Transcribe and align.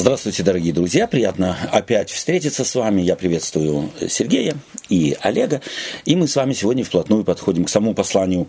Здравствуйте, 0.00 0.42
дорогие 0.42 0.72
друзья. 0.72 1.06
Приятно 1.06 1.58
опять 1.70 2.08
встретиться 2.08 2.64
с 2.64 2.74
вами. 2.74 3.02
Я 3.02 3.16
приветствую 3.16 3.90
Сергея 4.08 4.56
и 4.88 5.14
Олега. 5.20 5.60
И 6.06 6.16
мы 6.16 6.26
с 6.26 6.36
вами 6.36 6.54
сегодня 6.54 6.84
вплотную 6.84 7.22
подходим 7.22 7.66
к 7.66 7.68
самому 7.68 7.92
посланию 7.92 8.48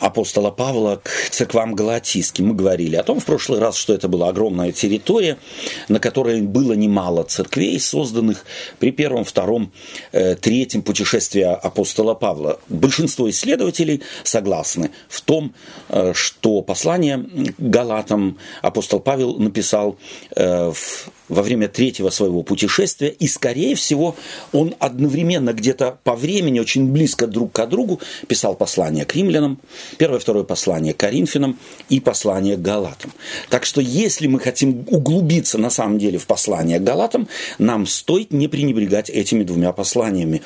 апостола 0.00 0.50
Павла 0.50 1.00
к 1.02 1.10
церквам 1.30 1.74
галатийским. 1.74 2.48
Мы 2.48 2.54
говорили 2.54 2.96
о 2.96 3.02
том 3.02 3.20
в 3.20 3.24
прошлый 3.24 3.60
раз, 3.60 3.76
что 3.76 3.94
это 3.94 4.08
была 4.08 4.28
огромная 4.28 4.72
территория, 4.72 5.38
на 5.88 6.00
которой 6.00 6.42
было 6.42 6.72
немало 6.72 7.24
церквей, 7.24 7.78
созданных 7.78 8.44
при 8.78 8.90
первом, 8.90 9.24
втором, 9.24 9.72
э, 10.12 10.34
третьем 10.36 10.82
путешествии 10.82 11.42
апостола 11.42 12.14
Павла. 12.14 12.58
Большинство 12.68 13.28
исследователей 13.30 14.02
согласны 14.22 14.90
в 15.08 15.20
том, 15.20 15.54
э, 15.88 16.12
что 16.14 16.62
послание 16.62 17.24
галатам 17.58 18.38
апостол 18.62 19.00
Павел 19.00 19.38
написал 19.38 19.96
э, 20.36 20.72
в 20.72 21.10
во 21.28 21.42
время 21.42 21.68
третьего 21.68 22.10
своего 22.10 22.42
путешествия, 22.42 23.08
и, 23.08 23.26
скорее 23.26 23.74
всего, 23.74 24.16
он 24.52 24.74
одновременно 24.78 25.52
где-то 25.52 25.98
по 26.04 26.14
времени, 26.14 26.60
очень 26.60 26.90
близко 26.90 27.26
друг 27.26 27.52
к 27.52 27.66
другу, 27.66 28.00
писал 28.26 28.54
послание 28.54 29.04
к 29.04 29.14
римлянам, 29.14 29.58
первое, 29.98 30.18
второе 30.18 30.44
послание 30.44 30.92
к 30.92 30.98
коринфянам 30.98 31.58
и 31.88 32.00
послание 32.00 32.56
к 32.56 32.62
галатам. 32.62 33.12
Так 33.48 33.64
что, 33.64 33.80
если 33.80 34.26
мы 34.26 34.40
хотим 34.40 34.84
углубиться 34.88 35.58
на 35.58 35.70
самом 35.70 35.98
деле 35.98 36.18
в 36.18 36.26
послание 36.26 36.78
к 36.78 36.84
галатам, 36.84 37.28
нам 37.58 37.86
стоит 37.86 38.32
не 38.32 38.48
пренебрегать 38.48 39.10
этими 39.10 39.44
двумя 39.44 39.72
посланиями 39.72 40.42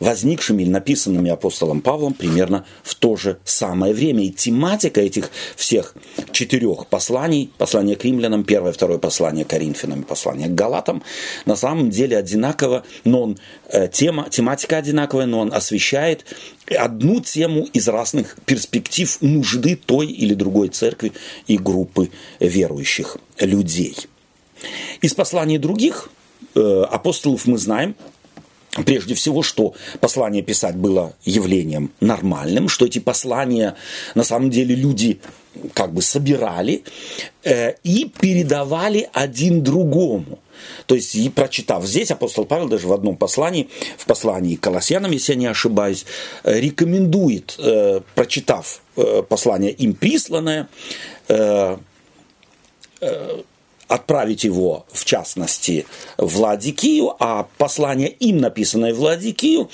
возникшими 0.00 0.62
или 0.62 0.70
написанными 0.70 1.30
апостолом 1.30 1.82
Павлом 1.82 2.14
примерно 2.14 2.64
в 2.82 2.94
то 2.94 3.16
же 3.16 3.38
самое 3.44 3.94
время. 3.94 4.24
И 4.24 4.30
тематика 4.30 5.00
этих 5.00 5.30
всех 5.56 5.94
четырех 6.32 6.86
посланий, 6.86 7.52
послание 7.58 7.96
к 7.96 8.04
римлянам, 8.04 8.44
первое, 8.44 8.72
второе 8.72 8.98
послание 8.98 9.44
к 9.44 9.48
коринфянам 9.48 10.02
послание 10.02 10.48
к 10.48 10.54
галатам, 10.54 11.02
на 11.44 11.54
самом 11.54 11.90
деле 11.90 12.16
одинаково, 12.16 12.84
но 13.04 13.22
он, 13.22 13.38
э, 13.68 13.88
тема, 13.88 14.28
тематика 14.30 14.78
одинаковая, 14.78 15.26
но 15.26 15.40
он 15.40 15.52
освещает 15.52 16.24
одну 16.66 17.20
тему 17.20 17.68
из 17.72 17.86
разных 17.88 18.36
перспектив 18.46 19.18
нужды 19.20 19.76
той 19.76 20.06
или 20.06 20.34
другой 20.34 20.68
церкви 20.68 21.12
и 21.46 21.58
группы 21.58 22.10
верующих 22.40 23.18
людей. 23.38 23.96
Из 25.02 25.14
посланий 25.14 25.58
других 25.58 26.10
э, 26.54 26.84
апостолов 26.90 27.46
мы 27.46 27.58
знаем, 27.58 27.94
Прежде 28.86 29.14
всего, 29.14 29.42
что 29.42 29.74
послание 29.98 30.42
писать 30.42 30.76
было 30.76 31.12
явлением 31.24 31.90
нормальным, 32.00 32.68
что 32.68 32.86
эти 32.86 33.00
послания 33.00 33.74
на 34.14 34.22
самом 34.22 34.50
деле 34.50 34.76
люди 34.76 35.20
как 35.74 35.92
бы 35.92 36.02
собирали 36.02 36.84
э, 37.42 37.74
и 37.82 38.04
передавали 38.20 39.08
один 39.12 39.62
другому. 39.64 40.38
То 40.86 40.94
есть, 40.94 41.16
и 41.16 41.28
прочитав 41.30 41.84
здесь, 41.84 42.12
апостол 42.12 42.44
Павел 42.44 42.68
даже 42.68 42.86
в 42.86 42.92
одном 42.92 43.16
послании, 43.16 43.68
в 43.96 44.06
послании 44.06 44.54
к 44.54 44.60
Колоссянам, 44.60 45.10
если 45.10 45.32
я 45.32 45.38
не 45.38 45.46
ошибаюсь, 45.46 46.06
э, 46.44 46.60
рекомендует, 46.60 47.56
э, 47.58 48.00
прочитав 48.14 48.82
э, 48.96 49.22
послание 49.28 49.72
им 49.72 49.94
присланное, 49.94 50.68
э, 51.28 51.76
э, 53.00 53.42
отправить 53.90 54.44
его, 54.44 54.86
в 54.92 55.04
частности, 55.04 55.84
в 56.16 56.38
Ладикию, 56.38 57.14
а 57.18 57.48
послание 57.58 58.08
им, 58.08 58.38
написанное 58.38 58.94
в 58.94 59.00
Ладикию, 59.00 59.68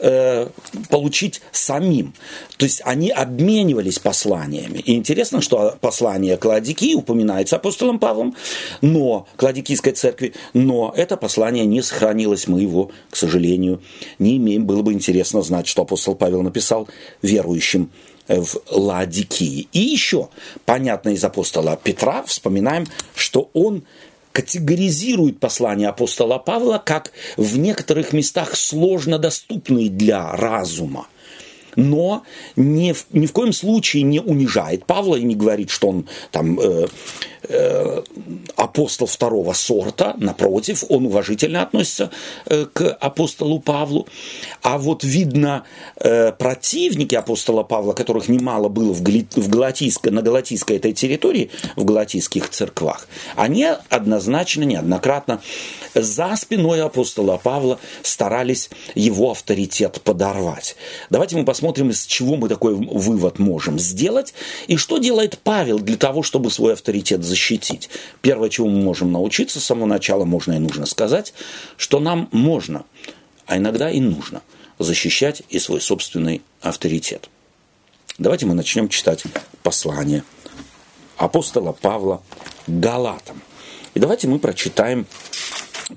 э, 0.00 0.48
получить 0.88 1.40
самим. 1.52 2.14
То 2.56 2.64
есть 2.64 2.82
они 2.84 3.10
обменивались 3.10 4.00
посланиями. 4.00 4.78
И 4.78 4.94
интересно, 4.94 5.40
что 5.40 5.76
послание 5.80 6.36
к 6.36 6.44
Ладикии 6.44 6.94
упоминается 6.94 7.56
апостолом 7.56 8.00
Павлом, 8.00 8.34
но 8.80 9.28
к 9.36 9.42
Ладикийской 9.42 9.92
церкви, 9.92 10.34
но 10.52 10.92
это 10.96 11.16
послание 11.16 11.64
не 11.64 11.80
сохранилось, 11.80 12.48
мы 12.48 12.62
его, 12.62 12.90
к 13.08 13.16
сожалению, 13.16 13.80
не 14.18 14.36
имеем. 14.38 14.66
Было 14.66 14.82
бы 14.82 14.92
интересно 14.92 15.42
знать, 15.42 15.68
что 15.68 15.82
апостол 15.82 16.16
Павел 16.16 16.42
написал 16.42 16.88
верующим 17.22 17.90
в 18.38 18.62
Ладикии. 18.70 19.68
И 19.72 19.80
еще, 19.80 20.28
понятно 20.64 21.10
из 21.10 21.24
апостола 21.24 21.78
Петра, 21.82 22.22
вспоминаем, 22.22 22.86
что 23.14 23.50
он 23.52 23.82
категоризирует 24.32 25.40
послание 25.40 25.88
апостола 25.88 26.38
Павла 26.38 26.80
как 26.84 27.12
в 27.36 27.58
некоторых 27.58 28.12
местах 28.12 28.54
сложно 28.54 29.18
доступные 29.18 29.90
для 29.90 30.30
разума 30.32 31.08
но 31.76 32.24
ни 32.56 32.92
в, 32.92 33.06
ни 33.12 33.26
в 33.26 33.32
коем 33.32 33.52
случае 33.52 34.02
не 34.02 34.20
унижает 34.20 34.86
Павла 34.86 35.16
и 35.16 35.22
не 35.22 35.34
говорит, 35.34 35.70
что 35.70 35.88
он 35.88 36.08
там 36.30 36.58
э, 36.58 36.86
э, 37.50 38.02
апостол 38.56 39.06
второго 39.06 39.52
сорта, 39.52 40.14
напротив, 40.18 40.84
он 40.88 41.06
уважительно 41.06 41.62
относится 41.62 42.10
э, 42.46 42.66
к 42.72 42.92
апостолу 42.92 43.60
Павлу. 43.60 44.06
А 44.62 44.78
вот 44.78 45.04
видно, 45.04 45.64
э, 45.96 46.32
противники 46.32 47.14
апостола 47.14 47.62
Павла, 47.62 47.92
которых 47.92 48.28
немало 48.28 48.68
было 48.68 48.92
в, 48.92 49.02
Гали, 49.02 49.26
в 49.34 49.48
Галатийской, 49.48 50.12
на 50.12 50.22
Галатийской 50.22 50.76
этой 50.76 50.92
территории, 50.92 51.50
в 51.76 51.84
галатийских 51.84 52.48
церквах, 52.50 53.08
они 53.36 53.66
однозначно, 53.88 54.64
неоднократно 54.64 55.40
за 55.94 56.36
спиной 56.36 56.82
апостола 56.82 57.36
Павла 57.42 57.78
старались 58.02 58.70
его 58.94 59.32
авторитет 59.32 60.00
подорвать. 60.02 60.76
Давайте 61.10 61.36
мы 61.36 61.44
посмотрим, 61.44 61.90
из 61.90 62.06
чего 62.06 62.36
мы 62.36 62.48
такой 62.48 62.74
вывод 62.74 63.38
можем 63.38 63.78
сделать 63.78 64.34
и 64.68 64.76
что 64.76 64.98
делает 64.98 65.38
Павел 65.42 65.78
для 65.78 65.96
того, 65.96 66.22
чтобы 66.22 66.50
свой 66.50 66.74
авторитет 66.74 67.24
защитить. 67.24 67.39
Первое, 68.22 68.48
чего 68.48 68.68
мы 68.68 68.82
можем 68.82 69.12
научиться 69.12 69.60
с 69.60 69.64
самого 69.64 69.86
начала, 69.86 70.24
можно 70.24 70.52
и 70.52 70.58
нужно 70.58 70.86
сказать, 70.86 71.32
что 71.76 72.00
нам 72.00 72.28
можно, 72.32 72.84
а 73.46 73.56
иногда 73.56 73.90
и 73.90 74.00
нужно 74.00 74.42
защищать 74.78 75.42
и 75.48 75.58
свой 75.58 75.80
собственный 75.80 76.42
авторитет. 76.60 77.28
Давайте 78.18 78.46
мы 78.46 78.54
начнем 78.54 78.88
читать 78.88 79.24
послание 79.62 80.24
апостола 81.16 81.72
Павла 81.72 82.22
Галатам. 82.66 83.42
И 83.94 84.00
давайте 84.00 84.28
мы 84.28 84.38
прочитаем 84.38 85.06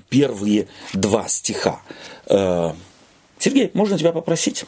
первые 0.08 0.68
два 0.92 1.28
стиха. 1.28 1.80
Э, 2.26 2.72
Сергей, 3.38 3.70
можно 3.74 3.98
тебя 3.98 4.12
попросить? 4.12 4.64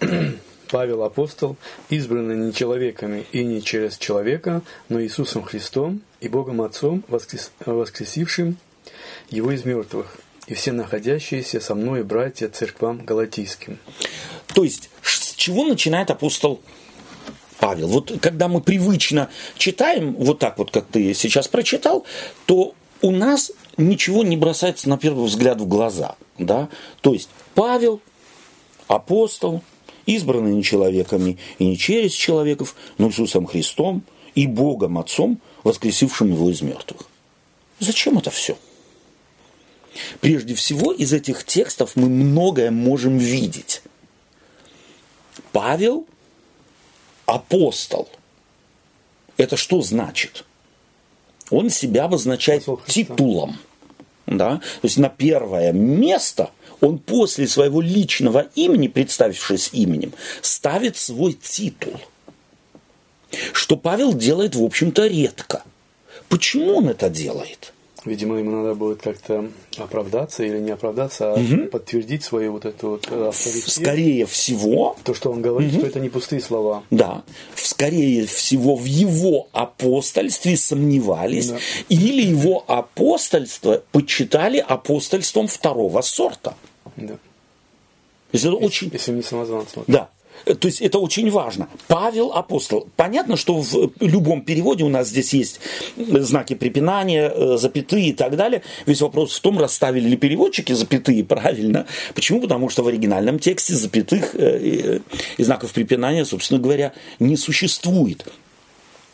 Павел 0.72 1.02
апостол, 1.02 1.56
избранный 1.90 2.34
не 2.34 2.54
человеками 2.54 3.26
и 3.30 3.44
не 3.44 3.62
через 3.62 3.98
человека, 3.98 4.62
но 4.88 5.02
Иисусом 5.02 5.42
Христом 5.42 6.00
и 6.20 6.28
Богом 6.28 6.62
Отцом, 6.62 7.04
воскрес... 7.08 7.52
воскресившим 7.66 8.56
Его 9.28 9.52
из 9.52 9.66
мертвых, 9.66 10.16
и 10.46 10.54
все 10.54 10.72
находящиеся 10.72 11.60
со 11.60 11.74
мной 11.74 12.04
братья 12.04 12.48
церквам 12.48 13.04
галатийским. 13.04 13.78
То 14.54 14.64
есть, 14.64 14.88
с 15.02 15.34
чего 15.34 15.66
начинает 15.66 16.10
апостол 16.10 16.62
Павел? 17.60 17.88
Вот 17.88 18.10
когда 18.22 18.48
мы 18.48 18.62
привычно 18.62 19.28
читаем, 19.58 20.14
вот 20.14 20.38
так 20.38 20.56
вот, 20.56 20.70
как 20.70 20.86
ты 20.86 21.12
сейчас 21.12 21.48
прочитал, 21.48 22.06
то 22.46 22.74
у 23.02 23.10
нас 23.10 23.52
ничего 23.76 24.22
не 24.22 24.38
бросается 24.38 24.88
на 24.88 24.96
первый 24.96 25.26
взгляд 25.26 25.60
в 25.60 25.68
глаза. 25.68 26.16
Да? 26.38 26.70
То 27.02 27.12
есть 27.12 27.28
Павел, 27.54 28.00
апостол, 28.88 29.62
избранный 30.06 30.52
не 30.52 30.62
человеками 30.62 31.38
и 31.58 31.66
не 31.66 31.78
через 31.78 32.12
человеков, 32.12 32.74
но 32.98 33.08
Иисусом 33.08 33.46
Христом 33.46 34.02
и 34.34 34.46
Богом 34.46 34.98
Отцом, 34.98 35.40
воскресившим 35.62 36.32
его 36.32 36.50
из 36.50 36.62
мертвых. 36.62 37.08
Зачем 37.78 38.18
это 38.18 38.30
все? 38.30 38.56
Прежде 40.20 40.54
всего, 40.54 40.92
из 40.92 41.12
этих 41.12 41.44
текстов 41.44 41.96
мы 41.96 42.08
многое 42.08 42.70
можем 42.70 43.18
видеть. 43.18 43.82
Павел– 45.52 46.06
апостол. 47.26 48.08
Это 49.36 49.56
что 49.56 49.82
значит? 49.82 50.44
Он 51.50 51.68
себя 51.68 52.04
обозначает 52.04 52.64
титулом. 52.86 53.58
Да? 54.26 54.56
То 54.56 54.84
есть 54.84 54.98
на 54.98 55.08
первое 55.08 55.72
место– 55.72 56.50
он 56.82 56.98
после 56.98 57.46
своего 57.46 57.80
личного 57.80 58.48
имени, 58.56 58.88
представившись 58.88 59.70
именем, 59.72 60.12
ставит 60.42 60.96
свой 60.96 61.32
титул. 61.32 61.94
Что 63.52 63.76
Павел 63.76 64.12
делает, 64.12 64.56
в 64.56 64.64
общем-то, 64.64 65.06
редко. 65.06 65.62
Почему 66.28 66.78
он 66.78 66.88
это 66.88 67.08
делает? 67.08 67.72
Видимо, 68.04 68.36
ему 68.36 68.50
надо 68.50 68.74
будет 68.74 69.00
как-то 69.00 69.48
оправдаться 69.76 70.42
или 70.42 70.58
не 70.58 70.72
оправдаться, 70.72 71.34
а 71.34 71.34
угу. 71.34 71.66
подтвердить 71.66 72.24
свою 72.24 72.52
вот 72.52 72.64
эту 72.64 72.90
вот 72.90 73.06
э, 73.08 73.28
авторитет. 73.28 73.70
Скорее 73.70 74.26
всего. 74.26 74.96
То, 75.04 75.14
что 75.14 75.30
он 75.30 75.40
говорит, 75.40 75.70
угу. 75.72 75.78
что 75.78 75.86
это 75.86 76.00
не 76.00 76.08
пустые 76.08 76.40
слова. 76.40 76.82
Да. 76.90 77.22
Скорее 77.54 78.26
всего, 78.26 78.74
в 78.74 78.84
его 78.86 79.48
апостольстве 79.52 80.56
сомневались, 80.56 81.50
да. 81.50 81.58
или 81.88 82.22
его 82.22 82.64
апостольство 82.66 83.82
почитали 83.92 84.58
апостольством 84.58 85.46
второго 85.46 86.00
сорта. 86.00 86.56
Да. 86.96 87.14
То 87.14 87.18
есть 88.32 88.44
это 88.44 88.56
очень... 88.56 88.90
Если 88.92 89.12
не 89.12 89.22
самозванцем. 89.22 89.84
Да. 89.86 90.10
Э, 90.44 90.54
то 90.54 90.66
есть 90.68 90.80
это 90.80 90.98
очень 90.98 91.30
важно. 91.30 91.68
Павел 91.88 92.32
апостол. 92.32 92.88
Понятно, 92.96 93.36
что 93.36 93.60
в 93.60 93.92
любом 94.00 94.42
переводе 94.42 94.84
у 94.84 94.88
нас 94.88 95.08
здесь 95.08 95.32
есть 95.34 95.60
знаки 95.96 96.54
препинания, 96.54 97.30
э, 97.34 97.56
запятые 97.58 98.08
и 98.08 98.12
так 98.12 98.36
далее. 98.36 98.62
Весь 98.86 99.00
вопрос 99.00 99.34
в 99.34 99.40
том, 99.40 99.58
расставили 99.58 100.08
ли 100.08 100.16
переводчики 100.16 100.72
запятые 100.72 101.24
правильно. 101.24 101.86
Почему? 102.14 102.40
Потому 102.40 102.68
что 102.68 102.82
в 102.82 102.88
оригинальном 102.88 103.38
тексте 103.38 103.74
запятых 103.74 104.34
и 104.34 105.00
знаков 105.38 105.72
препинания, 105.72 106.24
собственно 106.24 106.60
говоря, 106.60 106.92
не 107.18 107.36
существует. 107.36 108.26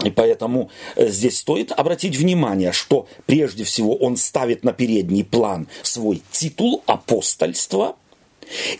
И 0.04 0.10
поэтому 0.10 0.70
здесь 0.96 1.38
стоит 1.38 1.72
обратить 1.72 2.16
внимание, 2.16 2.72
что 2.72 3.08
прежде 3.26 3.64
всего 3.64 3.96
он 3.96 4.16
ставит 4.16 4.62
на 4.64 4.72
передний 4.72 5.24
план 5.24 5.66
свой 5.82 6.22
титул 6.30 6.82
апостольства– 6.86 7.96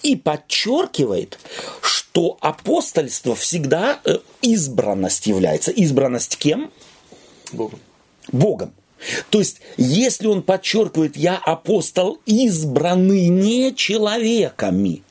и 0.03 0.17
подчеркивает, 0.17 1.39
что 1.83 2.39
апостольство 2.41 3.35
всегда 3.35 4.01
э, 4.05 4.19
избранность 4.43 5.27
является. 5.27 5.71
Избранность 5.71 6.37
кем? 6.37 6.71
Богом. 7.53 7.81
Богом. 8.33 8.73
То 9.31 9.39
есть, 9.39 9.61
если 9.77 10.27
он 10.27 10.43
подчеркивает, 10.43 11.17
я 11.17 11.37
апостол 11.37 12.19
избранный 12.27 13.29
не 13.29 13.75
человеками, 13.75 15.03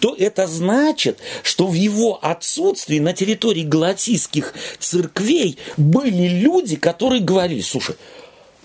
то 0.00 0.14
это 0.18 0.46
значит, 0.46 1.18
что 1.42 1.66
в 1.66 1.74
его 1.74 2.18
отсутствии 2.22 2.98
на 2.98 3.12
территории 3.12 3.62
галатийских 3.62 4.54
церквей 4.78 5.58
были 5.76 6.28
люди, 6.28 6.76
которые 6.76 7.22
говорили, 7.22 7.60
слушай, 7.60 7.96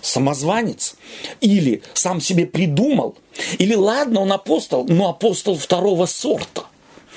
самозванец, 0.06 0.96
или 1.40 1.82
сам 1.94 2.20
себе 2.20 2.46
придумал, 2.46 3.16
или 3.58 3.74
ладно, 3.74 4.20
он 4.20 4.32
апостол, 4.32 4.86
но 4.88 5.08
апостол 5.08 5.56
второго 5.56 6.06
сорта. 6.06 6.64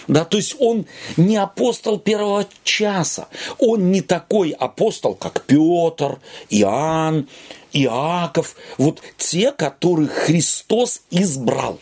Да, 0.07 0.25
то 0.25 0.37
есть 0.37 0.55
он 0.57 0.87
не 1.17 1.37
апостол 1.37 1.99
первого 1.99 2.47
часа. 2.63 3.27
Он 3.59 3.91
не 3.91 4.01
такой 4.01 4.49
апостол, 4.49 5.13
как 5.13 5.43
Петр, 5.43 6.17
Иоанн, 6.49 7.27
Иаков. 7.73 8.55
Вот 8.79 9.01
те, 9.17 9.51
которых 9.51 10.11
Христос 10.11 11.03
избрал. 11.11 11.77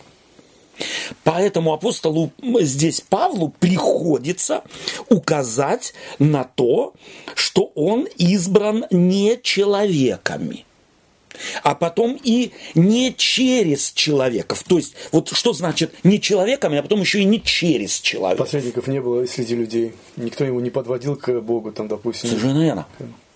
Поэтому 1.24 1.71
апостолу 1.71 2.31
здесь 2.60 3.00
Павлу 3.00 3.53
приходится 3.60 4.62
указать 5.10 5.94
на 6.19 6.44
то, 6.44 6.94
что 7.33 7.71
он 7.75 8.07
избран 8.18 8.86
не 8.92 9.39
человеками 9.42 10.67
а 11.63 11.75
потом 11.75 12.18
и 12.24 12.51
не 12.75 13.13
через 13.16 13.92
человеков. 13.92 14.63
То 14.63 14.78
есть, 14.78 14.95
вот 15.12 15.30
что 15.30 15.54
значит 15.54 15.94
не 16.04 16.19
человеками, 16.22 16.78
а 16.78 16.84
потом 16.84 17.01
еще 17.01 17.22
и 17.22 17.25
не 17.25 17.42
через 17.42 18.00
человека. 18.00 18.44
Посредников 18.44 18.88
не 18.88 19.01
было 19.01 19.25
среди 19.25 19.56
людей. 19.56 19.94
Никто 20.16 20.44
его 20.44 20.62
не 20.62 20.69
подводил 20.69 21.16
к 21.16 21.31
Богу, 21.42 21.72
там, 21.72 21.88
допустим. 21.88 22.30
Совершенно 22.30 22.63
верно. 22.63 22.88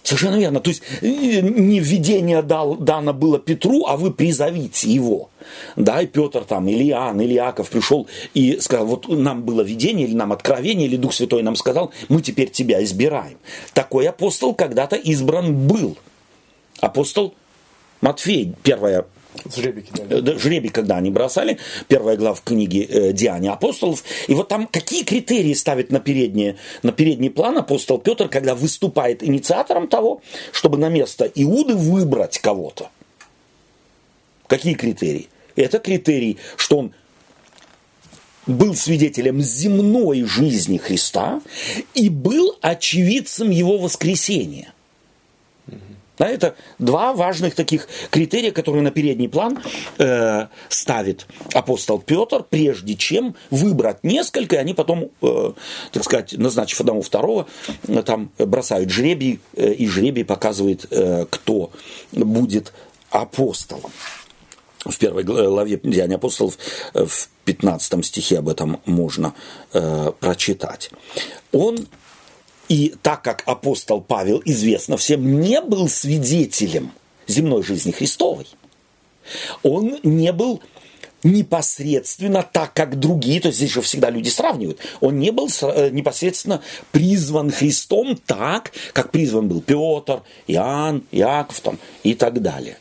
Совершенно 0.03 0.38
верно. 0.38 0.59
То 0.59 0.69
есть 0.69 0.81
не 1.01 1.80
введение 1.80 2.42
дал, 2.42 2.75
дано 2.75 3.13
было 3.13 3.38
Петру, 3.38 3.86
а 3.86 3.98
вы 3.98 4.12
призовите 4.12 4.89
его. 4.89 5.30
Да, 5.75 6.01
и 6.01 6.07
Петр 6.07 6.44
там, 6.44 6.68
или 6.68 6.89
Иоанн, 6.89 7.21
или 7.21 7.36
Иаков 7.36 7.69
пришел 7.69 8.07
и 8.33 8.59
сказал, 8.59 8.88
вот 8.88 9.07
нам 9.07 9.44
было 9.44 9.62
видение, 9.62 10.07
или 10.07 10.15
нам 10.15 10.31
откровение, 10.31 10.88
или 10.88 10.98
Дух 10.98 11.13
Святой 11.13 11.44
нам 11.44 11.56
сказал, 11.56 11.92
мы 12.09 12.21
теперь 12.21 12.50
тебя 12.50 12.83
избираем. 12.83 13.38
Такой 13.74 14.07
апостол 14.07 14.56
когда-то 14.56 14.95
избран 14.95 15.68
был. 15.68 15.98
Апостол 16.80 17.36
Матфей, 18.01 18.56
первая 18.63 19.06
Жребий, 19.56 19.86
да. 19.94 20.38
Жребий, 20.38 20.69
когда 20.69 20.98
они 20.98 21.09
бросали, 21.09 21.57
первая 21.88 22.18
глава 22.18 22.36
в 22.36 22.42
книге 22.42 22.83
э, 22.83 23.13
«Деяния 23.13 23.51
апостолов». 23.51 24.03
И 24.27 24.33
вот 24.33 24.50
там 24.50 24.68
какие 24.68 25.03
критерии 25.03 25.53
ставит 25.53 25.89
на, 25.89 26.00
передние, 26.00 26.57
на 26.83 26.92
передний 26.92 27.30
план 27.30 27.57
апостол 27.57 27.98
Петр, 27.98 28.27
когда 28.27 28.56
выступает 28.56 29.24
инициатором 29.24 29.88
того, 29.88 30.21
чтобы 30.51 30.77
на 30.77 30.89
место 30.89 31.31
Иуды 31.33 31.75
выбрать 31.75 32.39
кого-то? 32.39 32.89
Какие 34.48 34.74
критерии? 34.74 35.30
Это 35.56 35.80
критерий, 35.80 36.38
что 36.57 36.80
он 36.80 36.94
был 38.48 38.75
свидетелем 38.75 39.42
земной 39.42 40.24
жизни 40.24 40.77
Христа 40.77 41.42
и 41.94 42.09
был 42.09 42.57
очевидцем 42.62 43.50
его 43.50 43.77
воскресения– 43.77 44.74
да, 46.18 46.28
это 46.28 46.56
два 46.78 47.13
важных 47.13 47.56
таких 47.56 47.88
критерия, 48.10 48.52
которые 48.52 48.84
на 48.84 48.92
передний 48.92 49.30
план 49.30 49.60
э, 49.98 50.48
ставит 50.69 51.25
апостол 51.54 52.00
Петр, 52.00 52.44
прежде 52.44 52.96
чем 52.96 53.36
выбрать 53.50 54.04
несколько, 54.04 54.58
и 54.58 54.60
они 54.60 54.74
потом, 54.74 55.10
э, 55.22 55.52
так 55.92 56.04
сказать, 56.04 56.34
назначив 56.34 56.80
одного 56.81 57.02
второго, 57.02 57.48
э, 57.88 58.04
там 58.04 58.31
бросают 58.38 58.90
жребий, 58.90 59.40
э, 59.56 59.74
и 59.74 59.88
жребий 59.88 60.25
показывает, 60.25 60.86
э, 60.92 61.25
кто 61.30 61.72
будет 62.12 62.74
апостолом. 63.10 63.92
В 64.86 64.98
первой 64.98 65.24
главе 65.24 65.80
Деяния 65.84 66.16
апостолов 66.16 66.58
э, 66.94 67.06
в 67.06 67.30
15 67.46 68.06
стихе 68.06 68.40
об 68.40 68.50
этом 68.50 68.81
можно 68.86 69.34
э, 69.74 70.12
прочитать. 70.19 70.92
Он 71.52 71.88
и 72.71 72.95
так 73.01 73.21
как 73.21 73.44
апостол 73.47 74.00
Павел, 74.00 74.41
известно 74.45 74.95
всем, 74.95 75.41
не 75.41 75.59
был 75.59 75.89
свидетелем 75.89 76.94
земной 77.27 77.63
жизни 77.63 77.91
Христовой, 77.91 78.47
он 79.62 79.97
не 80.03 80.31
был 80.31 80.62
непосредственно 81.21 82.44
так, 82.44 82.73
как 82.73 82.97
другие, 82.97 83.41
то 83.41 83.50
есть 83.50 83.57
здесь 83.57 83.71
же 83.71 83.81
всегда 83.81 84.09
люди 84.09 84.29
сравнивают, 84.29 84.79
он 85.01 85.19
не 85.19 85.31
был 85.31 85.50
э, 85.63 85.89
непосредственно 85.89 86.62
призван 86.94 87.51
Христом 87.51 88.15
так, 88.15 88.71
как 88.94 89.12
призван 89.12 89.50
был 89.50 89.59
Петр, 89.59 90.24
Иоанн, 90.47 91.03
Иаков 91.12 91.59
там, 91.59 91.77
и 92.03 92.13
так 92.13 92.41
далее. 92.41 92.77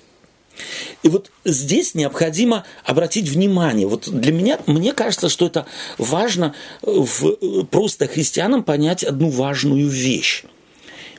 И 1.02 1.08
вот 1.08 1.30
здесь 1.44 1.94
необходимо 1.94 2.64
обратить 2.84 3.28
внимание. 3.28 3.86
Вот 3.86 4.08
для 4.08 4.32
меня, 4.32 4.58
мне 4.66 4.92
кажется, 4.92 5.28
что 5.28 5.46
это 5.46 5.66
важно 5.98 6.54
в, 6.82 7.64
просто 7.64 8.06
христианам 8.06 8.62
понять 8.62 9.04
одну 9.04 9.30
важную 9.30 9.88
вещь. 9.88 10.44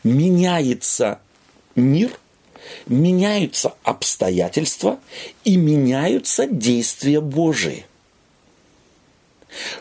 Меняется 0.04 1.20
мир, 1.76 2.12
меняются 2.88 3.74
обстоятельства 3.84 5.00
и 5.44 5.58
меняются 5.58 6.48
действия 6.48 7.22
Божии 7.22 7.86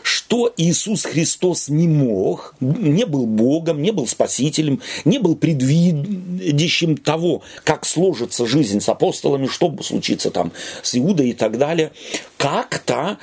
что 0.03 0.53
Иисус 0.57 1.03
Христос 1.03 1.67
не 1.69 1.87
мог, 1.87 2.55
не 2.59 3.05
был 3.05 3.25
Богом, 3.25 3.81
не 3.81 3.91
был 3.91 4.07
Спасителем, 4.07 4.81
не 5.05 5.19
был 5.19 5.35
предвидящим 5.35 6.97
того, 6.97 7.41
как 7.63 7.85
сложится 7.85 8.45
жизнь 8.45 8.81
с 8.81 8.89
апостолами, 8.89 9.47
что 9.47 9.75
случится 9.81 10.31
там 10.31 10.51
с 10.81 10.97
Иудой 10.97 11.29
и 11.29 11.33
так 11.33 11.57
далее, 11.57 11.91
как-то 12.37 13.17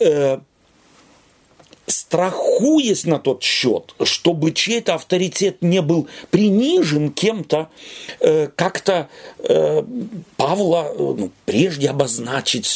э, 0.00 0.38
страхуясь 1.88 3.04
на 3.04 3.18
тот 3.18 3.42
счет, 3.42 3.94
чтобы 4.04 4.52
чей-то 4.52 4.94
авторитет 4.94 5.62
не 5.62 5.82
был 5.82 6.08
принижен 6.30 7.12
кем-то, 7.12 7.68
э, 8.20 8.48
как-то 8.54 9.08
э, 9.38 9.82
Павла 10.36 10.92
э, 10.92 10.96
ну, 10.98 11.30
прежде 11.44 11.88
обозначить, 11.88 12.66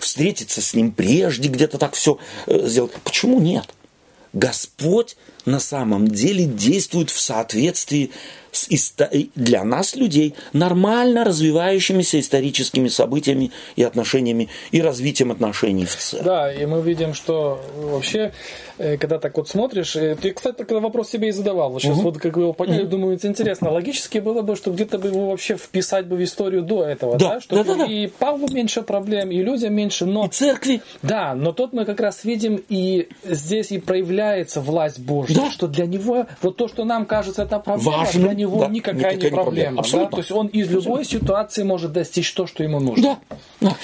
встретиться 0.00 0.60
с 0.60 0.74
ним 0.74 0.92
прежде, 0.92 1.48
где-то 1.48 1.78
так 1.78 1.94
все 1.94 2.18
э, 2.46 2.66
сделать. 2.68 2.92
Почему 3.04 3.40
нет? 3.40 3.66
Господь 4.32 5.16
на 5.46 5.58
самом 5.58 6.08
деле 6.08 6.44
действует 6.44 7.10
в 7.10 7.18
соответствии 7.18 8.10
с 8.70 8.94
для 9.34 9.64
нас, 9.64 9.96
людей, 9.96 10.34
нормально 10.52 11.24
развивающимися 11.24 12.20
историческими 12.20 12.88
событиями 12.88 13.50
и 13.76 13.82
отношениями, 13.82 14.48
и 14.72 14.80
развитием 14.80 15.30
отношений 15.30 15.84
в 15.84 15.96
целом. 15.96 16.24
Да, 16.24 16.52
и 16.52 16.66
мы 16.66 16.80
видим, 16.80 17.14
что 17.14 17.60
вообще 17.76 18.32
Э, 18.78 18.96
когда 18.96 19.18
так 19.18 19.36
вот 19.36 19.48
смотришь, 19.48 19.96
э, 19.96 20.14
ты, 20.14 20.32
кстати, 20.32 20.56
такой 20.56 20.80
вопрос 20.80 21.10
себе 21.10 21.28
и 21.28 21.32
задавал. 21.32 21.70
Вот 21.70 21.82
сейчас 21.82 21.96
угу. 21.96 22.04
вот 22.04 22.18
как 22.18 22.36
вы 22.36 22.44
его 22.44 22.52
поняли, 22.52 22.82
угу. 22.82 22.90
думаю, 22.90 23.16
это 23.16 23.26
интересно. 23.26 23.70
Логически 23.70 24.18
было 24.18 24.42
бы, 24.42 24.54
что 24.54 24.70
где-то 24.70 24.98
бы 24.98 25.08
его 25.08 25.30
вообще 25.30 25.56
вписать 25.56 26.06
бы 26.06 26.16
в 26.16 26.22
историю 26.22 26.62
до 26.62 26.84
этого, 26.84 27.18
да? 27.18 27.34
да? 27.34 27.40
Чтобы 27.40 27.64
да, 27.64 27.74
да, 27.74 27.86
да. 27.86 27.92
и 27.92 28.06
Павлу 28.06 28.48
меньше 28.48 28.82
проблем, 28.82 29.30
и 29.30 29.42
людям 29.42 29.74
меньше, 29.74 30.06
но... 30.06 30.26
И 30.26 30.28
церкви. 30.28 30.80
Да, 31.02 31.34
но 31.34 31.52
тут 31.52 31.72
мы 31.72 31.84
как 31.84 32.00
раз 32.00 32.24
видим, 32.24 32.62
и 32.68 33.08
здесь 33.24 33.72
и 33.72 33.78
проявляется 33.78 34.60
власть 34.60 35.00
Божья, 35.00 35.34
да. 35.34 35.50
что 35.50 35.66
для 35.66 35.86
него, 35.86 36.26
вот 36.40 36.56
то, 36.56 36.68
что 36.68 36.84
нам 36.84 37.04
кажется, 37.04 37.42
это 37.42 37.58
проблема, 37.58 37.98
Важно. 37.98 38.20
для 38.20 38.34
него 38.34 38.47
да. 38.48 38.68
никакая, 38.68 39.12
никакая 39.12 39.16
не 39.16 39.20
проблема. 39.20 39.42
проблема 39.42 39.80
Абсолютно. 39.80 40.10
Да? 40.10 40.16
То 40.16 40.18
есть 40.18 40.32
он 40.32 40.46
из 40.48 40.70
любой 40.70 41.04
ситуации 41.04 41.62
может 41.62 41.92
достичь 41.92 42.32
то, 42.32 42.46
что 42.46 42.62
ему 42.62 42.80
нужно. 42.80 43.18
Да. 43.60 43.76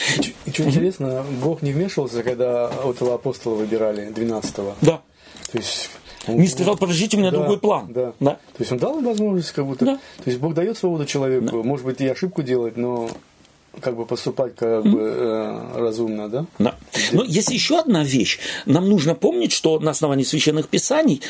И, 0.47 0.51
что 0.51 0.65
интересно, 0.65 1.25
Бог 1.43 1.63
не 1.63 1.73
вмешивался, 1.73 2.23
когда 2.23 2.71
вот 2.83 2.97
этого 2.97 3.15
апостола 3.15 3.55
выбирали, 3.55 4.09
12-го. 4.09 4.75
Да. 4.81 5.01
То 5.53 5.59
есть 5.59 5.91
не 6.27 6.47
сказал, 6.49 6.77
подождите, 6.77 7.17
у 7.17 7.21
меня 7.21 7.31
да, 7.31 7.39
другой 7.39 7.59
план. 7.59 7.93
Да. 7.93 8.13
да. 8.21 8.33
То 8.33 8.61
есть 8.61 8.73
он 8.73 8.79
дал 8.79 8.99
им 8.99 9.05
возможность 9.05 9.53
как 9.53 9.67
будто. 9.67 9.85
Да. 9.85 9.95
То 9.97 10.31
есть 10.31 10.39
Бог 10.39 10.55
дает 10.55 10.79
свободу 10.79 11.05
человеку. 11.05 11.63
Да. 11.63 11.69
Может 11.69 11.85
быть, 11.85 12.01
и 12.01 12.09
ошибку 12.09 12.43
делать, 12.43 12.77
но 12.77 13.11
как 13.81 13.97
бы 13.97 14.07
поступать 14.07 14.57
как 14.57 14.85
бы 14.85 15.01
э, 15.01 15.79
разумно, 15.79 16.29
да? 16.29 16.47
Да. 16.59 16.75
Но 17.13 17.25
есть 17.25 17.51
еще 17.51 17.79
одна 17.79 18.05
вещь. 18.05 18.39
Нам 18.67 18.89
нужно 18.89 19.15
помнить, 19.15 19.53
что 19.53 19.79
на 19.79 19.91
основании 19.91 20.25
священных 20.25 20.69
писаний 20.69 21.21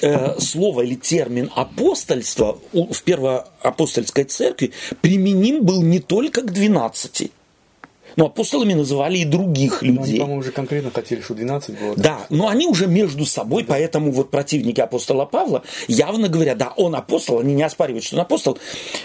э, 0.00 0.38
слово 0.38 0.82
или 0.82 0.94
термин 0.94 1.50
апостольство 1.54 2.58
в 2.72 3.02
первоапостольской 3.02 4.24
церкви 4.24 4.72
применим 5.00 5.64
был 5.64 5.82
не 5.82 6.00
только 6.00 6.42
к 6.42 6.52
12. 6.52 7.30
Но 8.16 8.26
апостолами 8.26 8.74
называли 8.74 9.18
и 9.18 9.24
других 9.24 9.82
людей. 9.82 9.96
Но 9.96 10.02
они, 10.02 10.18
по-моему, 10.18 10.40
уже 10.40 10.52
конкретно 10.52 10.90
хотели, 10.90 11.20
что 11.20 11.34
12 11.34 11.80
было. 11.80 11.96
Да, 11.96 12.26
но 12.30 12.48
они 12.48 12.66
уже 12.66 12.86
между 12.86 13.24
собой, 13.24 13.62
да. 13.62 13.70
поэтому 13.70 14.12
вот 14.12 14.30
противники 14.30 14.80
апостола 14.80 15.24
Павла 15.24 15.62
явно 15.88 16.28
говорят, 16.28 16.58
да, 16.58 16.72
он 16.76 16.94
апостол, 16.94 17.40
они 17.40 17.54
не 17.54 17.62
оспаривают, 17.62 18.04
что 18.04 18.16
он 18.16 18.22
апостол, 18.22 18.58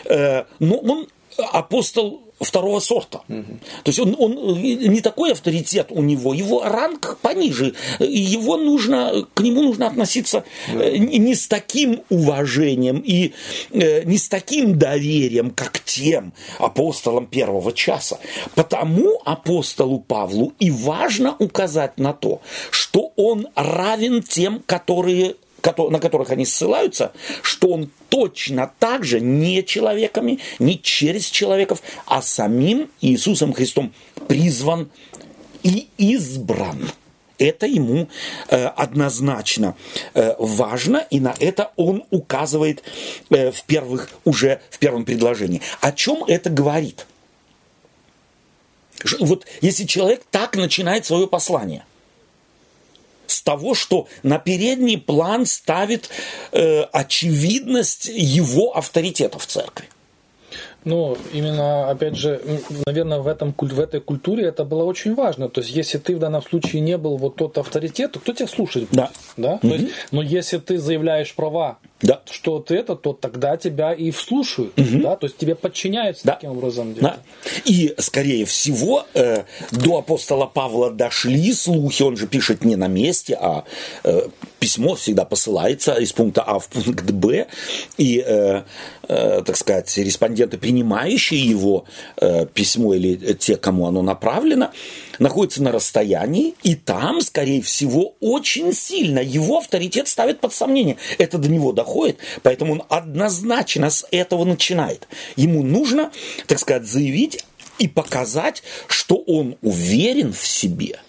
э, 0.06 0.44
но 0.60 0.78
он 0.78 1.08
апостол 1.38 2.22
второго 2.40 2.80
сорта. 2.80 3.22
Угу. 3.28 3.60
То 3.84 3.90
есть 3.90 4.00
он, 4.00 4.16
он 4.18 4.62
не 4.62 5.02
такой 5.02 5.32
авторитет 5.32 5.88
у 5.90 6.02
него, 6.02 6.34
его 6.34 6.64
ранг 6.64 7.18
пониже, 7.22 7.74
его 8.00 8.58
нужно, 8.58 9.26
к 9.34 9.42
нему 9.42 9.64
нужно 9.64 9.88
относиться 9.88 10.44
да. 10.72 10.90
не 10.98 11.34
с 11.34 11.48
таким 11.48 12.02
уважением 12.10 13.02
и 13.04 13.34
э, 13.72 14.04
не 14.04 14.18
с 14.18 14.30
таким 14.30 14.78
доверием, 14.78 15.52
как 15.52 15.80
тем 15.80 16.34
апостолам 16.60 17.26
первого 17.26 17.74
часа. 17.74 18.20
Потому 18.56 19.20
апостолу 19.26 20.00
Павлу 20.00 20.54
и 20.60 20.70
важно 20.70 21.36
указать 21.40 21.98
на 21.98 22.14
то, 22.14 22.42
что 22.72 23.12
он 23.16 23.48
равен 23.56 24.22
тем, 24.22 24.62
которые 24.66 25.36
на 25.90 26.00
которых 26.00 26.30
они 26.32 26.46
ссылаются, 26.46 27.12
что 27.42 27.70
он 27.70 27.90
точно 28.10 28.72
так 28.80 29.04
же 29.04 29.20
не 29.20 29.64
человеками, 29.64 30.40
не 30.60 30.80
через 30.82 31.26
человеков, 31.26 31.82
а 32.06 32.22
самим 32.22 32.90
Иисусом 33.02 33.54
Христом 33.54 33.94
призван 34.28 34.90
и 35.64 35.88
избран. 35.98 36.90
Это 37.40 37.68
ему 37.68 38.08
э, 38.50 38.66
однозначно 38.66 39.76
э, 40.16 40.34
важно, 40.40 41.06
и 41.12 41.20
на 41.20 41.36
это 41.40 41.72
он 41.76 42.04
указывает 42.10 42.84
э, 43.30 43.52
в 43.52 43.64
первых, 43.64 44.10
уже 44.26 44.62
в 44.72 44.80
первом 44.80 45.06
предложении. 45.06 45.62
О 45.82 45.92
чем 45.92 46.24
это 46.28 46.50
говорит? 46.50 47.06
Вот 49.20 49.46
если 49.62 49.86
человек 49.86 50.24
так 50.32 50.56
начинает 50.56 51.06
свое 51.06 51.28
послание– 51.28 51.86
с 53.28 53.42
того, 53.42 53.76
что 53.76 54.08
на 54.24 54.40
передний 54.40 54.98
план 54.98 55.46
ставит 55.46 56.10
э, 56.52 56.82
очевидность 56.84 58.10
его 58.14 58.76
авторитета 58.76 59.40
в 59.40 59.46
церкви. 59.46 59.88
Ну, 60.88 61.18
именно, 61.34 61.90
опять 61.90 62.16
же, 62.16 62.40
наверное, 62.86 63.20
в, 63.20 63.28
этом, 63.28 63.54
в 63.58 63.80
этой 63.80 64.00
культуре 64.00 64.46
это 64.46 64.64
было 64.64 64.86
очень 64.86 65.16
важно. 65.16 65.50
То 65.50 65.60
есть, 65.60 65.76
если 65.76 65.98
ты 65.98 66.16
в 66.16 66.20
данном 66.20 66.42
случае 66.42 66.82
не 66.82 66.98
был 66.98 67.18
вот 67.18 67.36
тот 67.36 67.58
авторитет, 67.58 68.14
то 68.14 68.20
кто 68.20 68.32
тебя 68.32 68.48
слушает? 68.48 68.88
Да. 68.92 69.12
да? 69.36 69.56
Угу. 69.56 69.68
То 69.68 69.76
есть, 69.76 69.88
но 70.12 70.22
если 70.22 70.60
ты 70.60 70.78
заявляешь 70.78 71.36
права, 71.36 71.80
да. 72.02 72.22
что 72.30 72.60
ты 72.60 72.76
это, 72.76 72.96
то 72.96 73.14
тогда 73.14 73.58
тебя 73.58 73.94
и 73.94 74.12
вслушают. 74.12 74.78
Угу. 74.78 75.02
Да? 75.02 75.16
То 75.16 75.28
есть, 75.28 75.38
тебе 75.38 75.56
подчиняются 75.56 76.26
да. 76.26 76.34
таким 76.34 76.52
образом. 76.52 76.94
Да. 76.96 77.18
И, 77.66 77.94
скорее 77.98 78.46
всего, 78.46 79.06
э, 79.14 79.44
до 79.72 80.00
апостола 80.00 80.46
Павла 80.46 80.92
дошли 80.92 81.54
слухи, 81.54 82.04
он 82.04 82.18
же 82.18 82.28
пишет 82.28 82.64
не 82.64 82.76
на 82.76 82.88
месте, 82.88 83.38
а 83.40 83.64
э, 84.04 84.28
письмо 84.60 84.96
всегда 84.96 85.26
посылается 85.26 85.94
из 85.96 86.14
пункта 86.14 86.44
А 86.44 86.60
в 86.60 86.68
пункт 86.68 87.10
Б, 87.12 87.48
и, 87.98 88.24
э, 88.26 88.62
э, 89.08 89.42
так 89.46 89.58
сказать, 89.58 89.98
респонденты, 89.98 90.58
принимающие 90.58 91.42
его 91.42 91.86
э, 92.18 92.46
письмо 92.46 92.94
или 92.94 93.34
те, 93.34 93.58
кому 93.58 93.88
оно 93.88 94.02
направлено, 94.02 94.72
находятся 95.20 95.64
на 95.64 95.72
расстоянии, 95.72 96.56
и 96.64 96.76
там, 96.76 97.22
скорее 97.22 97.62
всего, 97.62 98.16
очень 98.20 98.74
сильно 98.74 99.20
его 99.20 99.58
авторитет 99.58 100.08
ставит 100.08 100.40
под 100.40 100.54
сомнение. 100.54 100.98
Это 101.18 101.38
до 101.38 101.50
него 101.50 101.72
доходит, 101.72 102.20
поэтому 102.44 102.74
он 102.74 102.84
однозначно 102.90 103.90
с 103.90 104.06
этого 104.12 104.46
начинает. 104.46 105.08
Ему 105.36 105.64
нужно, 105.64 106.12
так 106.48 106.60
сказать, 106.60 106.86
заявить 106.86 107.44
и 107.80 107.88
показать, 107.88 108.64
что 108.88 109.16
он 109.16 109.58
уверен 109.62 110.34
в 110.34 110.46
себе– 110.46 111.00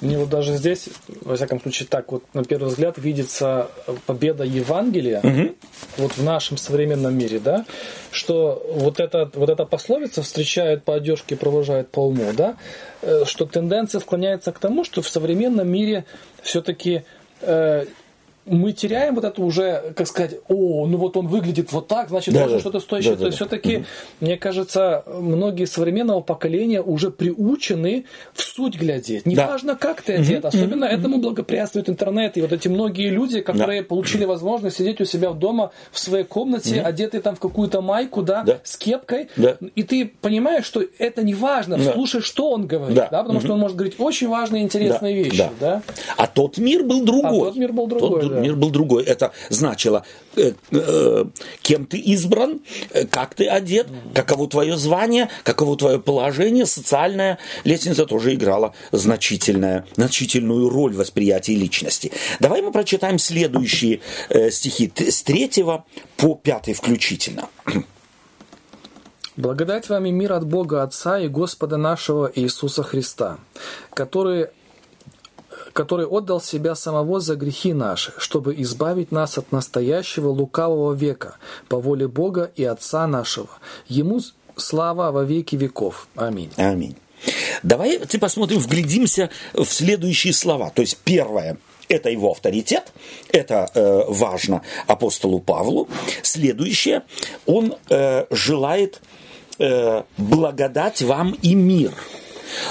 мне 0.00 0.18
вот 0.18 0.28
даже 0.28 0.54
здесь, 0.54 0.88
во 1.22 1.36
всяком 1.36 1.60
случае, 1.60 1.88
так 1.88 2.12
вот 2.12 2.22
на 2.32 2.44
первый 2.44 2.68
взгляд 2.68 2.98
видится 2.98 3.68
победа 4.06 4.44
Евангелия 4.44 5.20
угу. 5.20 5.54
вот 5.96 6.12
в 6.12 6.22
нашем 6.22 6.56
современном 6.56 7.16
мире, 7.16 7.38
да, 7.38 7.64
что 8.10 8.64
вот, 8.72 9.00
это, 9.00 9.30
вот 9.34 9.50
эта 9.50 9.64
пословица 9.64 10.22
встречают 10.22 10.84
по 10.84 10.94
одежке, 10.94 11.36
провожают 11.36 11.90
по 11.90 12.00
уму, 12.00 12.32
да, 12.36 12.56
э, 13.02 13.24
что 13.26 13.46
тенденция 13.46 14.00
склоняется 14.00 14.52
к 14.52 14.58
тому, 14.58 14.84
что 14.84 15.02
в 15.02 15.08
современном 15.08 15.68
мире 15.68 16.04
все-таки 16.42 17.04
э, 17.40 17.86
мы 18.46 18.72
теряем 18.72 19.14
вот 19.14 19.24
это 19.24 19.42
уже, 19.42 19.92
как 19.96 20.06
сказать, 20.06 20.34
о, 20.48 20.86
ну 20.86 20.98
вот 20.98 21.16
он 21.16 21.28
выглядит 21.28 21.72
вот 21.72 21.88
так, 21.88 22.08
значит, 22.08 22.34
да, 22.34 22.40
должен 22.40 22.58
да, 22.58 22.60
что-то 22.60 22.80
стоящее. 22.80 23.14
Да, 23.14 23.20
То 23.20 23.26
есть 23.26 23.38
да, 23.38 23.46
все-таки, 23.46 23.76
угу. 23.78 23.84
мне 24.20 24.36
кажется, 24.36 25.02
многие 25.06 25.64
современного 25.66 26.20
поколения 26.20 26.82
уже 26.82 27.10
приучены 27.10 28.04
в 28.32 28.42
суть 28.42 28.76
глядеть. 28.78 29.26
Неважно, 29.26 29.74
да. 29.74 29.78
как 29.78 30.02
ты 30.02 30.14
одет, 30.14 30.44
особенно 30.44 30.84
этому 30.84 31.18
благоприятствует 31.18 31.88
интернет. 31.88 32.36
И 32.36 32.42
вот 32.42 32.52
эти 32.52 32.68
многие 32.68 33.08
люди, 33.08 33.40
которые 33.40 33.82
да. 33.82 33.88
получили 33.88 34.24
возможность 34.24 34.76
сидеть 34.76 35.00
у 35.00 35.04
себя 35.04 35.32
дома 35.32 35.72
в 35.90 35.98
своей 35.98 36.24
комнате, 36.24 36.80
угу. 36.80 36.88
одетые 36.88 37.20
там 37.20 37.36
в 37.36 37.40
какую-то 37.40 37.80
майку, 37.80 38.22
да, 38.22 38.42
да. 38.42 38.60
с 38.62 38.76
кепкой, 38.76 39.28
да. 39.36 39.56
и 39.74 39.82
ты 39.82 40.12
понимаешь, 40.20 40.64
что 40.64 40.82
это 40.98 41.22
не 41.22 41.34
важно, 41.34 41.78
да. 41.78 41.92
слушай, 41.92 42.20
что 42.20 42.50
он 42.50 42.66
говорит, 42.66 42.96
да, 42.96 43.08
да 43.10 43.22
потому 43.22 43.38
угу. 43.38 43.44
что 43.44 43.54
он 43.54 43.60
может 43.60 43.76
говорить 43.76 43.96
очень 43.98 44.28
важные, 44.28 44.62
интересные 44.62 45.14
да. 45.14 45.22
вещи. 45.22 45.38
Да. 45.38 45.50
Да? 45.60 45.82
А 46.16 46.26
тот 46.26 46.58
мир 46.58 46.84
был 46.84 47.04
другой. 47.04 47.48
А 47.48 47.52
тот 47.52 47.56
мир 47.56 47.72
был 47.72 47.86
другой. 47.86 48.22
Тот, 48.22 48.33
да. 48.34 48.40
мир 48.40 48.56
был 48.56 48.70
другой. 48.70 49.04
Это 49.04 49.32
значило, 49.48 50.04
э, 50.36 50.52
э, 50.70 51.24
кем 51.62 51.86
ты 51.86 51.98
избран, 51.98 52.60
э, 52.90 53.06
как 53.06 53.34
ты 53.34 53.46
одет, 53.46 53.88
каково 54.14 54.48
твое 54.48 54.76
звание, 54.76 55.28
каково 55.42 55.76
твое 55.76 55.98
положение, 55.98 56.66
социальная 56.66 57.38
лестница 57.64 58.06
тоже 58.06 58.34
играла 58.34 58.74
значительная, 58.92 59.86
значительную 59.96 60.68
роль 60.68 60.92
в 60.92 60.96
восприятии 60.96 61.52
личности. 61.52 62.12
Давай 62.40 62.62
мы 62.62 62.72
прочитаем 62.72 63.18
следующие 63.18 64.00
стихи 64.50 64.92
с 64.96 65.22
третьего 65.22 65.84
по 66.16 66.34
пятый 66.34 66.74
включительно. 66.74 67.48
Благодать 69.36 69.88
вам 69.88 70.06
и 70.06 70.12
мир 70.12 70.32
от 70.32 70.46
Бога 70.46 70.82
Отца 70.84 71.18
и 71.18 71.26
Господа 71.26 71.76
нашего 71.76 72.30
Иисуса 72.32 72.84
Христа, 72.84 73.38
который 73.92 74.48
который 75.72 76.06
отдал 76.06 76.40
себя 76.40 76.74
самого 76.74 77.20
за 77.20 77.36
грехи 77.36 77.72
наши, 77.72 78.12
чтобы 78.18 78.54
избавить 78.62 79.12
нас 79.12 79.38
от 79.38 79.52
настоящего 79.52 80.28
лукавого 80.28 80.92
века, 80.92 81.36
по 81.68 81.78
воле 81.78 82.08
Бога 82.08 82.50
и 82.56 82.64
Отца 82.64 83.06
нашего. 83.06 83.48
Ему 83.88 84.20
слава 84.56 85.10
во 85.10 85.24
веки 85.24 85.56
веков. 85.56 86.08
Аминь. 86.16 86.50
Аминь. 86.56 86.96
Давайте 87.62 88.18
посмотрим, 88.18 88.58
вглядимся 88.58 89.30
в 89.54 89.64
следующие 89.64 90.32
слова. 90.32 90.70
То 90.70 90.82
есть 90.82 90.98
первое, 91.04 91.56
это 91.88 92.10
его 92.10 92.32
авторитет, 92.32 92.92
это 93.32 93.70
э, 93.74 94.02
важно 94.08 94.62
апостолу 94.86 95.40
Павлу. 95.40 95.88
Следующее, 96.22 97.02
он 97.46 97.76
э, 97.88 98.26
желает 98.30 99.00
э, 99.58 100.02
благодать 100.18 101.02
вам 101.02 101.36
и 101.42 101.54
мир. 101.54 101.92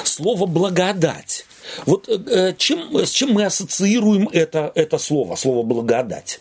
Слово 0.03 0.45
благодать 0.45 1.45
вот 1.85 2.07
э, 2.09 2.19
э, 2.27 2.53
чем, 2.57 2.95
с 2.95 3.11
чем 3.11 3.33
мы 3.33 3.45
ассоциируем 3.45 4.29
это, 4.31 4.71
это 4.75 4.97
слово, 4.97 5.35
слово 5.35 5.63
благодать? 5.63 6.39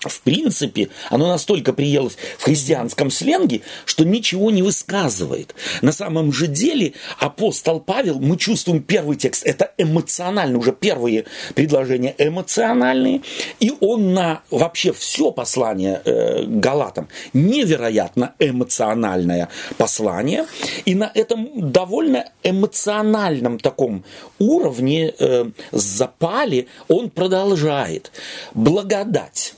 В 0.00 0.20
принципе, 0.20 0.90
оно 1.10 1.26
настолько 1.26 1.72
приелось 1.72 2.16
в 2.38 2.44
христианском 2.44 3.10
сленге, 3.10 3.62
что 3.84 4.04
ничего 4.04 4.50
не 4.50 4.62
высказывает. 4.62 5.54
На 5.82 5.90
самом 5.90 6.32
же 6.32 6.46
деле 6.46 6.92
апостол 7.18 7.80
Павел, 7.80 8.20
мы 8.20 8.36
чувствуем 8.36 8.82
первый 8.82 9.16
текст, 9.16 9.44
это 9.44 9.72
эмоционально, 9.76 10.58
уже 10.58 10.72
первые 10.72 11.24
предложения 11.54 12.14
эмоциональные, 12.16 13.22
и 13.58 13.72
он 13.80 14.14
на 14.14 14.42
вообще 14.50 14.92
все 14.92 15.32
послание 15.32 16.00
э, 16.04 16.44
Галатам 16.46 17.08
невероятно 17.32 18.34
эмоциональное 18.38 19.48
послание, 19.78 20.46
и 20.84 20.94
на 20.94 21.10
этом 21.12 21.72
довольно 21.72 22.30
эмоциональном 22.44 23.58
таком 23.58 24.04
уровне 24.38 25.12
э, 25.18 25.46
запале 25.72 26.68
он 26.86 27.10
продолжает. 27.10 28.12
Благодать 28.54 29.54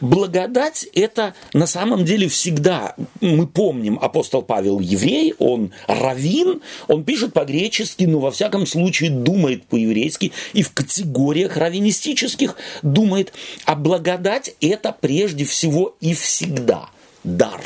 Благодать– 0.00 0.86
это 0.94 1.34
на 1.52 1.66
самом 1.66 2.04
деле 2.04 2.28
всегда, 2.28 2.94
мы 3.20 3.46
помним, 3.46 3.98
апостол 4.00 4.42
Павел 4.42 4.80
еврей, 4.80 5.34
он 5.38 5.72
равин, 5.86 6.60
он 6.88 7.04
пишет 7.04 7.32
по-гречески, 7.32 8.04
но 8.04 8.18
во 8.18 8.30
всяком 8.30 8.66
случае 8.66 9.10
думает 9.10 9.64
по-еврейски 9.66 10.32
и 10.52 10.62
в 10.62 10.72
категориях 10.72 11.56
раввинистических 11.56 12.56
думает. 12.82 13.32
А 13.64 13.76
благодать– 13.76 14.54
это 14.60 14.96
прежде 14.98 15.44
всего 15.44 15.96
и 16.00 16.14
всегда 16.14 16.88
дар. 17.22 17.62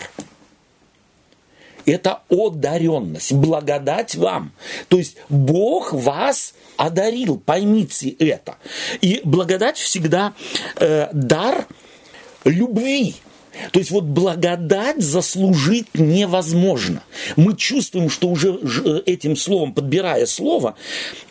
это 1.87 2.23
одаренность, 2.31 3.33
благодать 3.33 4.15
вам. 4.15 4.53
То 4.89 4.97
есть 4.99 5.17
Бог 5.29 5.93
вас 5.93 6.55
одарил, 6.77 7.39
поймите 7.39 8.09
это. 8.09 8.57
И 9.01 9.21
благодать 9.25 9.77
всегда 9.77 10.33
э, 10.77 11.09
дар 11.13 11.67
любви. 12.45 13.15
То 13.71 13.79
есть 13.79 13.91
вот 13.91 14.05
благодать 14.05 15.01
заслужить 15.01 15.87
невозможно. 15.95 17.03
Мы 17.37 17.57
чувствуем, 17.57 18.11
что 18.11 18.29
уже 18.29 18.59
э, 18.85 19.03
этим 19.07 19.37
словом, 19.37 19.73
подбирая 19.73 20.27
слово, 20.27 20.75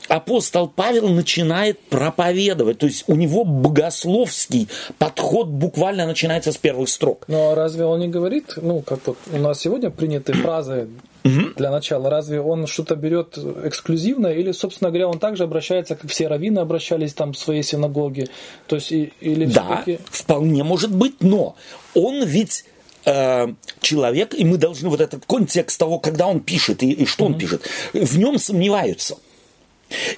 апостол 0.07 0.67
Павел 0.67 1.09
начинает 1.09 1.79
проповедовать. 1.81 2.79
То 2.79 2.85
есть 2.85 3.03
у 3.07 3.15
него 3.15 3.43
богословский 3.43 4.69
подход 4.97 5.47
буквально 5.47 6.05
начинается 6.05 6.51
с 6.51 6.57
первых 6.57 6.89
строк. 6.89 7.25
Но 7.27 7.55
разве 7.55 7.85
он 7.85 7.99
не 7.99 8.07
говорит, 8.07 8.53
ну, 8.61 8.81
как 8.81 9.05
вот 9.05 9.17
у 9.31 9.37
нас 9.37 9.59
сегодня 9.59 9.89
приняты 9.89 10.33
фразы 10.33 10.87
для 11.23 11.71
начала. 11.71 12.09
Разве 12.09 12.41
он 12.41 12.67
что-то 12.67 12.95
берет 12.95 13.37
эксклюзивно 13.37 14.27
или, 14.27 14.51
собственно 14.51 14.89
говоря, 14.89 15.07
он 15.07 15.19
также 15.19 15.43
обращается, 15.43 15.95
как 15.95 16.09
все 16.09 16.27
раввины 16.27 16.59
обращались 16.59 17.13
там 17.13 17.33
в 17.33 17.37
своей 17.37 17.63
синагоге? 17.63 18.27
То 18.67 18.75
есть, 18.75 18.91
или 18.91 19.45
да, 19.45 19.83
вполне 20.05 20.63
может 20.63 20.91
быть, 20.91 21.21
но 21.21 21.55
он 21.93 22.23
ведь 22.23 22.65
э, 23.05 23.47
человек, 23.81 24.33
и 24.33 24.43
мы 24.43 24.57
должны 24.57 24.89
вот 24.89 25.01
этот 25.01 25.25
контекст 25.25 25.79
того, 25.79 25.99
когда 25.99 26.27
он 26.27 26.39
пишет 26.39 26.83
и, 26.83 26.91
и 26.91 27.05
что 27.05 27.23
mm-hmm. 27.23 27.27
он 27.27 27.37
пишет, 27.37 27.69
в 27.93 28.17
нем 28.17 28.37
сомневаются. 28.37 29.17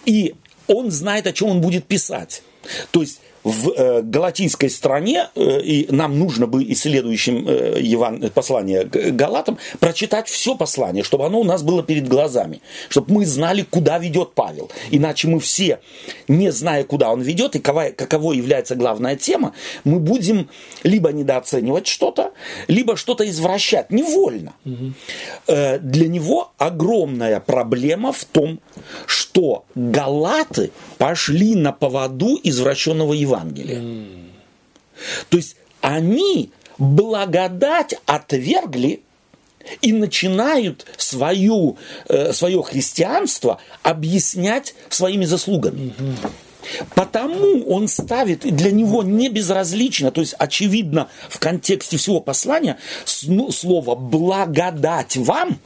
И 0.05 0.35
он 0.67 0.91
знает, 0.91 1.27
о 1.27 1.33
чем 1.33 1.49
он 1.49 1.61
будет 1.61 1.85
писать. 1.85 2.41
То 2.91 3.01
есть 3.01 3.21
в 3.45 3.69
э, 3.69 4.01
галатийской 4.01 4.71
стране, 4.71 5.29
э, 5.35 5.61
и 5.61 5.87
нам 5.91 6.17
нужно 6.17 6.47
бы 6.47 6.63
и 6.63 6.73
следующим 6.73 7.47
э, 7.47 7.79
Еван, 7.79 8.31
послание 8.33 8.85
к 8.85 9.11
Галатам 9.11 9.59
прочитать 9.79 10.27
все 10.27 10.55
послание, 10.55 11.03
чтобы 11.03 11.25
оно 11.25 11.39
у 11.39 11.43
нас 11.43 11.61
было 11.61 11.83
перед 11.83 12.07
глазами, 12.07 12.61
чтобы 12.89 13.13
мы 13.13 13.25
знали, 13.25 13.61
куда 13.61 13.99
ведет 13.99 14.33
Павел. 14.33 14.71
Иначе 14.89 15.27
мы 15.27 15.39
все, 15.39 15.79
не 16.27 16.51
зная, 16.51 16.83
куда 16.83 17.11
он 17.11 17.21
ведет 17.21 17.55
и 17.55 17.59
какова, 17.59 17.91
каково 17.95 18.33
является 18.33 18.75
главная 18.75 19.15
тема, 19.15 19.53
мы 19.83 19.99
будем 19.99 20.49
либо 20.83 21.11
недооценивать 21.11 21.85
что-то, 21.85 22.31
либо 22.67 22.97
что-то 22.97 23.29
извращать 23.29 23.91
невольно. 23.91 24.53
Угу. 24.65 24.93
Э, 25.47 25.77
для 25.77 26.07
него 26.07 26.51
огромная 26.57 27.39
проблема 27.39 28.11
в 28.11 28.25
том, 28.25 28.59
что 29.05 29.65
галаты 29.75 30.71
пошли 30.97 31.53
на 31.53 31.71
поводу 31.71 32.39
извращенного 32.41 33.13
Евангелия. 33.13 33.34
Евангелия. 33.35 33.79
Mm. 33.79 34.31
То 35.29 35.37
есть 35.37 35.57
они 35.81 36.51
благодать 36.77 37.95
отвергли 38.05 39.01
и 39.81 39.93
начинают 39.93 40.85
свою, 40.97 41.77
э, 42.07 42.33
свое 42.33 42.61
христианство 42.63 43.59
объяснять 43.83 44.75
своими 44.89 45.25
заслугами. 45.25 45.93
Mm-hmm. 45.97 46.29
Потому 46.95 47.63
он 47.69 47.87
ставит, 47.87 48.39
для 48.39 48.71
него 48.71 49.03
не 49.03 49.29
безразлично, 49.29 50.11
то 50.11 50.21
есть 50.21 50.35
очевидно 50.37 51.09
в 51.29 51.39
контексте 51.39 51.97
всего 51.97 52.19
послания, 52.19 52.77
слово 53.05 53.95
«благодать 53.95 55.15
вам» 55.17 55.59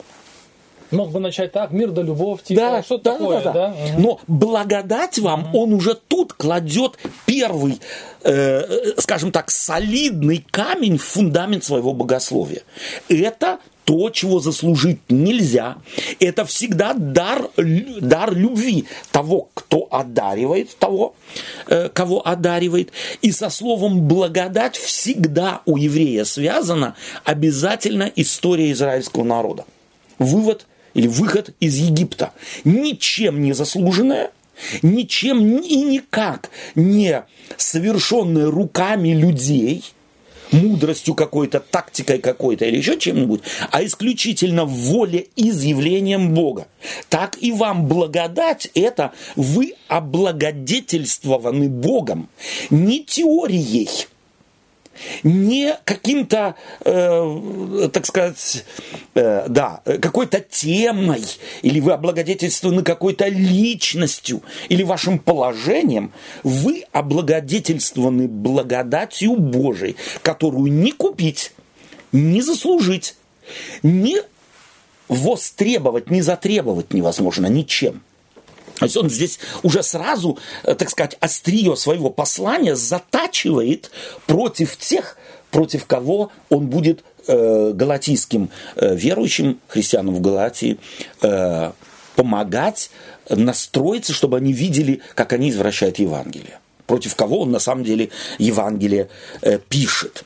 Мог 0.92 1.12
бы 1.12 1.20
начать 1.20 1.52
так, 1.52 1.72
мир 1.72 1.92
да 1.92 2.02
любовь, 2.02 2.44
типа, 2.44 2.62
да, 2.62 2.84
что 2.84 2.98
да, 2.98 3.12
такое, 3.12 3.42
да, 3.42 3.54
да. 3.54 3.68
да? 3.68 3.76
Но 3.98 4.20
благодать 4.28 5.20
вам, 5.20 5.50
угу. 5.50 5.64
он 5.64 5.74
уже 5.74 5.96
тут 5.96 6.34
кладет 6.34 6.98
первый, 7.26 7.80
э, 8.24 8.94
скажем 8.98 9.32
так, 9.32 9.52
солидный 9.52 10.46
камень 10.50 10.98
в 10.98 11.04
фундамент 11.04 11.64
своего 11.64 11.94
богословия. 11.94 12.64
Это 13.08 13.60
то, 13.90 14.12
чего 14.12 14.40
заслужить 14.40 15.00
нельзя. 15.10 15.78
Это 16.20 16.46
всегда 16.46 16.94
дар, 16.94 17.50
дар 17.58 18.36
любви 18.36 18.86
того, 19.12 19.50
кто 19.56 19.88
одаривает 19.90 20.78
того, 20.78 21.16
э, 21.66 21.90
кого 21.90 22.28
одаривает. 22.28 22.92
И 23.24 23.32
со 23.32 23.50
словом 23.50 24.08
благодать 24.08 24.76
всегда 24.76 25.62
у 25.66 25.76
еврея 25.76 26.24
связана 26.26 26.96
обязательно 27.24 28.12
история 28.16 28.72
израильского 28.74 29.24
народа. 29.24 29.66
Вывод 30.20 30.68
или 30.94 31.08
выход 31.08 31.52
из 31.60 31.76
Египта. 31.78 32.34
Ничем 32.64 33.42
не 33.42 33.54
заслуженное, 33.54 34.32
ничем 34.82 35.58
и 35.58 35.76
никак 35.84 36.50
не 36.76 37.24
совершенное 37.58 38.48
руками 38.48 39.10
людей, 39.10 39.84
мудростью 40.52 41.14
какой-то, 41.14 41.60
тактикой 41.60 42.20
какой-то 42.20 42.66
или 42.66 42.78
еще 42.78 42.98
чем-нибудь, 42.98 43.42
а 43.72 43.84
исключительно 43.84 44.66
воле 44.66 45.28
изъявлением 45.36 46.34
Бога. 46.34 46.68
Так 47.10 47.38
и 47.40 47.52
вам 47.52 47.86
благодать– 47.88 48.70
это 48.74 49.12
вы 49.36 49.76
облагодетельствованы 49.88 51.70
Богом, 51.70 52.30
не 52.70 53.04
теорией– 53.04 53.90
не 55.24 55.78
каким-то, 55.86 56.56
э, 56.84 57.90
так 57.92 58.06
сказать, 58.06 58.66
э, 59.16 59.46
да, 59.48 59.82
какой-то 60.02 60.40
темой, 60.40 61.24
или 61.62 61.80
вы 61.80 61.94
облагодетельствованы 61.94 62.84
какой-то 62.84 63.28
личностью, 63.28 64.42
или 64.70 64.84
вашим 64.84 65.20
положением, 65.20 66.12
вы 66.44 66.86
облагодетельствованы 66.92 68.28
благодатью 68.28 69.36
Божией, 69.36 69.96
которую 70.22 70.72
не 70.72 70.92
купить, 70.92 71.52
не 72.12 72.42
заслужить, 72.42 73.16
не 73.84 74.22
востребовать, 75.08 76.10
не 76.12 76.22
затребовать 76.22 76.94
невозможно 76.94 77.48
ничем. 77.48 78.02
То 78.80 78.86
есть 78.86 78.98
он 78.98 79.10
здесь 79.10 79.40
уже 79.62 79.84
сразу, 79.84 80.40
э, 80.64 80.74
так 80.74 80.90
сказать, 80.90 81.18
острие 81.20 81.76
своего 81.76 82.10
послания 82.10 82.76
затачивает 82.76 83.92
против 84.26 84.78
тех, 84.78 85.18
против 85.52 85.86
кого 85.86 86.32
он 86.50 86.68
будет 86.68 87.04
э, 87.28 87.74
галатийским 87.74 88.50
э, 88.76 88.96
верующим, 88.96 89.60
христианам 89.68 90.16
в 90.16 90.22
Галатии, 90.22 90.78
э, 91.22 91.72
помогать 92.16 92.90
настроиться, 93.30 94.14
чтобы 94.14 94.38
они 94.38 94.54
видели, 94.54 95.02
как 95.14 95.34
они 95.34 95.50
извращают 95.50 96.00
Евангелие. 96.00 96.60
Против 96.88 97.16
кого 97.16 97.42
он 97.42 97.52
на 97.52 97.60
самом 97.60 97.84
деле 97.84 98.10
Евангелие 98.40 99.10
э, 99.42 99.60
пишет. 99.60 100.24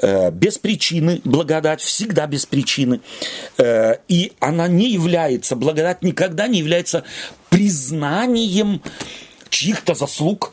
Э, 0.00 0.30
без 0.30 0.58
причины, 0.58 1.20
благодать 1.24 1.80
всегда 1.80 2.28
без 2.28 2.46
причины. 2.46 3.00
Э, 3.56 3.96
и 4.06 4.32
она 4.38 4.68
не 4.68 4.92
является, 4.92 5.56
благодать 5.56 6.02
никогда 6.02 6.46
не 6.46 6.60
является 6.60 7.02
признанием 7.50 8.80
чьих-то 9.48 9.94
заслуг 9.94 10.52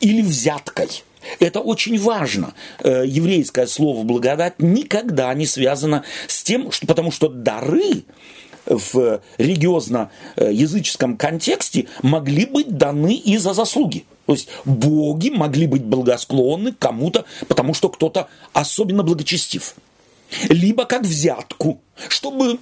или 0.00 0.22
взяткой. 0.22 1.04
Это 1.38 1.60
очень 1.60 2.00
важно. 2.00 2.54
Э, 2.82 3.04
еврейское 3.06 3.66
слово 3.66 4.04
благодать 4.04 4.54
никогда 4.58 5.34
не 5.34 5.44
связано 5.44 6.04
с 6.26 6.42
тем, 6.42 6.72
что, 6.72 6.86
потому 6.86 7.10
что 7.12 7.28
дары 7.28 8.04
в 8.66 9.20
религиозно-языческом 9.38 11.16
контексте 11.16 11.88
могли 12.02 12.46
быть 12.46 12.76
даны 12.76 13.14
и 13.14 13.36
за 13.38 13.54
заслуги. 13.54 14.04
То 14.26 14.34
есть 14.34 14.48
боги 14.64 15.30
могли 15.30 15.66
быть 15.66 15.84
благосклонны 15.84 16.72
кому-то, 16.72 17.24
потому 17.48 17.74
что 17.74 17.88
кто-то 17.88 18.28
особенно 18.52 19.02
благочестив. 19.02 19.74
Либо 20.48 20.84
как 20.84 21.02
взятку, 21.02 21.80
чтобы 22.08 22.58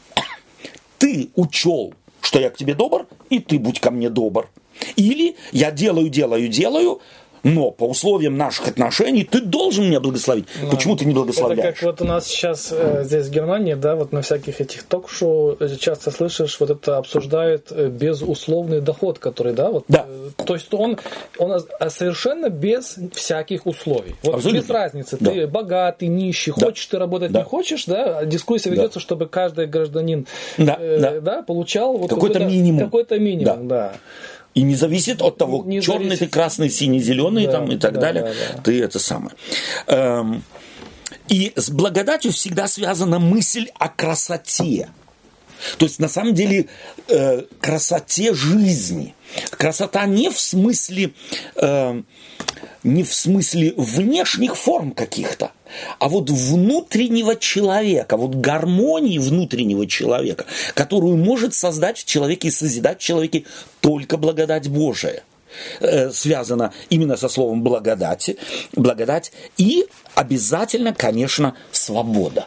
ты 0.99 1.31
учел, 1.37 1.95
что 2.21 2.41
я 2.41 2.51
к 2.51 2.57
тебе 2.57 2.75
добр, 2.75 3.07
и 3.29 3.39
ты 3.39 3.59
будь 3.59 3.81
ко 3.81 3.91
мне 3.91 4.11
добр. 4.11 4.49
Или 4.97 5.37
я 5.53 5.71
делаю, 5.71 6.09
делаю, 6.09 6.49
делаю, 6.49 7.01
но 7.43 7.71
по 7.71 7.85
условиям 7.85 8.37
наших 8.37 8.69
отношений 8.69 9.25
ты 9.25 9.41
должен 9.41 9.87
меня 9.87 10.01
благословить. 10.01 10.47
Да. 10.63 10.71
Почему 10.71 10.97
ты 10.97 11.05
не 11.05 11.15
благословляешь? 11.15 11.61
Это 11.65 11.73
как 11.73 11.83
вот 11.83 12.03
у 12.03 12.05
нас 12.05 12.27
сейчас 12.27 12.73
э, 12.73 13.03
здесь 13.05 13.27
в 13.27 13.31
Германии, 13.31 13.75
да, 13.75 13.97
вот 13.97 14.13
на 14.13 14.23
всяких 14.23 14.61
этих 14.61 14.83
ток-шоу 14.85 15.57
э, 15.59 15.77
часто 15.77 16.11
слышишь, 16.11 16.59
вот 16.61 16.71
это 16.71 16.99
обсуждают 16.99 17.69
э, 17.71 17.89
безусловный 17.89 18.81
доход, 18.81 19.19
который, 19.19 19.53
да, 19.53 19.71
вот. 19.71 19.85
Да. 19.89 20.07
Э, 20.09 20.31
то 20.45 20.55
есть 20.55 20.73
он, 20.73 20.99
он 21.39 21.61
совершенно 21.89 22.49
без 22.49 22.99
всяких 23.15 23.67
условий. 23.67 24.17
Вот 24.23 24.37
Абсолютно. 24.37 24.61
без 24.61 24.71
разницы. 24.71 25.17
Да. 25.21 25.31
Ты 25.31 25.47
богатый, 25.47 26.09
нищий, 26.09 26.53
да. 26.57 26.67
хочешь 26.67 26.87
ты 26.87 26.99
работать, 26.99 27.33
да. 27.33 27.41
не 27.41 27.45
хочешь, 27.45 27.85
да, 27.87 28.25
дискуссия 28.25 28.71
ведется, 28.71 28.99
да. 28.99 29.01
чтобы 29.01 29.27
каждый 29.27 29.67
гражданин 29.67 30.27
да. 30.59 30.77
Э, 30.79 30.99
да. 30.99 31.21
Да, 31.21 31.43
получал 31.43 31.97
вот 31.97 32.11
какой-то, 32.11 32.35
какой-то 32.39 32.53
минимум. 32.53 32.85
Какой-то 32.85 33.19
минимум, 33.19 33.69
да. 33.69 33.93
да. 33.93 33.93
И 34.55 34.63
не 34.63 34.75
зависит 34.75 35.23
от 35.23 35.39
того, 35.39 35.63
не 35.65 35.81
черный 35.81 36.05
зависит. 36.07 36.19
ты, 36.19 36.29
красный, 36.29 36.71
синий, 36.71 37.01
зеленый 37.01 37.47
да, 37.47 37.53
там 37.53 37.71
и 37.71 37.77
так 37.77 37.95
да, 37.95 38.01
далее. 38.01 38.23
Да, 38.25 38.57
да. 38.57 38.63
Ты 38.63 38.83
это 38.83 38.99
самое. 38.99 39.35
Эм, 39.87 40.43
и 41.29 41.53
с 41.55 41.71
благодатью 41.71 42.33
всегда 42.33 42.67
связана 42.67 43.19
мысль 43.21 43.69
о 43.79 43.89
красоте. 43.89 44.89
То 45.79 45.87
есть 45.87 45.99
на 45.99 46.09
самом 46.09 46.35
деле 46.35 46.67
э, 47.09 47.43
красоте 47.61 48.35
жизни. 48.35 49.15
Красота 49.51 50.07
не 50.07 50.31
в 50.31 50.41
смысле 50.41 51.13
э, 51.57 52.03
не 52.83 53.03
в 53.03 53.15
смысле 53.15 53.75
внешних 53.77 54.57
форм 54.57 54.93
каких-то, 54.93 55.53
а 55.99 56.09
вот 56.09 56.31
внутреннего 56.31 57.37
человека, 57.37 58.17
вот 58.17 58.35
гармонии 58.35 59.19
внутреннего 59.19 59.87
человека, 59.87 60.47
которую 60.75 61.17
может 61.17 61.55
создать 61.55 61.99
в 61.99 62.07
человеке 62.07 62.49
и 62.49 62.51
созидать 62.51 63.01
в 63.01 63.05
человеке 63.05 63.45
только 63.81 64.17
благодать 64.17 64.69
Божия. 64.69 65.23
Э, 65.81 66.11
связано 66.11 66.73
именно 66.91 67.17
со 67.17 67.29
словом 67.29 67.63
благодати, 67.63 68.39
благодать 68.73 69.33
и 69.57 69.87
обязательно, 70.15 70.95
конечно, 70.95 71.55
свобода 71.73 72.47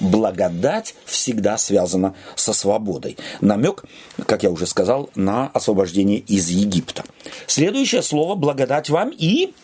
благодать 0.00 0.94
всегда 1.04 1.58
связана 1.58 2.14
со 2.34 2.52
свободой. 2.52 3.16
Намек, 3.40 3.84
как 4.26 4.42
я 4.42 4.50
уже 4.50 4.66
сказал, 4.66 5.10
на 5.14 5.48
освобождение 5.48 6.18
из 6.18 6.48
Египта. 6.48 7.04
Следующее 7.46 8.02
слово 8.02 8.34
благодать 8.34 8.90
вам 8.90 9.10
и 9.10 9.54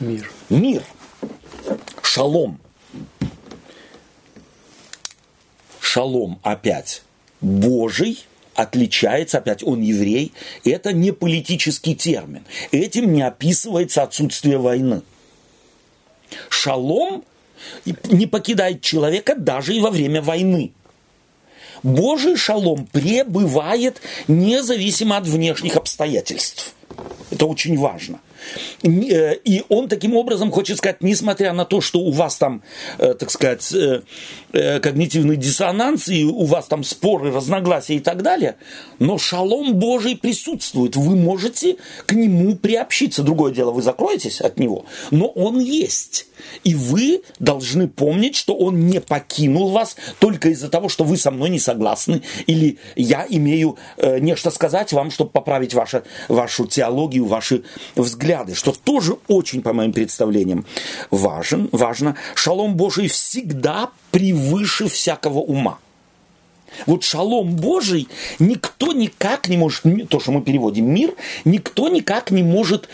мир. 0.00 0.30
Мир. 0.48 0.82
Шалом. 2.02 2.60
Шалом 5.80 6.38
опять 6.42 7.02
Божий 7.40 8.24
отличается, 8.54 9.38
опять 9.38 9.62
он 9.62 9.80
еврей, 9.80 10.32
это 10.64 10.92
не 10.92 11.12
политический 11.12 11.94
термин. 11.94 12.44
Этим 12.72 13.12
не 13.12 13.22
описывается 13.22 14.02
отсутствие 14.02 14.58
войны. 14.58 15.02
Шалом 16.48 17.24
не 18.10 18.26
покидает 18.26 18.80
человека 18.82 19.34
даже 19.36 19.74
и 19.74 19.80
во 19.80 19.90
время 19.90 20.22
войны. 20.22 20.72
Божий 21.82 22.36
шалом 22.36 22.86
пребывает 22.86 24.00
независимо 24.26 25.16
от 25.16 25.26
внешних 25.26 25.76
обстоятельств. 25.76 26.74
Это 27.30 27.46
очень 27.46 27.78
важно. 27.78 28.20
Э, 28.82 29.34
и 29.34 29.62
он 29.68 29.88
таким 29.88 30.16
образом 30.16 30.50
хочет 30.50 30.78
сказать, 30.78 31.02
несмотря 31.02 31.52
на 31.52 31.64
то, 31.64 31.80
что 31.80 32.00
у 32.00 32.10
вас 32.10 32.36
там, 32.36 32.62
э, 32.98 33.14
так 33.14 33.30
сказать, 33.30 33.72
э, 33.72 34.80
когнитивный 34.80 35.36
диссонанс, 35.36 36.08
и 36.08 36.24
у 36.24 36.44
вас 36.44 36.66
там 36.66 36.84
споры, 36.84 37.32
разногласия 37.32 37.94
и 37.94 38.00
так 38.00 38.22
далее, 38.22 38.56
но 38.98 39.18
шалом 39.18 39.74
Божий 39.74 40.16
присутствует. 40.16 40.96
Вы 40.96 41.16
можете 41.16 41.76
к 42.06 42.12
нему 42.12 42.56
приобщиться. 42.56 43.22
Другое 43.22 43.52
дело, 43.52 43.70
вы 43.70 43.82
закроетесь 43.82 44.40
от 44.40 44.58
него, 44.58 44.86
но 45.10 45.26
он 45.26 45.58
есть. 45.58 46.26
И 46.64 46.74
вы 46.74 47.22
должны 47.40 47.88
помнить, 47.88 48.36
что 48.36 48.54
он 48.54 48.86
не 48.86 49.00
покинул 49.00 49.70
вас 49.70 49.96
только 50.20 50.50
из-за 50.50 50.68
того, 50.68 50.88
что 50.88 51.04
вы 51.04 51.16
со 51.16 51.30
мной 51.30 51.50
не 51.50 51.58
согласны, 51.58 52.22
или 52.46 52.78
я 52.94 53.26
имею 53.28 53.76
нечто 54.20 54.50
сказать 54.50 54.92
вам, 54.92 55.10
чтобы 55.10 55.30
поправить 55.30 55.74
ваше, 55.74 56.04
вашу 56.28 56.66
теологию, 56.66 57.26
ваши 57.26 57.64
взгляды, 57.96 58.27
что 58.54 58.72
тоже 58.72 59.16
очень, 59.28 59.62
по 59.62 59.72
моим 59.72 59.92
представлениям, 59.92 60.66
важен, 61.10 61.68
важно. 61.72 62.16
Шалом 62.34 62.76
Божий 62.76 63.08
всегда 63.08 63.90
превыше 64.10 64.88
всякого 64.88 65.38
ума. 65.38 65.78
Вот 66.86 67.02
шалом 67.02 67.56
Божий 67.56 68.08
никто 68.38 68.92
никак 68.92 69.48
не 69.48 69.56
может, 69.56 69.84
то, 70.08 70.20
что 70.20 70.32
мы 70.32 70.42
переводим 70.42 70.92
мир, 70.92 71.14
никто 71.44 71.88
никак 71.88 72.30
не 72.30 72.42
может 72.42 72.88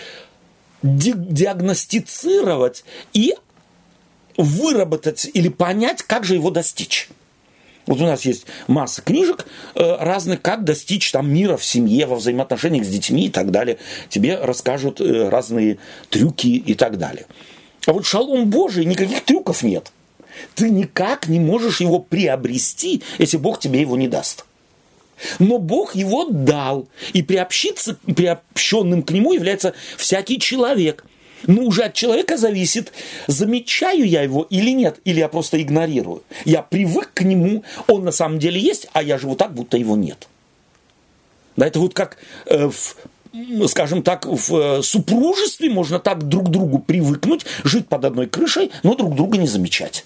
диагностицировать 0.82 2.84
и 3.12 3.34
выработать 4.36 5.30
или 5.32 5.48
понять, 5.48 6.02
как 6.02 6.24
же 6.24 6.34
его 6.34 6.50
достичь. 6.50 7.08
Вот 7.86 8.00
у 8.00 8.04
нас 8.04 8.24
есть 8.24 8.46
масса 8.66 9.02
книжек 9.02 9.46
э, 9.74 9.96
разных, 10.00 10.40
как 10.40 10.64
достичь 10.64 11.12
там 11.12 11.32
мира 11.32 11.56
в 11.56 11.64
семье, 11.64 12.06
во 12.06 12.16
взаимоотношениях 12.16 12.86
с 12.86 12.88
детьми 12.88 13.26
и 13.26 13.30
так 13.30 13.50
далее. 13.50 13.78
Тебе 14.08 14.38
расскажут 14.38 15.00
э, 15.00 15.28
разные 15.28 15.78
трюки 16.08 16.56
и 16.56 16.74
так 16.74 16.98
далее. 16.98 17.26
А 17.86 17.92
вот 17.92 18.06
шалом 18.06 18.48
Божий, 18.48 18.86
никаких 18.86 19.24
трюков 19.24 19.62
нет. 19.62 19.92
Ты 20.54 20.70
никак 20.70 21.28
не 21.28 21.38
можешь 21.38 21.80
его 21.80 21.98
приобрести, 21.98 23.02
если 23.18 23.36
Бог 23.36 23.60
тебе 23.60 23.80
его 23.80 23.96
не 23.96 24.08
даст. 24.08 24.46
Но 25.38 25.58
Бог 25.58 25.94
его 25.94 26.24
дал, 26.24 26.88
и 27.12 27.22
приобщиться, 27.22 27.98
приобщенным 28.16 29.02
к 29.02 29.10
нему 29.10 29.32
является 29.32 29.74
всякий 29.96 30.40
человек. 30.40 31.04
Но 31.46 31.62
уже 31.62 31.84
от 31.84 31.94
человека 31.94 32.36
зависит, 32.36 32.92
замечаю 33.26 34.06
я 34.06 34.22
его 34.22 34.46
или 34.50 34.70
нет, 34.70 35.00
или 35.04 35.18
я 35.20 35.28
просто 35.28 35.60
игнорирую. 35.60 36.22
Я 36.44 36.62
привык 36.62 37.10
к 37.14 37.22
нему, 37.22 37.64
он 37.86 38.04
на 38.04 38.12
самом 38.12 38.38
деле 38.38 38.60
есть, 38.60 38.88
а 38.92 39.02
я 39.02 39.18
живу 39.18 39.36
так, 39.36 39.54
будто 39.54 39.76
его 39.76 39.96
нет. 39.96 40.28
Да, 41.56 41.66
это 41.66 41.78
вот 41.78 41.94
как 41.94 42.18
э, 42.46 42.68
в 42.68 42.96
скажем 43.66 44.02
так, 44.02 44.26
в 44.26 44.54
э, 44.54 44.82
супружестве 44.82 45.68
можно 45.68 45.98
так 45.98 46.28
друг 46.28 46.46
к 46.46 46.50
другу 46.50 46.78
привыкнуть, 46.78 47.44
жить 47.64 47.88
под 47.88 48.04
одной 48.04 48.26
крышей, 48.26 48.70
но 48.84 48.94
друг 48.94 49.16
друга 49.16 49.38
не 49.38 49.48
замечать 49.48 50.04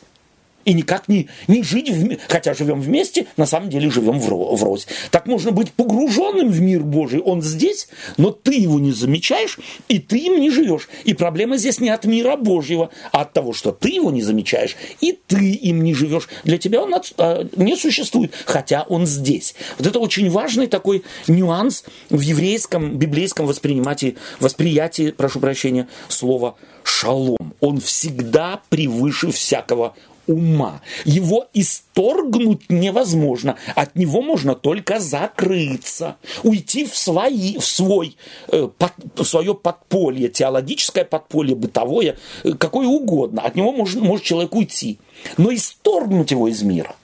и 0.68 0.74
никак 0.74 1.08
не, 1.08 1.28
не 1.46 1.62
жить, 1.62 1.88
в, 1.88 2.18
хотя 2.28 2.52
живем 2.52 2.82
вместе, 2.82 3.26
на 3.38 3.46
самом 3.46 3.70
деле 3.70 3.90
живем 3.90 4.20
врозь. 4.20 4.86
Так 5.10 5.26
можно 5.26 5.50
быть 5.50 5.72
погруженным 5.72 6.50
в 6.50 6.60
мир 6.60 6.82
Божий, 6.82 7.20
он 7.20 7.40
здесь, 7.40 7.88
но 8.18 8.32
ты 8.32 8.52
его 8.54 8.78
не 8.78 8.92
замечаешь, 8.92 9.58
и 9.88 9.98
ты 9.98 10.18
им 10.18 10.38
не 10.38 10.50
живешь. 10.50 10.90
И 11.04 11.14
проблема 11.14 11.56
здесь 11.56 11.80
не 11.80 11.88
от 11.88 12.04
мира 12.04 12.36
Божьего, 12.36 12.90
а 13.12 13.22
от 13.22 13.32
того, 13.32 13.54
что 13.54 13.72
ты 13.72 13.88
его 13.88 14.10
не 14.10 14.20
замечаешь, 14.20 14.76
и 15.00 15.18
ты 15.26 15.52
им 15.52 15.82
не 15.82 15.94
живешь. 15.94 16.28
Для 16.44 16.58
тебя 16.58 16.82
он 16.82 16.94
от, 16.94 17.14
а, 17.16 17.48
не 17.56 17.74
существует, 17.74 18.34
хотя 18.44 18.84
он 18.90 19.06
здесь. 19.06 19.54
Вот 19.78 19.86
это 19.86 19.98
очень 19.98 20.28
важный 20.28 20.66
такой 20.66 21.02
нюанс 21.28 21.84
в 22.10 22.20
еврейском, 22.20 22.98
библейском 22.98 23.46
восприятии, 23.46 24.18
восприятии, 24.38 25.12
прошу 25.12 25.40
прощения, 25.40 25.88
слова 26.08 26.56
шалом. 26.88 27.54
Он 27.60 27.80
всегда 27.80 28.60
превыше 28.68 29.30
всякого 29.30 29.94
ума. 30.28 30.80
Его 31.04 31.48
исторгнуть 31.54 32.68
невозможно. 32.68 33.56
От 33.74 33.96
него 33.96 34.22
можно 34.22 34.54
только 34.54 35.00
закрыться, 35.00 36.16
уйти 36.42 36.84
в, 36.84 36.96
свои, 36.96 37.58
в, 37.58 37.64
свой, 37.64 38.16
э, 38.48 38.68
под, 38.78 38.92
в 39.16 39.24
свое 39.24 39.54
подполье, 39.54 40.28
теологическое 40.28 41.04
подполье, 41.04 41.54
бытовое, 41.54 42.16
э, 42.44 42.52
какое 42.52 42.86
угодно. 42.86 43.42
От 43.42 43.56
него 43.56 43.72
может, 43.72 44.00
может 44.00 44.24
человек 44.24 44.54
уйти. 44.54 44.98
Но 45.36 45.52
исторгнуть 45.52 46.30
его 46.30 46.48
из 46.48 46.62
мира 46.62 46.94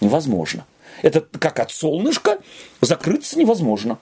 невозможно. 0.00 0.66
Это 1.02 1.20
как 1.20 1.60
от 1.60 1.70
солнышка 1.70 2.38
закрыться 2.80 3.38
невозможно. 3.38 3.98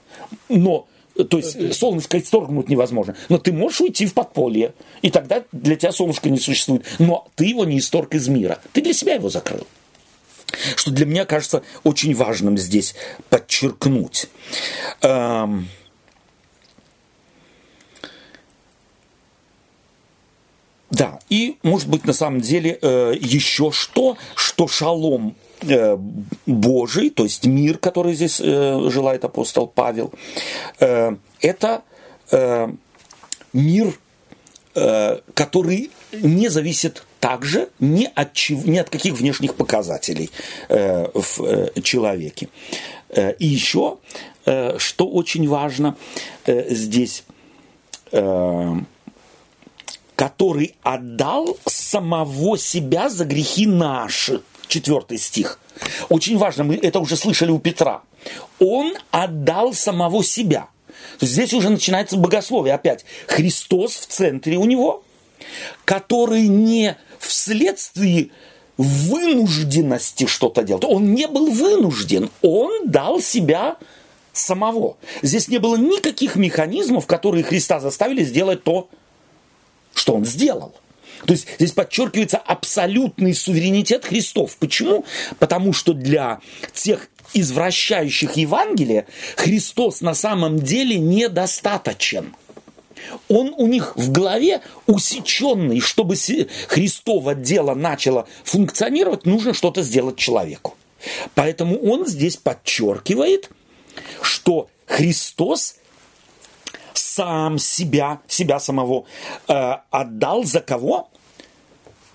Но 0.49 0.87
то 1.23 1.37
есть 1.37 1.73
солнышко 1.73 2.19
исторгнуть 2.19 2.69
невозможно. 2.69 3.15
Но 3.29 3.37
ты 3.37 3.53
можешь 3.53 3.81
уйти 3.81 4.05
в 4.05 4.13
подполье. 4.13 4.73
И 5.01 5.09
тогда 5.09 5.43
для 5.51 5.75
тебя 5.75 5.91
солнышко 5.91 6.29
не 6.29 6.39
существует. 6.39 6.83
Но 6.99 7.27
ты 7.35 7.45
его 7.45 7.63
не 7.65 7.79
исторг 7.79 8.13
из 8.15 8.27
мира. 8.27 8.59
Ты 8.73 8.81
для 8.81 8.93
себя 8.93 9.13
его 9.13 9.29
закрыл. 9.29 9.65
Что 10.75 10.91
для 10.91 11.05
меня 11.05 11.25
кажется 11.25 11.63
очень 11.83 12.13
важным 12.13 12.57
здесь 12.57 12.95
подчеркнуть. 13.29 14.27
Эм... 15.01 15.67
Да, 20.97 21.19
и 21.29 21.57
может 21.63 21.89
быть 21.89 22.05
на 22.05 22.13
самом 22.13 22.41
деле 22.41 22.79
э, 22.81 23.15
еще 23.19 23.71
что, 23.71 24.17
что 24.35 24.67
шалом 24.67 25.35
Э, 25.61 25.97
Божий, 26.45 27.09
то 27.09 27.23
есть 27.23 27.45
мир, 27.45 27.77
который 27.77 28.13
здесь 28.13 28.39
э, 28.43 28.89
желает 28.89 29.23
апостол 29.23 29.67
Павел, 29.67 30.11
э, 30.79 31.15
это 31.41 31.81
мир, 33.53 33.93
который 34.73 35.91
не 36.11 36.49
зависит 36.49 37.05
также 37.19 37.69
ни 37.79 38.09
от, 38.15 38.33
чего, 38.33 38.63
ни 38.65 38.79
от 38.79 38.89
каких 38.89 39.13
внешних 39.13 39.53
показателей 39.53 40.31
в 40.67 41.81
человеке. 41.83 42.49
И 43.15 43.45
еще, 43.45 43.99
что 44.43 45.07
очень 45.07 45.47
важно 45.47 45.95
здесь, 46.47 47.25
который 50.15 50.75
отдал 50.81 51.57
самого 51.65 52.57
себя 52.57 53.09
за 53.09 53.25
грехи 53.25 53.65
наши– 53.65 54.41
четвертый 54.67 55.17
стих. 55.17 55.59
Очень 56.09 56.37
важно, 56.37 56.63
мы 56.63 56.75
это 56.75 56.99
уже 56.99 57.15
слышали 57.15 57.51
у 57.51 57.59
Петра. 57.59 58.01
Он 58.59 58.93
отдал 59.11 59.73
самого 59.73 60.23
себя. 60.23 60.67
Здесь 61.21 61.53
уже 61.53 61.69
начинается 61.69 62.17
богословие 62.17 62.73
опять. 62.73 63.05
Христос 63.27 63.93
в 63.95 64.07
центре 64.07 64.57
у 64.57 64.65
него, 64.65 65.03
который 65.83 66.47
не 66.47 66.97
вследствие 67.19 68.29
вынужденности 68.77 70.25
что-то 70.25 70.63
делать. 70.63 70.83
Он 70.83 71.13
не 71.13 71.27
был 71.27 71.51
вынужден, 71.51 72.29
он 72.41 72.89
дал 72.89 73.21
себя 73.21 73.77
самого. 74.33 74.97
Здесь 75.21 75.47
не 75.47 75.59
было 75.59 75.77
никаких 75.77 76.35
механизмов, 76.35 77.05
которые 77.05 77.43
Христа 77.43 77.79
заставили 77.79 78.23
сделать 78.23 78.63
то, 78.63 78.89
что 79.95 80.13
он 80.13 80.25
сделал. 80.25 80.75
То 81.25 81.33
есть 81.33 81.47
здесь 81.57 81.71
подчеркивается 81.71 82.37
абсолютный 82.37 83.33
суверенитет 83.33 84.05
Христов. 84.05 84.57
Почему? 84.57 85.05
Потому 85.39 85.73
что 85.73 85.93
для 85.93 86.39
тех 86.73 87.09
извращающих 87.33 88.33
Евангелие 88.33 89.07
Христос 89.35 90.01
на 90.01 90.13
самом 90.13 90.59
деле 90.59 90.97
недостаточен. 90.97 92.35
он 93.27 93.53
у 93.57 93.67
них 93.67 93.95
в 93.95 94.11
голове 94.11 94.61
усеченный. 94.85 95.79
Чтобы 95.79 96.15
Христово 96.67 97.33
дело 97.33 97.73
начало 97.73 98.27
функционировать, 98.43 99.25
нужно 99.25 99.53
что-то 99.53 99.81
сделать 99.81 100.17
человеку. 100.17 100.75
Поэтому 101.33 101.77
он 101.77 102.05
здесь 102.05 102.37
подчеркивает, 102.37 103.49
что 104.21 104.69
Христос 104.85 105.75
сам 107.15 107.59
себя, 107.59 108.19
себя 108.27 108.59
самого 108.59 109.05
э, 109.47 109.77
отдал 109.89 110.43
за 110.43 110.59
кого? 110.59 111.09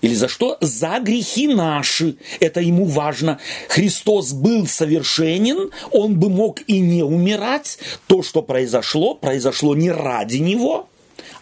Или 0.01 0.15
за 0.15 0.27
что? 0.27 0.57
За 0.61 0.99
грехи 0.99 1.47
наши. 1.47 2.17
Это 2.39 2.59
ему 2.59 2.85
важно. 2.85 3.39
Христос 3.69 4.33
был 4.33 4.67
совершенен, 4.67 5.71
он 5.91 6.19
бы 6.19 6.29
мог 6.29 6.61
и 6.67 6.79
не 6.79 7.03
умирать. 7.03 7.79
То, 8.07 8.23
что 8.23 8.41
произошло, 8.41 9.15
произошло 9.15 9.75
не 9.75 9.91
ради 9.91 10.37
него, 10.37 10.87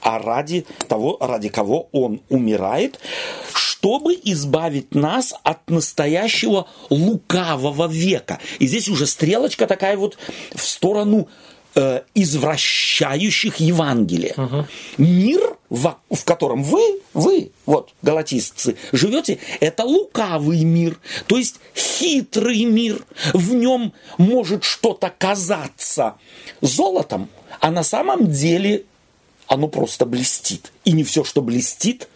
а 0.02 0.20
ради 0.20 0.66
того, 0.88 1.18
ради 1.20 1.50
кого 1.50 1.90
он 1.92 2.22
умирает, 2.30 3.00
чтобы 3.54 4.18
избавить 4.24 4.94
нас 4.96 5.34
от 5.44 5.70
настоящего 5.70 6.68
лукавого 6.90 7.88
века. 7.88 8.40
И 8.60 8.68
здесь 8.68 8.90
уже 8.90 9.06
стрелочка 9.06 9.68
такая 9.68 9.98
вот 9.98 10.18
в 10.54 10.62
сторону 10.62 11.30
э, 11.76 12.02
извращающих 12.16 13.58
Евангелие. 13.58 14.34
Угу. 14.38 14.66
Мир, 14.98 15.58
в, 15.70 15.98
в 16.10 16.24
котором 16.26 16.64
вы, 16.64 17.02
вы, 17.14 17.52
вот, 17.66 17.94
галатистцы, 18.02 18.76
живете, 18.92 19.40
это 19.60 19.84
лукавый 19.84 20.64
мир, 20.64 21.00
то 21.28 21.38
есть 21.38 21.56
хитрый 21.76 22.64
мир. 22.66 23.04
В 23.34 23.54
нем 23.54 23.94
может 24.18 24.64
что-то 24.64 25.14
казаться 25.16 26.16
золотом, 26.62 27.30
а 27.60 27.72
на 27.72 27.84
самом 27.84 28.32
деле 28.32 28.86
оно 29.48 29.68
просто 29.68 30.06
блестит. 30.06 30.72
И 30.86 30.92
не 30.92 31.04
все, 31.04 31.24
что 31.24 31.42
блестит, 31.42 32.08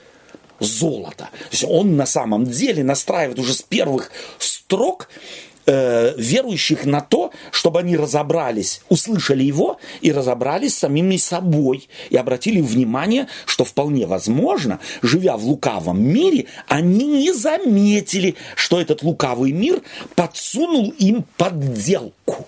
золото. 0.59 1.29
То 1.31 1.47
есть 1.51 1.65
он 1.67 1.95
на 1.95 2.05
самом 2.05 2.45
деле 2.45 2.83
настраивает 2.83 3.39
уже 3.39 3.53
с 3.53 3.61
первых 3.61 4.11
строк 4.37 5.09
э, 5.65 6.13
верующих 6.17 6.85
на 6.85 7.01
то, 7.01 7.31
чтобы 7.51 7.79
они 7.79 7.97
разобрались, 7.97 8.81
услышали 8.89 9.43
его 9.43 9.79
и 10.01 10.11
разобрались 10.11 10.75
с 10.75 10.79
самими 10.79 11.17
собой 11.17 11.87
и 12.09 12.17
обратили 12.17 12.61
внимание, 12.61 13.27
что 13.45 13.65
вполне 13.65 14.05
возможно, 14.05 14.79
живя 15.01 15.37
в 15.37 15.45
лукавом 15.45 16.01
мире, 16.01 16.47
они 16.67 17.05
не 17.05 17.33
заметили, 17.33 18.35
что 18.55 18.79
этот 18.79 19.03
лукавый 19.03 19.51
мир 19.51 19.81
подсунул 20.15 20.93
им 20.97 21.25
подделку 21.37 22.47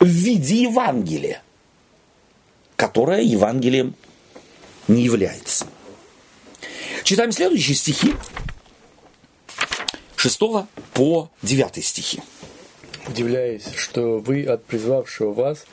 в 0.00 0.06
виде 0.06 0.62
Евангелия, 0.62 1.42
которое 2.76 3.22
Евангелием 3.22 3.94
не 4.88 5.02
является. 5.02 5.66
Читаем 7.04 7.32
следующие 7.32 7.76
стихи 7.76 8.14
6 10.16 10.40
по 10.94 11.30
9 11.42 11.84
стихи. 11.84 12.20
Удивляясь, 13.06 13.72
что 13.76 14.18
вы 14.18 14.44
от 14.44 14.64
призвавшего 14.64 15.32
вас 15.32 15.66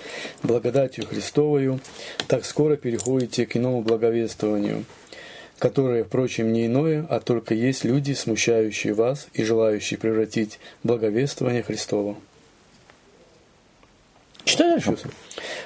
благодатью 0.43 1.07
Христовою 1.07 1.79
так 2.27 2.45
скоро 2.45 2.75
переходите 2.75 3.45
к 3.45 3.57
иному 3.57 3.81
благовествованию, 3.81 4.85
которое, 5.57 6.03
впрочем, 6.03 6.53
не 6.53 6.67
иное, 6.67 7.07
а 7.09 7.19
только 7.21 7.55
есть 7.55 7.85
люди, 7.85 8.11
смущающие 8.11 8.93
вас 8.93 9.27
и 9.33 9.43
желающие 9.43 9.97
превратить 9.97 10.59
благовествование 10.83 11.63
Христово. 11.63 12.17
Читай 14.43 14.71
дальше. 14.71 14.97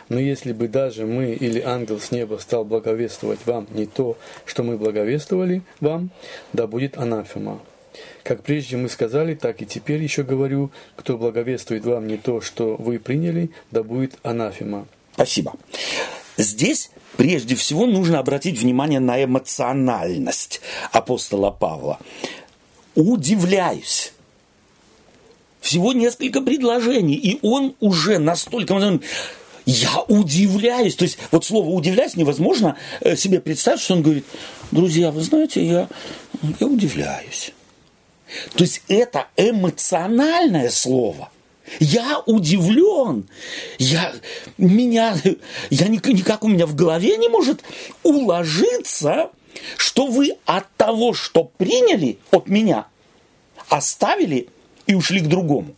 Но 0.08 0.20
если 0.20 0.54
бы 0.54 0.68
даже 0.68 1.06
мы 1.06 1.34
или 1.34 1.60
ангел 1.60 2.00
с 2.00 2.12
неба 2.12 2.38
стал 2.38 2.64
благовествовать 2.64 3.40
вам 3.46 3.68
не 3.72 3.88
то, 3.88 4.18
что 4.46 4.64
мы 4.64 4.78
благовествовали 4.78 5.64
вам, 5.82 6.12
да 6.54 6.68
будет 6.68 6.98
анафема. 6.98 7.60
Как 8.24 8.44
прежде 8.44 8.78
мы 8.78 8.90
сказали, 8.90 9.36
так 9.36 9.62
и 9.62 9.66
теперь 9.66 10.02
еще 10.02 10.24
говорю, 10.24 10.72
кто 10.96 11.18
благовествует 11.18 11.86
вам 11.86 12.08
не 12.08 12.18
то, 12.18 12.42
что 12.42 12.76
вы 12.78 13.00
приняли, 13.00 13.52
да 13.72 13.84
будет 13.84 14.18
анафема. 14.24 14.88
Спасибо. 15.14 15.54
Здесь 16.38 16.92
прежде 17.16 17.56
всего 17.56 17.86
нужно 17.86 18.20
обратить 18.20 18.60
внимание 18.60 19.00
на 19.00 19.24
эмоциональность 19.24 20.62
апостола 20.92 21.52
Павла. 21.52 22.00
Удивляюсь. 22.96 24.14
Всего 25.60 25.94
несколько 25.94 26.42
предложений, 26.42 27.16
и 27.16 27.40
он 27.42 27.76
уже 27.80 28.20
настолько... 28.20 29.00
Я 29.66 30.02
удивляюсь. 30.08 30.96
То 30.96 31.04
есть 31.04 31.18
вот 31.30 31.44
слово 31.44 31.70
удивляюсь 31.72 32.16
невозможно 32.16 32.78
э, 33.02 33.18
себе 33.18 33.42
представить, 33.42 33.82
что 33.82 33.96
он 33.96 34.02
говорит, 34.02 34.26
друзья, 34.72 35.12
вы 35.12 35.22
знаете, 35.22 35.66
я, 35.66 35.90
я 36.62 36.68
удивляюсь. 36.68 37.52
То 38.56 38.64
есть 38.64 38.82
это 38.88 39.28
эмоциональное 39.38 40.70
слово. 40.70 41.32
Я 41.80 42.22
удивлен. 42.26 43.28
Я, 43.78 44.14
меня, 44.58 45.16
я 45.70 45.88
никак 45.88 46.44
у 46.44 46.48
меня 46.48 46.66
в 46.66 46.76
голове 46.76 47.18
не 47.18 47.30
может 47.30 47.64
уложиться, 48.04 49.32
что 49.78 50.08
вы 50.08 50.38
от 50.46 50.66
того, 50.76 51.14
что 51.14 51.44
приняли 51.44 52.20
от 52.32 52.48
меня, 52.48 52.88
оставили 53.70 54.50
и 54.86 54.96
ушли 54.96 55.20
к 55.20 55.28
другому. 55.28 55.76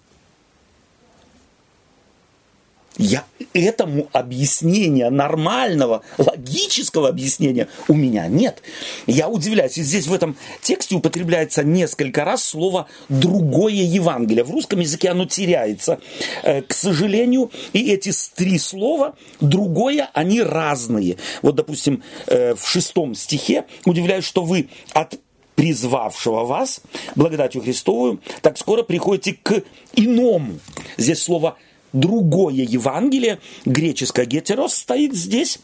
Я 3.00 3.24
этому 3.54 4.10
объяснения, 4.12 5.10
нормального, 5.10 6.04
логического 6.18 7.08
объяснения 7.08 7.70
у 7.88 7.94
меня 7.94 8.28
нет. 8.28 8.62
Я 9.08 9.30
удивляюсь. 9.30 9.78
И 9.78 9.84
здесь 9.84 10.06
в 10.06 10.14
этом 10.14 10.36
тексте 10.62 10.96
употребляется 10.96 11.64
несколько 11.64 12.26
раз 12.26 12.44
слово 12.44 12.88
«другое 13.08 13.72
Евангелие». 13.72 14.44
В 14.44 14.52
русском 14.52 14.82
языке 14.82 15.12
оно 15.12 15.26
теряется. 15.26 16.02
Э, 16.44 16.62
к 16.62 16.74
сожалению, 16.74 17.52
и 17.72 17.90
эти 17.90 18.12
три 18.36 18.60
слова 18.60 19.16
«другое», 19.40 20.10
они 20.14 20.42
разные. 20.42 21.16
Вот, 21.42 21.56
допустим, 21.56 22.04
э, 22.28 22.54
в 22.54 22.68
шестом 22.68 23.16
стихе 23.16 23.64
удивляюсь, 23.86 24.26
что 24.26 24.44
вы 24.44 24.68
от 24.92 25.18
призвавшего 25.56 26.44
вас 26.44 26.82
благодатью 27.16 27.62
Христовую, 27.62 28.22
так 28.42 28.58
скоро 28.58 28.84
приходите 28.84 29.38
к 29.42 29.64
иному. 29.94 30.60
Здесь 30.98 31.22
слово 31.22 31.58
другое 31.94 32.64
Евангелие, 32.64 33.40
греческое 33.66 34.26
гетерос 34.26 34.76
стоит 34.76 35.16
здесь, 35.16 35.60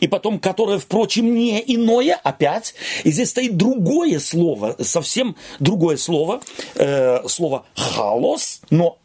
и 0.00 0.06
потом, 0.06 0.38
которое, 0.38 0.78
впрочем, 0.78 1.34
не 1.34 1.62
иное, 1.66 2.18
опять, 2.22 2.74
и 3.04 3.10
здесь 3.10 3.30
стоит 3.30 3.56
другое 3.56 4.20
слово, 4.20 4.76
совсем 4.80 5.36
другое 5.58 5.96
слово, 5.96 6.40
э, 6.76 7.26
слово 7.28 7.66
«халос», 7.74 8.60
но 8.70 8.98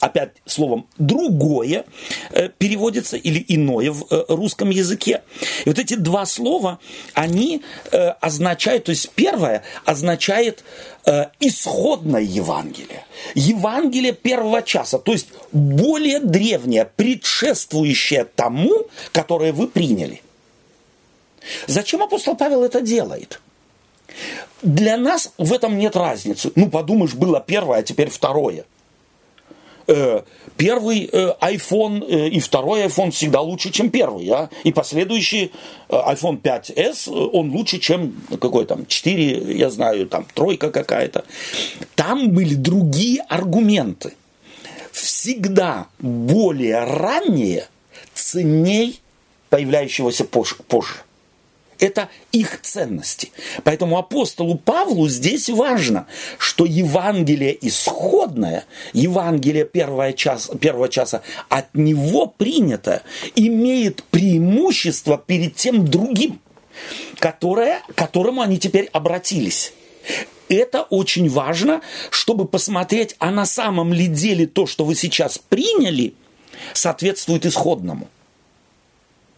опять 0.00 0.32
словом 0.46 0.88
другое 0.98 1.84
э, 2.30 2.48
переводится 2.48 3.16
или 3.16 3.44
иное 3.48 3.90
в 3.92 4.06
э, 4.10 4.24
русском 4.28 4.70
языке. 4.70 5.22
И 5.64 5.68
вот 5.68 5.78
эти 5.78 5.94
два 5.94 6.26
слова, 6.26 6.78
они 7.14 7.62
э, 7.90 8.08
означают, 8.20 8.84
то 8.84 8.90
есть 8.90 9.10
первое 9.10 9.62
означает 9.84 10.64
исходное 11.40 12.20
Евангелие. 12.20 13.06
Евангелие 13.34 14.12
первого 14.12 14.60
часа, 14.60 14.98
то 14.98 15.12
есть 15.12 15.28
более 15.52 16.20
древнее, 16.20 16.84
предшествующее 16.84 18.26
тому, 18.26 18.88
которое 19.12 19.54
вы 19.54 19.68
приняли. 19.68 20.20
Зачем 21.66 22.02
апостол 22.02 22.36
Павел 22.36 22.62
это 22.62 22.82
делает? 22.82 23.40
Для 24.60 24.98
нас 24.98 25.32
в 25.38 25.50
этом 25.54 25.78
нет 25.78 25.96
разницы. 25.96 26.52
Ну, 26.56 26.68
подумаешь, 26.68 27.14
было 27.14 27.40
первое, 27.40 27.78
а 27.78 27.82
теперь 27.82 28.10
второе– 28.10 28.66
первый 30.56 31.08
э, 31.10 31.34
iPhone 31.40 32.04
э, 32.06 32.28
и 32.28 32.40
второй 32.40 32.84
iPhone 32.84 33.10
всегда 33.10 33.40
лучше, 33.40 33.70
чем 33.70 33.90
первый. 33.90 34.28
А? 34.28 34.50
И 34.64 34.72
последующий 34.72 35.52
iPhone 35.88 36.40
5s, 36.40 37.10
он 37.32 37.50
лучше, 37.50 37.78
чем 37.78 38.14
какой 38.40 38.66
там 38.66 38.84
4, 38.86 39.56
я 39.56 39.70
знаю, 39.70 40.06
там 40.06 40.26
тройка 40.34 40.70
какая-то. 40.70 41.24
Там 41.94 42.30
были 42.30 42.54
другие 42.54 43.22
аргументы. 43.22 44.14
Всегда 44.92 45.86
более 45.98 46.84
ранние 46.84 47.68
ценней 48.14 49.00
появляющегося 49.48 50.24
позже. 50.24 50.96
Это 51.78 52.08
их 52.32 52.60
ценности. 52.62 53.30
Поэтому 53.62 53.98
апостолу 53.98 54.56
Павлу 54.56 55.08
здесь 55.08 55.48
важно, 55.48 56.06
что 56.38 56.64
Евангелие 56.64 57.56
исходное, 57.66 58.64
Евангелие 58.92 59.64
первого 59.64 60.12
часа, 60.12 60.56
первого 60.56 60.88
часа 60.88 61.22
от 61.48 61.72
него 61.74 62.26
принято, 62.26 63.02
имеет 63.36 64.02
преимущество 64.04 65.18
перед 65.18 65.54
тем 65.54 65.86
другим, 65.86 66.40
которое, 67.20 67.80
к 67.88 67.94
которому 67.94 68.42
они 68.42 68.58
теперь 68.58 68.88
обратились. 68.92 69.72
Это 70.48 70.82
очень 70.82 71.28
важно, 71.28 71.82
чтобы 72.10 72.46
посмотреть, 72.46 73.14
а 73.18 73.30
на 73.30 73.46
самом 73.46 73.92
ли 73.92 74.06
деле 74.06 74.46
то, 74.46 74.66
что 74.66 74.84
вы 74.84 74.94
сейчас 74.94 75.38
приняли, 75.38 76.14
соответствует 76.72 77.46
исходному. 77.46 78.08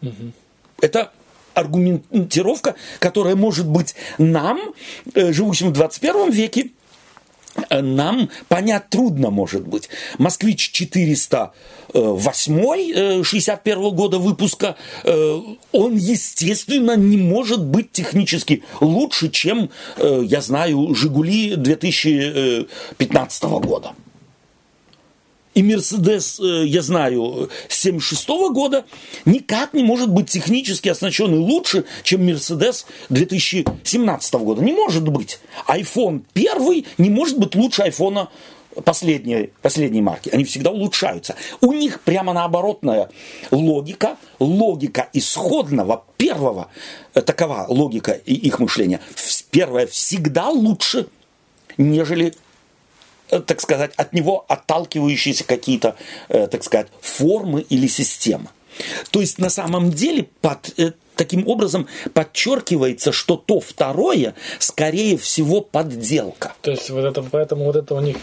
Угу. 0.03 0.33
Это 0.81 1.13
аргументировка, 1.55 2.75
которая 2.99 3.37
может 3.37 3.67
быть 3.67 3.95
нам, 4.19 4.61
э, 5.15 5.33
живущим 5.33 5.69
в 5.69 5.73
21 5.73 6.31
веке, 6.31 6.71
э, 7.69 7.81
нам 7.81 8.29
понять 8.49 8.91
трудно, 8.91 9.31
может 9.31 9.67
быть. 9.67 9.89
Москвич 10.19 10.71
408 10.71 13.25
61 13.25 13.91
года 13.91 14.19
выпуска, 14.19 14.77
он, 15.73 15.97
естественно, 15.97 16.97
не 16.97 17.17
может 17.17 17.65
быть 17.65 17.91
технически 17.93 18.63
лучше, 18.81 19.31
чем, 19.31 19.71
я 19.99 20.41
знаю, 20.41 20.95
Жигули 20.95 21.57
2015 21.57 23.61
года. 23.61 23.95
И 25.55 25.63
Мерседес, 25.63 26.39
э, 26.39 26.65
я 26.67 26.81
знаю, 26.81 27.51
76 27.69 28.51
года 28.53 28.85
никак 29.25 29.75
не 29.75 29.83
может 29.83 30.09
быть 30.09 30.31
технически 30.31 30.89
оснащенный 30.89 31.39
лучше, 31.39 31.85
чем 32.05 32.25
Мерседес 32.25 32.87
2017 33.09 34.35
года. 34.35 34.63
Не 34.63 34.73
может 34.73 35.09
быть. 35.09 35.41
iPhone 35.67 36.23
первый 36.33 36.87
не 36.99 37.11
может 37.11 37.39
быть 37.39 37.57
лучше 37.57 37.83
айфона 37.83 38.29
последней, 38.85 39.51
последней 39.61 40.03
марки. 40.03 40.31
Они 40.31 40.45
всегда 40.45 40.71
улучшаются. 40.71 41.35
У 41.61 41.73
них 41.73 42.01
прямо 42.03 42.33
наоборотная 42.33 43.11
логика, 43.51 44.17
логика 44.39 45.09
исходного 45.13 46.05
первого, 46.17 46.69
э, 47.15 47.23
такова 47.23 47.67
логика 47.69 48.13
их 48.13 48.61
мышления. 48.61 49.01
Первое 49.51 49.89
всегда 49.89 50.49
лучше, 50.49 51.09
нежели 51.77 52.35
так 53.39 53.61
сказать, 53.61 53.93
от 53.97 54.13
него 54.13 54.45
отталкивающиеся 54.49 55.45
какие-то, 55.45 55.97
э, 56.29 56.47
так 56.47 56.65
сказать, 56.65 56.89
формы 57.01 57.63
или 57.63 57.87
системы. 57.87 58.49
То 59.11 59.21
есть 59.21 59.39
на 59.39 59.51
самом 59.51 59.91
деле 59.91 60.29
под 60.41 60.73
э, 60.79 60.93
таким 61.17 61.47
образом 61.47 61.87
подчеркивается, 62.15 63.13
что 63.13 63.37
то 63.37 63.61
второе, 63.61 64.35
скорее 64.59 65.19
всего, 65.19 65.61
подделка. 65.61 66.55
То 66.63 66.71
есть 66.71 66.89
вот 66.91 67.05
это, 67.05 67.23
поэтому 67.23 67.65
вот 67.65 67.77
это 67.77 67.95
у 67.95 68.01
них 68.01 68.17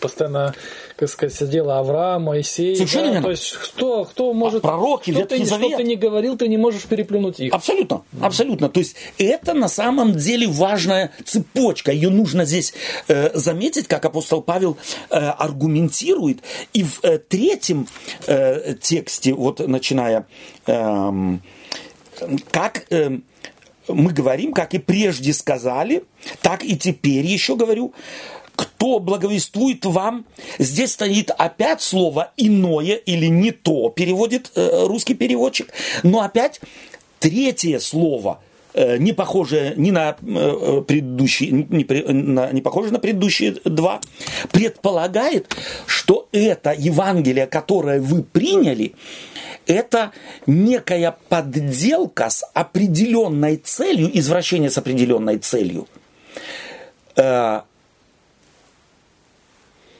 постоянно, 0.00 0.54
как 0.98 1.08
сказать, 1.08 1.32
сидело 1.32 1.78
Авраам, 1.78 2.24
Моисей. 2.24 2.74
Совершенно 2.74 3.12
да? 3.14 3.22
То 3.22 3.30
есть 3.30 3.52
кто, 3.52 4.04
кто 4.04 4.32
может... 4.32 4.64
А 4.64 4.68
пророки, 4.68 5.12
что 5.12 5.26
ты. 5.26 5.46
Что 5.46 5.76
ты 5.76 5.84
не 5.84 5.94
говорил, 5.94 6.36
ты 6.36 6.48
не 6.48 6.56
можешь 6.56 6.86
переплюнуть 6.86 7.38
их. 7.38 7.54
Абсолютно, 7.54 8.02
абсолютно. 8.20 8.68
То 8.68 8.80
есть 8.80 8.96
это 9.16 9.54
на 9.54 9.68
самом 9.68 10.16
деле 10.16 10.48
важная 10.48 11.12
цепочка. 11.24 11.92
Ее 11.92 12.10
нужно 12.10 12.44
здесь 12.44 12.74
э, 13.06 13.30
заметить, 13.32 13.86
как 13.86 14.04
апостол 14.06 14.42
Павел 14.42 14.76
э, 15.10 15.14
аргументирует. 15.14 16.40
И 16.72 16.82
в 16.82 16.98
э, 17.04 17.18
третьем 17.18 17.86
э, 18.26 18.74
тексте, 18.80 19.34
вот 19.34 19.60
начиная... 19.60 20.26
Э, 20.66 21.38
как 22.50 22.86
э, 22.90 23.20
мы 23.86 24.12
говорим, 24.12 24.52
как 24.52 24.74
и 24.74 24.78
прежде 24.78 25.32
сказали, 25.32 26.02
так 26.42 26.64
и 26.64 26.76
теперь 26.76 27.24
еще 27.24 27.54
говорю, 27.54 27.94
кто 28.58 28.98
благовествует 28.98 29.84
вам, 29.84 30.26
здесь 30.58 30.94
стоит 30.94 31.30
опять 31.30 31.80
слово 31.80 32.32
иное 32.36 32.96
или 32.96 33.26
не 33.26 33.52
то, 33.52 33.88
переводит 33.88 34.50
э, 34.56 34.84
русский 34.86 35.14
переводчик, 35.14 35.68
но 36.02 36.22
опять 36.22 36.60
третье 37.20 37.78
слово 37.78 38.40
э,– 38.74 38.96
не 38.98 39.12
похоже 39.12 39.74
ни 39.76 39.92
на 39.92 40.16
э, 40.20 40.82
предыдущие, 40.84 41.52
не, 41.52 41.84
на, 42.12 42.50
не 42.50 42.60
похоже 42.60 42.92
на 42.92 42.98
предыдущие 42.98 43.58
два, 43.64 44.00
предполагает, 44.50 45.54
что 45.86 46.28
это 46.32 46.74
Евангелие, 46.76 47.46
которое 47.46 48.00
вы 48.00 48.24
приняли, 48.24 48.96
это 49.68 50.10
некая 50.48 51.16
подделка 51.28 52.28
с 52.28 52.44
определенной 52.54 53.56
целью, 53.56 54.10
извращение 54.18 54.70
с 54.70 54.78
определенной 54.78 55.38
целью, 55.38 55.86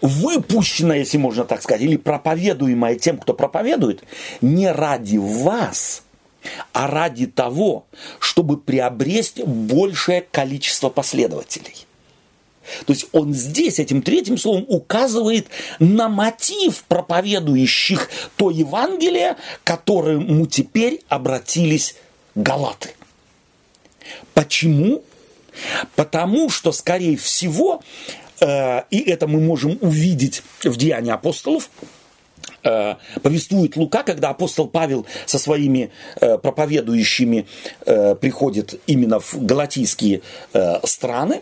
выпущенное, 0.00 0.98
если 0.98 1.18
можно 1.18 1.44
так 1.44 1.62
сказать, 1.62 1.82
или 1.82 1.96
проповедуемое 1.96 2.96
тем, 2.96 3.18
кто 3.18 3.34
проповедует, 3.34 4.02
не 4.40 4.70
ради 4.70 5.16
вас, 5.16 6.02
а 6.72 6.87
ради 6.87 7.26
того, 7.26 7.87
чтобы 8.18 8.58
приобрести 8.58 9.42
большее 9.42 10.22
количество 10.30 10.88
последователей. 10.88 11.87
То 12.87 12.92
есть 12.92 13.06
он 13.12 13.32
здесь 13.32 13.78
этим 13.78 14.02
третьим 14.02 14.37
словом 14.37 14.64
указывает 14.68 15.48
на 15.78 16.08
мотив 16.08 16.84
проповедующих 16.84 18.11
то 18.37 18.50
Евангелие, 18.50 19.37
которому 19.64 20.46
теперь 20.46 21.00
обратились 21.08 21.96
галаты. 22.34 22.90
Почему? 24.34 25.02
Потому 25.96 26.50
что, 26.50 26.72
скорее 26.72 27.16
всего, 27.16 27.82
и 28.40 29.01
это 29.07 29.27
мы 29.27 29.40
можем 29.40 29.79
увидеть 29.81 30.42
в 30.62 30.77
Деянии 30.77 31.11
апостолов, 31.11 31.70
э, 32.62 32.94
повествует 33.22 33.77
Лука, 33.77 34.03
когда 34.03 34.31
апостол 34.31 34.68
Павел 34.68 35.07
со 35.27 35.38
своими 35.38 35.90
э, 36.20 36.38
проповедующими 36.38 37.46
э, 37.87 38.14
приходит 38.14 38.81
именно 38.87 39.20
в 39.20 39.35
галатийские 39.35 40.22
э, 40.53 40.87
страны, 40.87 41.40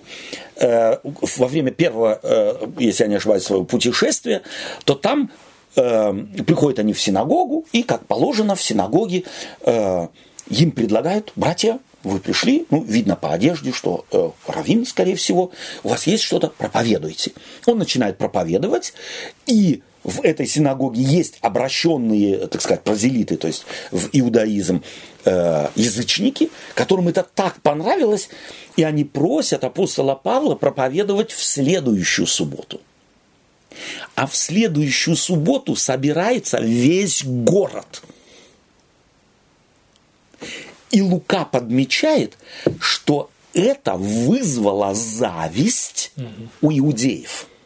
э, 0.56 0.96
во 1.04 1.46
время 1.46 1.70
первого, 1.70 2.18
э, 2.22 2.66
если 2.78 3.04
я 3.04 3.08
не 3.08 3.16
ошибаюсь, 3.16 3.44
своего 3.44 3.64
путешествия, 3.64 4.42
то 4.84 4.94
там 4.94 5.30
э, 5.76 6.12
приходят 6.46 6.78
они 6.78 6.92
в 6.92 7.00
синагогу, 7.00 7.66
и, 7.72 7.82
как 7.82 8.06
положено, 8.06 8.54
в 8.54 8.62
синагоге 8.62 9.24
э, 9.62 10.08
им 10.48 10.70
предлагают, 10.70 11.32
братья, 11.36 11.78
вы 12.06 12.20
пришли, 12.20 12.66
ну, 12.70 12.82
видно 12.82 13.16
по 13.16 13.32
одежде, 13.32 13.72
что 13.72 14.06
э, 14.12 14.30
раввин, 14.46 14.86
скорее 14.86 15.16
всего, 15.16 15.50
у 15.82 15.88
вас 15.88 16.06
есть 16.06 16.22
что-то, 16.22 16.48
проповедуйте. 16.48 17.32
Он 17.66 17.78
начинает 17.78 18.16
проповедовать, 18.16 18.94
и 19.46 19.82
в 20.04 20.20
этой 20.22 20.46
синагоге 20.46 21.02
есть 21.02 21.38
обращенные, 21.40 22.46
так 22.46 22.62
сказать, 22.62 22.84
прозелиты, 22.84 23.36
то 23.36 23.48
есть 23.48 23.66
в 23.90 24.08
иудаизм 24.12 24.84
э, 25.24 25.68
язычники, 25.74 26.50
которым 26.74 27.08
это 27.08 27.26
так 27.34 27.60
понравилось, 27.60 28.28
и 28.76 28.84
они 28.84 29.04
просят 29.04 29.64
апостола 29.64 30.14
Павла 30.14 30.54
проповедовать 30.54 31.32
в 31.32 31.42
следующую 31.42 32.26
субботу. 32.28 32.80
А 34.14 34.28
в 34.28 34.36
следующую 34.36 35.16
субботу 35.16 35.74
собирается 35.74 36.60
весь 36.60 37.24
город. 37.24 38.02
И 40.96 41.02
Лука 41.02 41.44
подмечает, 41.44 42.38
что 42.80 43.28
это 43.52 43.96
вызвало 43.96 44.94
зависть 44.94 46.12
у 46.62 46.72
иудеев– 46.72 47.46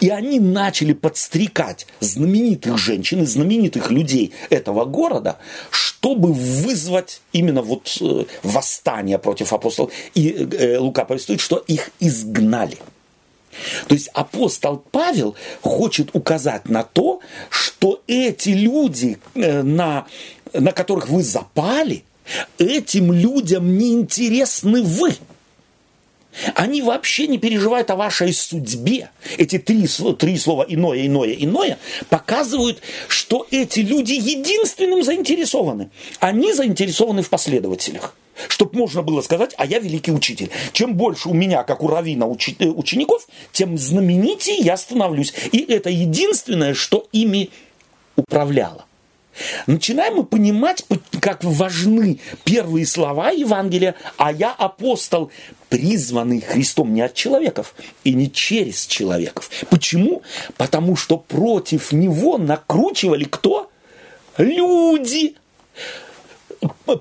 и 0.00 0.08
они 0.08 0.38
начали 0.38 0.92
подстрекать 0.92 1.86
знаменитых 2.00 2.78
женщин 2.78 3.22
и 3.22 3.26
знаменитых 3.26 3.90
людей 3.90 4.32
этого 4.50 4.84
города, 4.84 5.38
чтобы 5.70 6.32
вызвать 6.32 7.22
именно 7.32 7.62
вот 7.62 7.96
э, 8.00 8.24
восстание 8.44 9.18
против 9.18 9.52
апостолов. 9.52 9.92
И 10.14 10.30
э, 10.30 10.78
Лука 10.78 11.04
повествует, 11.04 11.40
что 11.40 11.56
их 11.56 11.90
изгнали. 11.98 12.78
То 13.88 13.94
есть 13.94 14.08
апостол 14.14 14.82
Павел 14.90 15.34
хочет 15.62 16.10
указать 16.14 16.68
на 16.68 16.82
то, 16.82 17.20
что 17.50 18.02
эти 18.06 18.50
люди, 18.50 19.18
э, 19.34 19.62
на, 19.62 20.06
на 20.54 20.72
которых 20.72 21.08
вы 21.08 21.22
запали, 21.22 22.04
этим 22.58 23.12
людям 23.12 23.76
не 23.76 23.92
интересны 23.92 24.82
вы. 24.82 25.14
Они 26.54 26.82
вообще 26.82 27.28
не 27.28 27.38
переживают 27.38 27.90
о 27.90 27.96
вашей 27.96 28.32
судьбе. 28.32 29.10
Эти 29.38 29.58
три, 29.58 29.86
три 30.18 30.36
слова 30.36 30.66
«иное», 30.68 31.06
«иное», 31.06 31.32
«иное» 31.32 31.78
показывают, 32.08 32.80
что 33.06 33.46
эти 33.50 33.80
люди 33.80 34.14
единственным 34.14 35.04
заинтересованы. 35.04 35.90
Они 36.18 36.52
заинтересованы 36.52 37.22
в 37.22 37.30
последователях. 37.30 38.16
Чтобы 38.48 38.76
можно 38.78 39.02
было 39.02 39.20
сказать, 39.20 39.54
а 39.56 39.64
я 39.64 39.78
великий 39.78 40.10
учитель. 40.10 40.50
Чем 40.72 40.94
больше 40.94 41.28
у 41.28 41.34
меня, 41.34 41.62
как 41.62 41.84
у 41.84 41.88
Равина, 41.88 42.26
учи, 42.26 42.56
э, 42.58 42.66
учеников, 42.66 43.28
тем 43.52 43.78
знаменитее 43.78 44.56
я 44.56 44.76
становлюсь. 44.76 45.32
И 45.52 45.58
это 45.72 45.88
единственное, 45.88 46.74
что 46.74 47.06
ими 47.12 47.50
управляло. 48.16 48.86
Начинаем 49.66 50.16
мы 50.16 50.24
понимать, 50.24 50.84
как 51.20 51.42
важны 51.42 52.20
первые 52.44 52.86
слова 52.86 53.30
Евангелия, 53.30 53.94
а 54.16 54.32
я 54.32 54.52
апостол, 54.52 55.30
призванный 55.68 56.40
Христом 56.40 56.94
не 56.94 57.02
от 57.02 57.14
человеков 57.14 57.74
и 58.04 58.14
не 58.14 58.30
через 58.30 58.86
человеков. 58.86 59.50
Почему? 59.70 60.22
Потому 60.56 60.96
что 60.96 61.16
против 61.16 61.92
него 61.92 62.38
накручивали 62.38 63.24
кто? 63.24 63.70
Люди 64.38 65.34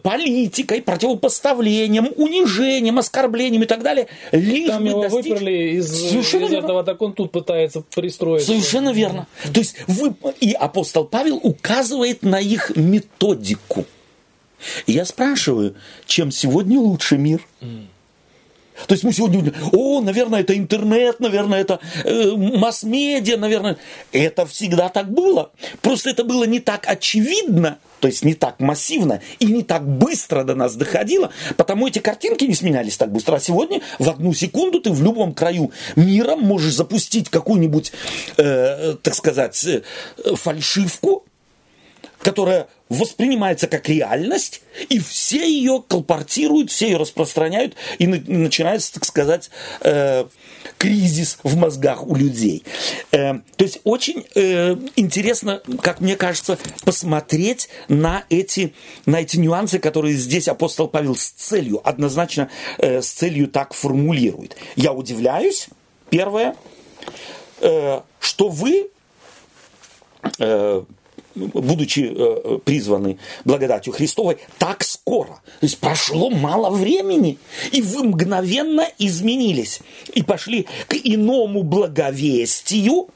политикой, 0.02 0.82
противопоставлением, 0.82 2.10
унижением, 2.16 3.00
оскорблением 3.00 3.64
и 3.64 3.66
так 3.66 3.84
далее. 3.84 4.08
Лишь 4.32 4.70
Там 4.70 4.86
его 4.86 5.02
достичь... 5.04 5.26
выперли 5.26 5.78
из, 5.78 6.10
Совершенно 6.10 6.46
из 6.46 6.52
верно. 6.52 6.66
этого, 6.66 6.84
так 6.84 7.02
он 7.02 7.14
тут 7.14 7.32
пытается 7.32 7.82
пристроиться. 7.96 8.48
Совершенно 8.48 8.90
верно. 8.90 9.28
То 9.54 9.60
есть 9.60 9.76
вы... 9.88 10.16
и 10.40 10.54
апостол 10.54 11.06
Павел 11.06 11.40
указывает 11.42 12.24
на 12.24 12.40
их 12.40 12.76
методику. 12.76 13.86
И 14.86 14.94
я 14.94 15.06
спрашиваю, 15.06 15.76
чем 16.06 16.32
сегодня 16.32 16.80
лучше 16.80 17.18
мир? 17.18 17.46
То 18.88 18.94
есть 18.94 19.04
мы 19.04 19.14
сегодня, 19.14 19.54
о, 19.72 20.02
наверное, 20.02 20.40
это 20.42 20.58
интернет, 20.58 21.20
наверное, 21.20 21.62
это 21.62 21.80
э, 22.04 22.32
масс-медиа, 22.36 23.38
наверное. 23.38 23.78
Это 24.12 24.46
всегда 24.48 24.90
так 24.90 25.12
было. 25.12 25.52
Просто 25.82 26.10
это 26.10 26.24
было 26.24 26.46
не 26.46 26.60
так 26.60 26.86
очевидно, 26.88 27.78
то 28.04 28.08
есть 28.08 28.26
не 28.26 28.34
так 28.34 28.60
массивно 28.60 29.22
и 29.40 29.46
не 29.46 29.64
так 29.64 29.88
быстро 29.88 30.44
до 30.44 30.56
нас 30.56 30.76
доходило, 30.76 31.32
потому 31.56 31.88
эти 31.88 32.00
картинки 32.00 32.44
не 32.44 32.54
сменялись 32.54 32.98
так 32.98 33.14
быстро. 33.14 33.38
А 33.38 33.40
сегодня 33.40 33.80
в 33.98 34.10
одну 34.10 34.34
секунду 34.34 34.82
ты 34.82 34.92
в 34.92 35.02
любом 35.02 35.34
краю 35.34 35.72
мира 35.96 36.36
можешь 36.36 36.74
запустить 36.74 37.30
какую-нибудь, 37.30 37.94
э, 38.36 38.98
так 39.02 39.16
сказать, 39.16 39.66
э, 39.66 39.84
фальшивку, 40.36 41.24
которая 42.20 42.68
воспринимается 42.90 43.68
как 43.68 43.88
реальность, 43.88 44.64
и 44.90 45.00
все 45.00 45.50
ее 45.50 45.82
колпортируют, 45.88 46.72
все 46.72 46.88
ее 46.88 46.98
распространяют, 46.98 47.76
и 48.00 48.08
начинается, 48.08 48.96
так 48.96 49.06
сказать, 49.06 49.50
э, 49.80 50.26
кризис 50.84 51.38
в 51.44 51.56
мозгах 51.56 52.06
у 52.06 52.14
людей. 52.14 52.66
Э, 53.14 53.36
то 53.56 53.64
есть 53.64 53.80
очень 53.86 54.26
э, 54.36 54.76
интересно, 54.98 55.62
как 55.82 56.02
мне 56.02 56.18
кажется, 56.18 56.60
посмотреть 56.84 57.70
на 57.88 58.26
эти, 58.30 58.74
на 59.06 59.22
эти 59.22 59.38
нюансы, 59.38 59.80
которые 59.80 60.16
здесь 60.18 60.50
апостол 60.50 60.90
Павел 60.90 61.16
с 61.16 61.30
целью, 61.30 61.80
однозначно 61.88 62.50
э, 62.80 63.02
с 63.02 63.08
целью 63.08 63.48
так 63.48 63.74
формулирует. 63.74 64.58
Я 64.76 64.92
удивляюсь, 64.92 65.70
первое, 66.10 66.54
э, 67.62 68.02
что 68.20 68.50
вы 68.50 68.90
э, 70.40 70.84
будучи 71.36 72.12
э, 72.16 72.60
призваны 72.64 73.18
благодатью 73.46 73.94
Христовой, 73.94 74.38
так 74.58 74.84
скоро. 74.84 75.42
То 75.60 75.66
есть 75.66 75.80
прошло 75.80 76.30
мало 76.30 76.70
времени, 76.70 77.38
и 77.72 77.82
вы 77.82 78.04
мгновенно 78.04 78.88
изменились 79.00 79.82
и 80.14 80.24
пошли 80.24 80.68
к 80.88 80.96
иному 80.96 81.64
благовестию, 81.64 83.10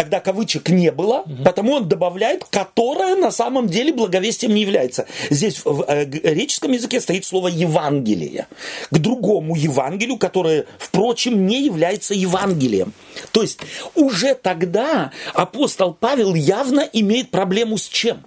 Тогда 0.00 0.20
кавычек 0.20 0.70
не 0.70 0.90
было, 0.90 1.24
угу. 1.26 1.44
потому 1.44 1.72
он 1.72 1.86
добавляет, 1.86 2.44
которое 2.44 3.16
на 3.16 3.30
самом 3.30 3.68
деле 3.68 3.92
благовестием 3.92 4.54
не 4.54 4.62
является. 4.62 5.06
Здесь 5.28 5.60
в 5.62 5.84
э, 5.86 6.06
греческом 6.06 6.72
языке 6.72 7.02
стоит 7.02 7.26
слово 7.26 7.48
Евангелие. 7.48 8.46
К 8.90 8.96
другому 8.96 9.56
Евангелию, 9.56 10.16
которое, 10.16 10.64
впрочем, 10.78 11.46
не 11.46 11.66
является 11.66 12.14
Евангелием. 12.14 12.94
То 13.30 13.42
есть 13.42 13.58
уже 13.94 14.34
тогда 14.34 15.12
апостол 15.34 15.92
Павел 15.92 16.34
явно 16.34 16.80
имеет 16.80 17.30
проблему 17.30 17.76
с 17.76 17.86
чем? 17.86 18.24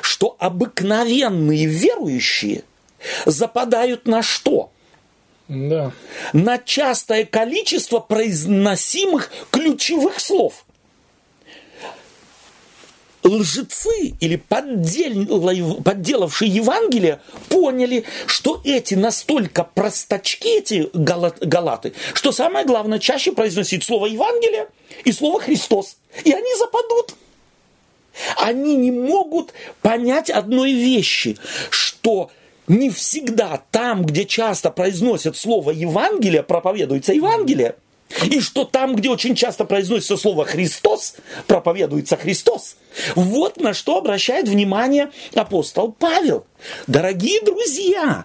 Что 0.00 0.36
обыкновенные 0.38 1.66
верующие 1.66 2.62
западают 3.26 4.08
на 4.08 4.22
что? 4.22 4.70
Да. 5.48 5.92
На 6.32 6.58
частое 6.58 7.24
количество 7.24 8.00
произносимых 8.00 9.30
ключевых 9.50 10.20
слов. 10.20 10.64
Лжецы 13.22 14.14
или 14.20 14.36
подделавшие 14.36 16.48
Евангелие 16.48 17.20
поняли, 17.48 18.04
что 18.26 18.60
эти 18.64 18.94
настолько 18.94 19.64
простачки, 19.64 20.58
эти 20.58 20.88
галаты, 20.92 21.92
что 22.14 22.30
самое 22.30 22.64
главное, 22.64 23.00
чаще 23.00 23.32
произносить 23.32 23.82
слово 23.82 24.06
Евангелие 24.06 24.68
и 25.04 25.10
слово 25.10 25.40
Христос. 25.40 25.96
И 26.24 26.32
они 26.32 26.54
западут. 26.56 27.16
Они 28.36 28.76
не 28.76 28.92
могут 28.92 29.52
понять 29.82 30.30
одной 30.30 30.72
вещи, 30.72 31.36
что 31.70 32.30
не 32.68 32.90
всегда 32.90 33.62
там, 33.70 34.04
где 34.04 34.24
часто 34.24 34.70
произносят 34.70 35.36
слово 35.36 35.70
Евангелие, 35.70 36.42
проповедуется 36.42 37.12
Евангелие, 37.12 37.76
и 38.24 38.40
что 38.40 38.64
там, 38.64 38.94
где 38.94 39.10
очень 39.10 39.34
часто 39.34 39.64
произносится 39.64 40.16
слово 40.16 40.44
Христос, 40.44 41.16
проповедуется 41.46 42.16
Христос. 42.16 42.76
Вот 43.14 43.58
на 43.58 43.74
что 43.74 43.98
обращает 43.98 44.48
внимание 44.48 45.10
апостол 45.34 45.92
Павел. 45.92 46.46
Дорогие 46.86 47.40
друзья, 47.42 48.24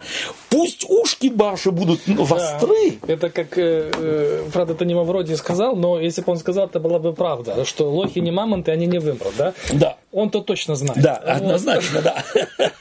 пусть 0.49 0.89
ушки 0.89 1.31
ваши 1.33 1.71
будут 1.71 2.01
востры. 2.07 2.97
Да, 3.01 3.13
это 3.13 3.29
как, 3.29 3.57
э, 3.57 3.91
э, 3.93 4.43
правда, 4.53 4.73
это 4.73 4.85
не 4.85 4.95
вроде 4.95 5.35
сказал, 5.37 5.75
но 5.75 5.99
если 5.99 6.21
бы 6.21 6.31
он 6.31 6.37
сказал, 6.37 6.67
это 6.67 6.79
была 6.79 6.99
бы 6.99 7.13
правда, 7.13 7.65
что 7.65 7.89
лохи 7.89 8.19
не 8.19 8.31
мамонты, 8.31 8.71
они 8.71 8.87
не 8.87 8.99
вымрут, 8.99 9.33
да? 9.37 9.53
Да. 9.73 9.97
Он-то 10.11 10.41
точно 10.41 10.75
знает. 10.75 11.01
Да, 11.01 11.15
однозначно, 11.15 12.01
да. 12.01 12.23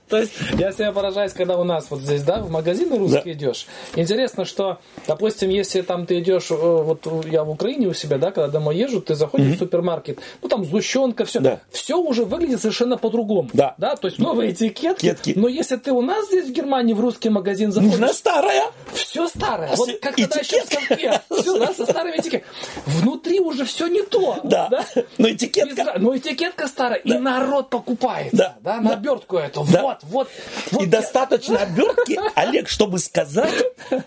То 0.09 0.19
есть 0.19 0.33
я 0.59 0.73
себя 0.73 0.93
поражаюсь, 0.93 1.33
когда 1.33 1.59
у 1.59 1.65
нас 1.65 1.87
вот 1.91 2.01
здесь, 2.01 2.23
да, 2.23 2.41
в 2.41 2.51
магазины 2.51 2.99
русские 2.99 3.35
идешь. 3.35 3.67
Интересно, 3.95 4.47
что, 4.47 4.79
допустим, 5.07 5.51
если 5.51 5.83
там 5.83 6.07
ты 6.07 6.21
идешь, 6.21 6.51
э, 6.51 6.55
вот 6.55 7.07
я 7.27 7.45
в 7.45 7.51
Украине 7.51 7.89
у 7.89 7.95
себя, 7.95 8.17
да, 8.17 8.31
когда 8.31 8.49
домой 8.49 8.77
езжу, 8.77 9.03
ты 9.03 9.15
заходишь 9.15 9.57
в 9.57 9.59
супермаркет, 9.59 10.19
ну 10.43 10.49
там 10.49 10.65
сгущенка, 10.65 11.25
все. 11.25 11.61
Все 11.71 11.99
уже 11.99 12.25
выглядит 12.25 12.61
совершенно 12.61 12.97
по-другому. 12.97 13.51
Да. 13.53 13.75
да. 13.77 13.97
То 13.97 14.09
есть 14.09 14.19
новые 14.35 14.53
этикетки. 14.53 15.07
Этикетки. 15.07 15.33
Но 15.37 15.49
если 15.49 15.77
ты 15.77 15.93
у 15.93 16.03
нас 16.03 16.27
здесь 16.27 16.47
в 16.47 16.53
Германии 16.53 16.95
в 16.95 17.01
русский 17.01 17.31
магазин 17.31 17.73
заходишь... 17.73 17.99
Нужна 17.99 18.13
старая. 18.13 18.65
Все 18.93 19.29
старое. 19.29 19.71
А 19.73 19.77
Вот 19.77 19.89
как 20.01 20.17
тогда 20.17 20.41
еще 20.41 20.63
в 20.63 20.73
совке. 20.73 21.21
Все, 21.41 21.59
да, 21.59 21.73
со 21.75 21.85
старыми 21.87 22.17
этикетками. 22.17 22.45
Внутри 22.87 23.41
уже 23.41 23.65
все 23.65 23.87
не 23.87 24.03
то. 24.03 24.39
Да. 24.45 24.69
Но 25.19 25.29
этикетка. 25.31 25.75
Без- 25.75 25.87
Но 26.03 26.17
этикетка 26.17 26.69
старая, 26.69 26.99
и 27.01 27.13
народ 27.15 27.71
покупается. 27.71 28.37
Да. 28.37 28.57
Да, 28.61 28.81
на 28.81 28.93
обертку 28.95 29.37
эту. 29.37 29.67
Да. 29.73 29.83
Вот, 29.83 29.99
вот. 30.03 30.29
вот 30.71 30.83
И 30.83 30.85
я- 30.85 30.91
достаточно 30.91 31.59
обертки, 31.59 32.21
Олег, 32.35 32.69
чтобы 32.69 32.99
сказать 32.99 33.53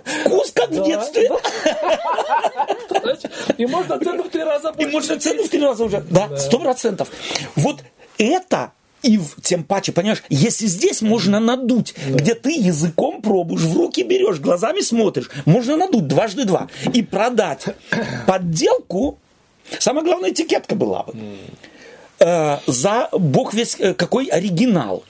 вкус, 0.04 0.52
как 0.52 0.70
в 0.70 0.86
детстве. 0.86 1.30
И 3.58 3.66
можно 3.66 4.00
цену 4.00 4.24
в 4.24 4.30
три 4.30 4.44
раза 4.44 4.70
И 4.70 4.74
больше. 4.86 4.92
можно 4.94 5.20
цену 5.20 5.44
в 5.44 5.50
три 5.50 5.62
раза 5.62 5.84
уже. 5.84 6.02
Да, 6.10 6.38
сто 6.38 6.60
процентов. 6.60 7.10
Вот 7.56 7.80
это 8.18 8.72
и 9.04 9.18
в- 9.18 9.42
тем 9.42 9.64
паче, 9.64 9.92
понимаешь, 9.92 10.24
если 10.30 10.66
здесь 10.68 11.02
можно 11.02 11.40
надуть, 11.40 11.94
где 12.10 12.34
ты 12.34 12.52
языком 12.52 13.22
пробуешь, 13.22 13.62
в 13.62 13.76
руки 13.78 14.04
берешь, 14.04 14.40
глазами 14.40 14.82
смотришь, 14.82 15.30
можно 15.46 15.78
надуть 15.78 16.08
дважды 16.08 16.46
два 16.46 16.68
и 16.94 17.04
продать 17.04 17.66
подделку. 18.28 19.20
Самое 19.80 20.06
главное, 20.06 20.32
этикетка 20.32 20.76
была 20.76 21.04
бы. 21.04 21.14
Э, 22.20 22.58
за 22.68 23.10
бог 23.12 23.54
весь 23.54 23.76
э, 23.80 23.94
какой 23.94 24.26
оригинал. 24.26 25.04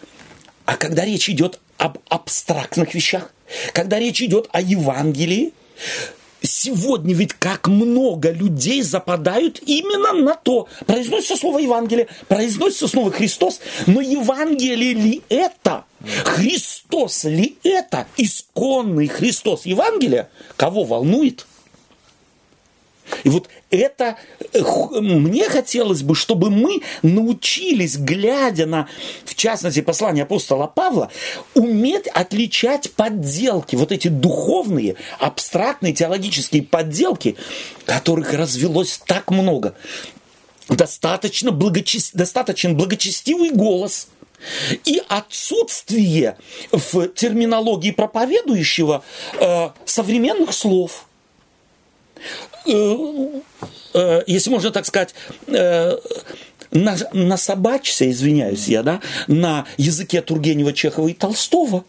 А 0.66 0.76
когда 0.76 1.06
речь 1.06 1.30
идет 1.30 1.60
об 1.78 2.00
абстрактных 2.10 2.94
вещах, 2.94 3.32
когда 3.74 4.00
речь 4.00 4.22
идет 4.22 4.50
о 4.52 4.62
Евангелии, 4.62 5.54
Сегодня 6.42 7.14
ведь 7.14 7.34
как 7.34 7.68
много 7.68 8.32
людей 8.32 8.82
западают 8.82 9.60
именно 9.66 10.14
на 10.14 10.36
то. 10.36 10.68
Произносится 10.86 11.36
слово 11.36 11.60
Евангелие, 11.60 12.08
произносится 12.28 12.88
слово 12.88 13.12
Христос, 13.12 13.60
но 13.86 14.02
Евангелие 14.02 14.94
ли 14.94 15.22
это? 15.30 15.86
Христос 16.24 17.24
ли 17.24 17.58
это? 17.64 18.08
Исконный 18.18 19.08
Христос 19.08 19.66
Евангелия? 19.66 20.30
Кого 20.56 20.84
волнует? 20.84 21.46
И 23.24 23.30
вот 23.30 23.50
это 23.70 24.18
э, 24.54 24.62
мне 25.00 25.50
хотелось 25.50 26.02
бы, 26.02 26.16
чтобы 26.16 26.50
мы 26.50 26.82
научились, 27.02 27.98
глядя 27.98 28.66
на, 28.66 28.88
в 29.26 29.36
частности, 29.36 29.82
послание 29.82 30.24
апостола 30.24 30.68
Павла, 30.68 31.12
уметь 31.54 32.08
отличать 32.08 32.92
подделки, 32.92 33.76
вот 33.76 33.92
эти 33.92 34.08
духовные, 34.08 34.96
абстрактные 35.20 35.94
теологические 35.94 36.64
подделки, 36.64 37.36
которых 37.86 38.34
развелось 38.34 39.00
так 39.06 39.32
много. 39.32 39.76
Достаточно 40.70 41.50
благочес- 41.50 42.12
достаточен 42.14 42.76
благочестивый 42.76 43.52
голос– 43.52 44.08
и 44.86 45.02
отсутствие 45.08 46.38
в 46.72 47.08
терминологии 47.08 47.90
проповедующего 47.90 49.04
э, 49.40 49.70
современных 49.86 50.54
слов– 50.54 51.06
если 54.28 54.50
можно 54.50 54.72
так 54.72 54.86
сказать, 54.86 55.16
э, 55.48 55.98
на, 56.72 56.98
насобачься, 57.14 58.10
извиняюсь 58.10 58.68
я, 58.68 58.84
да, 58.84 59.02
на 59.28 59.66
языке 59.78 60.22
Тургенева, 60.22 60.74
Чехова 60.74 61.08
и 61.08 61.14
Толстого, 61.14 61.86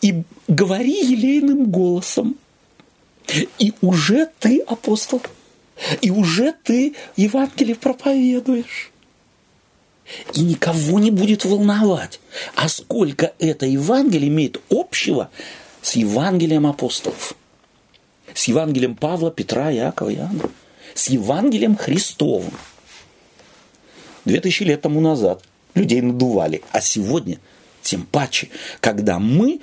и 0.00 0.22
говори 0.48 1.04
елейным 1.04 1.70
голосом. 1.70 2.36
И 3.58 3.72
уже 3.80 4.28
ты 4.40 4.60
апостол, 4.60 5.22
и 6.00 6.10
уже 6.10 6.54
ты 6.64 6.94
Евангелие 7.16 7.76
проповедуешь. 7.76 8.90
И 10.34 10.40
никого 10.40 10.98
не 10.98 11.10
будет 11.10 11.44
волновать, 11.44 12.20
а 12.56 12.68
сколько 12.68 13.32
это 13.38 13.64
Евангелие 13.64 14.28
имеет 14.28 14.60
общего 14.68 15.30
с 15.80 15.94
Евангелием 15.94 16.66
апостолов 16.66 17.36
с 18.34 18.44
Евангелием 18.44 18.94
Павла, 18.94 19.30
Петра, 19.30 19.70
Якова, 19.70 20.14
Иоанна, 20.14 20.50
с 20.94 21.08
Евангелием 21.08 21.76
Христовым. 21.76 22.52
Две 24.24 24.40
тысячи 24.40 24.62
лет 24.62 24.82
тому 24.82 25.00
назад 25.00 25.42
людей 25.74 26.00
надували. 26.00 26.62
А 26.70 26.80
сегодня 26.80 27.38
тем 27.82 28.06
паче, 28.06 28.48
когда 28.80 29.18
мы 29.18 29.60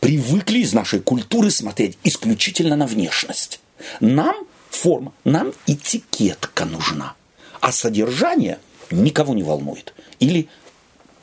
привыкли 0.00 0.60
из 0.60 0.72
нашей 0.72 1.00
культуры 1.00 1.50
смотреть 1.50 1.98
исключительно 2.04 2.76
на 2.76 2.86
внешность. 2.86 3.60
Нам 4.00 4.36
форма, 4.70 5.12
нам 5.24 5.52
этикетка 5.66 6.64
нужна, 6.64 7.14
а 7.60 7.72
содержание 7.72 8.58
никого 8.90 9.34
не 9.34 9.42
волнует. 9.42 9.94
Или 10.20 10.48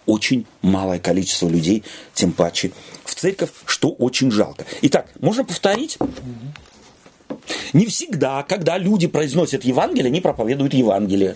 очень 0.06 0.46
малое 0.62 1.00
количество 1.00 1.48
людей, 1.48 1.84
тем 2.14 2.32
паче 2.32 2.72
в 3.04 3.14
церковь, 3.14 3.52
что 3.66 3.90
очень 3.90 4.32
жалко. 4.32 4.66
Итак, 4.82 5.10
можно 5.20 5.44
повторить? 5.44 5.98
Не 7.74 7.86
всегда, 7.86 8.44
когда 8.44 8.78
люди 8.78 9.08
произносят 9.08 9.64
Евангелие, 9.64 10.08
они 10.08 10.22
проповедуют 10.22 10.74
Евангелие. 10.74 11.36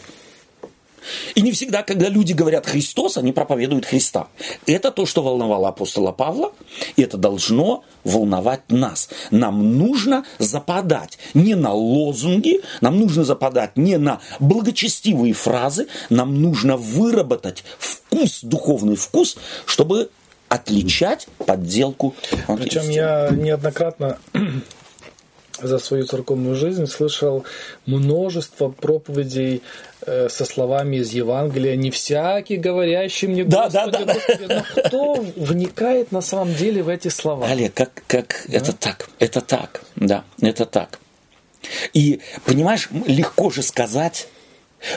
И 1.35 1.41
не 1.41 1.51
всегда, 1.51 1.83
когда 1.83 2.09
люди 2.09 2.33
говорят 2.33 2.65
Христос, 2.65 3.17
они 3.17 3.31
проповедуют 3.31 3.85
Христа. 3.85 4.27
Это 4.65 4.91
то, 4.91 5.05
что 5.05 5.23
волновало 5.23 5.69
апостола 5.69 6.11
Павла, 6.11 6.53
и 6.95 7.01
это 7.01 7.17
должно 7.17 7.83
волновать 8.03 8.69
нас. 8.69 9.09
Нам 9.31 9.77
нужно 9.77 10.25
западать 10.39 11.17
не 11.33 11.55
на 11.55 11.73
лозунги, 11.73 12.61
нам 12.81 12.99
нужно 12.99 13.23
западать 13.23 13.77
не 13.77 13.97
на 13.97 14.19
благочестивые 14.39 15.33
фразы, 15.33 15.87
нам 16.09 16.41
нужно 16.41 16.77
выработать 16.77 17.63
вкус, 17.79 18.41
духовный 18.43 18.95
вкус, 18.95 19.37
чтобы 19.65 20.09
отличать 20.49 21.27
подделку. 21.45 22.13
Причем 22.47 22.89
я 22.89 23.29
неоднократно 23.31 24.17
за 25.61 25.79
свою 25.79 26.05
церковную 26.05 26.55
жизнь 26.55 26.85
слышал 26.87 27.45
множество 27.85 28.69
проповедей 28.69 29.61
э, 30.05 30.29
со 30.29 30.45
словами 30.45 30.97
из 30.97 31.11
Евангелия, 31.11 31.75
не 31.75 31.91
всякий 31.91 32.57
говорящий 32.57 33.27
мне 33.27 33.43
да, 33.43 33.65
Господи, 33.65 33.91
да, 33.91 34.05
да, 34.05 34.13
Господи, 34.13 34.45
но 34.45 34.83
кто 34.83 35.13
вникает 35.35 36.11
на 36.11 36.21
самом 36.21 36.53
деле 36.55 36.83
в 36.83 36.89
эти 36.89 37.07
слова? 37.07 37.47
Олег, 37.47 37.73
как, 37.73 38.03
как 38.07 38.45
да? 38.47 38.57
это 38.57 38.73
так, 38.73 39.09
это 39.19 39.41
так, 39.41 39.81
да, 39.95 40.23
это 40.41 40.65
так. 40.65 40.99
И, 41.93 42.21
понимаешь, 42.45 42.89
легко 43.05 43.49
же 43.49 43.61
сказать, 43.61 44.27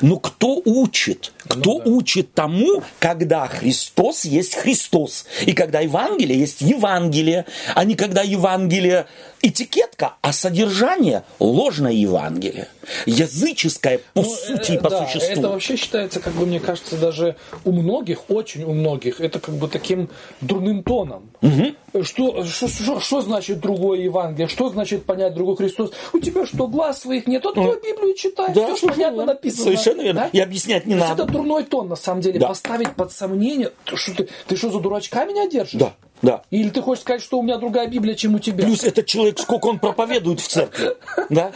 но 0.00 0.18
кто 0.18 0.60
учит? 0.64 1.32
Кто 1.46 1.74
ну, 1.74 1.80
да. 1.80 1.90
учит 1.90 2.34
тому, 2.34 2.82
когда 2.98 3.46
Христос 3.46 4.24
есть 4.24 4.54
Христос, 4.54 5.26
и 5.46 5.52
когда 5.52 5.80
Евангелие 5.80 6.38
есть 6.38 6.60
Евангелие, 6.60 7.44
а 7.74 7.84
не 7.84 7.94
когда 7.94 8.22
Евангелие 8.22 9.06
этикетка, 9.44 10.14
а 10.22 10.32
содержание 10.32 11.24
ложное 11.38 11.92
Евангелие. 11.92 12.68
Языческое 13.06 14.00
по 14.14 14.22
ну, 14.22 14.28
сути 14.28 14.72
и 14.72 14.78
по 14.78 14.90
да, 14.90 15.06
существу. 15.06 15.32
Это 15.32 15.48
вообще 15.48 15.76
считается, 15.76 16.20
как 16.20 16.32
бы 16.34 16.46
мне 16.46 16.60
кажется, 16.60 16.96
даже 16.96 17.36
у 17.64 17.72
многих, 17.72 18.30
очень 18.30 18.64
у 18.64 18.72
многих, 18.72 19.20
это 19.20 19.40
как 19.40 19.54
бы 19.56 19.68
таким 19.68 20.08
дурным 20.40 20.82
тоном. 20.82 21.30
Угу. 21.42 22.04
Что, 22.04 22.44
что, 22.44 22.68
что, 22.68 23.00
что 23.00 23.20
значит 23.20 23.60
другое 23.60 24.00
Евангелие? 24.00 24.48
Что 24.48 24.68
значит 24.68 25.04
понять 25.04 25.34
другой 25.34 25.56
Христос? 25.56 25.92
У 26.12 26.18
тебя 26.18 26.46
что, 26.46 26.66
глаз 26.66 27.02
своих 27.02 27.26
нет? 27.26 27.44
Вот 27.44 27.54
твою 27.54 27.80
Библию 27.80 28.14
читай, 28.14 28.52
да, 28.52 28.74
все 28.74 28.88
понятно 28.88 29.24
написано. 29.26 29.73
Совершенно 29.76 30.02
верно. 30.02 30.20
Да? 30.22 30.28
И 30.32 30.40
объяснять 30.40 30.86
не 30.86 30.94
надо. 30.94 31.22
Это 31.24 31.32
дурной 31.32 31.64
тон, 31.64 31.88
на 31.88 31.96
самом 31.96 32.20
деле. 32.20 32.38
Да. 32.38 32.48
Поставить 32.48 32.94
под 32.94 33.12
сомнение, 33.12 33.72
что 33.94 34.14
ты, 34.14 34.28
ты 34.46 34.56
что, 34.56 34.70
за 34.70 34.80
дурачка 34.80 35.24
меня 35.24 35.48
держишь? 35.48 35.80
Да. 35.80 35.92
Да. 36.22 36.42
Или 36.50 36.70
ты 36.70 36.80
хочешь 36.80 37.02
сказать, 37.02 37.22
что 37.22 37.38
у 37.38 37.42
меня 37.42 37.58
другая 37.58 37.86
Библия, 37.86 38.14
чем 38.14 38.34
у 38.34 38.38
тебя? 38.38 38.64
Плюс 38.64 38.82
этот 38.82 39.04
человек, 39.06 39.38
сколько 39.38 39.66
он 39.66 39.78
проповедует 39.78 40.40
в 40.40 40.48
церкви. 40.48 40.92
Да? 41.30 41.52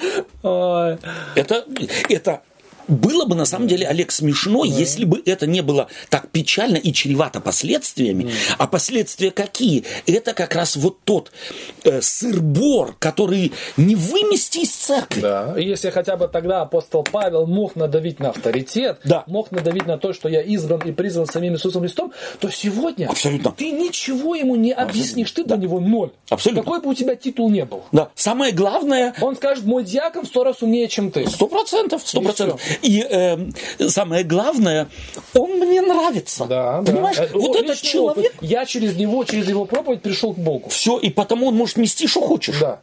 Это, 1.34 1.64
это 2.08 2.42
было 2.89 3.24
бы 3.26 3.36
на 3.36 3.45
самом 3.45 3.68
деле, 3.68 3.86
Олег, 3.86 4.11
смешно, 4.11 4.64
да. 4.64 4.70
если 4.70 5.05
бы 5.05 5.22
это 5.24 5.47
не 5.47 5.62
было 5.62 5.89
так 6.09 6.30
печально 6.30 6.76
и 6.76 6.93
чревато 6.93 7.41
последствиями. 7.41 8.24
Да. 8.24 8.30
А 8.59 8.66
последствия 8.66 9.30
какие? 9.30 9.84
Это 10.07 10.32
как 10.32 10.55
раз 10.55 10.76
вот 10.76 10.99
тот 11.05 11.30
э, 11.84 12.01
сырбор, 12.01 12.97
который 12.99 13.53
не 13.76 13.95
вымести 13.95 14.61
из 14.61 14.70
церкви. 14.70 15.20
Да. 15.20 15.55
Если 15.57 15.91
хотя 15.91 16.16
бы 16.16 16.28
тогда 16.28 16.62
апостол 16.62 17.05
Павел 17.05 17.47
мог 17.47 17.76
надавить 17.76 18.20
на 18.20 18.30
авторитет, 18.30 19.01
да. 19.05 19.24
мог 19.26 19.51
надавить 19.51 19.86
на 19.86 19.99
то, 19.99 20.12
что 20.12 20.28
я 20.28 20.43
избран 20.43 20.80
и 20.80 20.93
призван 20.93 21.26
самим 21.26 21.55
Иисусом 21.55 21.82
Христом, 21.82 22.12
то 22.41 22.51
сегодня 22.51 23.09
Абсолютно. 23.09 23.53
ты 23.53 23.70
ничего 23.70 24.34
ему 24.34 24.57
не 24.57 24.72
объяснишь, 24.72 25.30
ты 25.32 25.45
да. 25.45 25.57
для 25.57 25.66
него 25.66 25.80
ноль. 25.80 26.11
Абсолютно. 26.30 26.62
Какой 26.62 26.80
бы 26.80 26.91
у 26.91 26.95
тебя 26.95 27.14
титул 27.14 27.51
не 27.51 27.64
был. 27.64 27.84
Да. 27.93 28.11
Самое 28.14 28.53
главное... 28.53 29.14
Он 29.20 29.36
скажет, 29.36 29.64
мой 29.64 29.84
диакон 29.84 30.24
в 30.24 30.28
сто 30.28 30.45
раз 30.45 30.62
умнее, 30.62 30.89
чем 30.89 31.11
ты. 31.11 31.28
Сто 31.28 31.47
процентов, 31.47 32.03
сто 32.05 32.20
процентов. 32.20 32.61
И 32.82 33.06
э, 33.08 33.38
самое 33.88 34.24
главное, 34.24 34.88
он 35.34 35.58
мне 35.58 35.80
нравится. 35.80 36.46
Да, 36.46 36.82
Понимаешь? 36.84 37.16
Да. 37.16 37.28
Вот 37.34 37.56
О, 37.56 37.60
этот 37.60 37.80
человек... 37.80 38.32
Опыт. 38.34 38.42
Я 38.42 38.66
через 38.66 38.96
него, 38.96 39.24
через 39.24 39.48
его 39.48 39.64
проповедь 39.64 40.02
пришел 40.02 40.32
к 40.32 40.38
Богу. 40.38 40.68
Все, 40.68 40.98
и 40.98 41.10
потому 41.10 41.48
он 41.48 41.54
может 41.54 41.76
нести, 41.76 42.06
что 42.06 42.20
хочешь. 42.20 42.60
Да. 42.60 42.80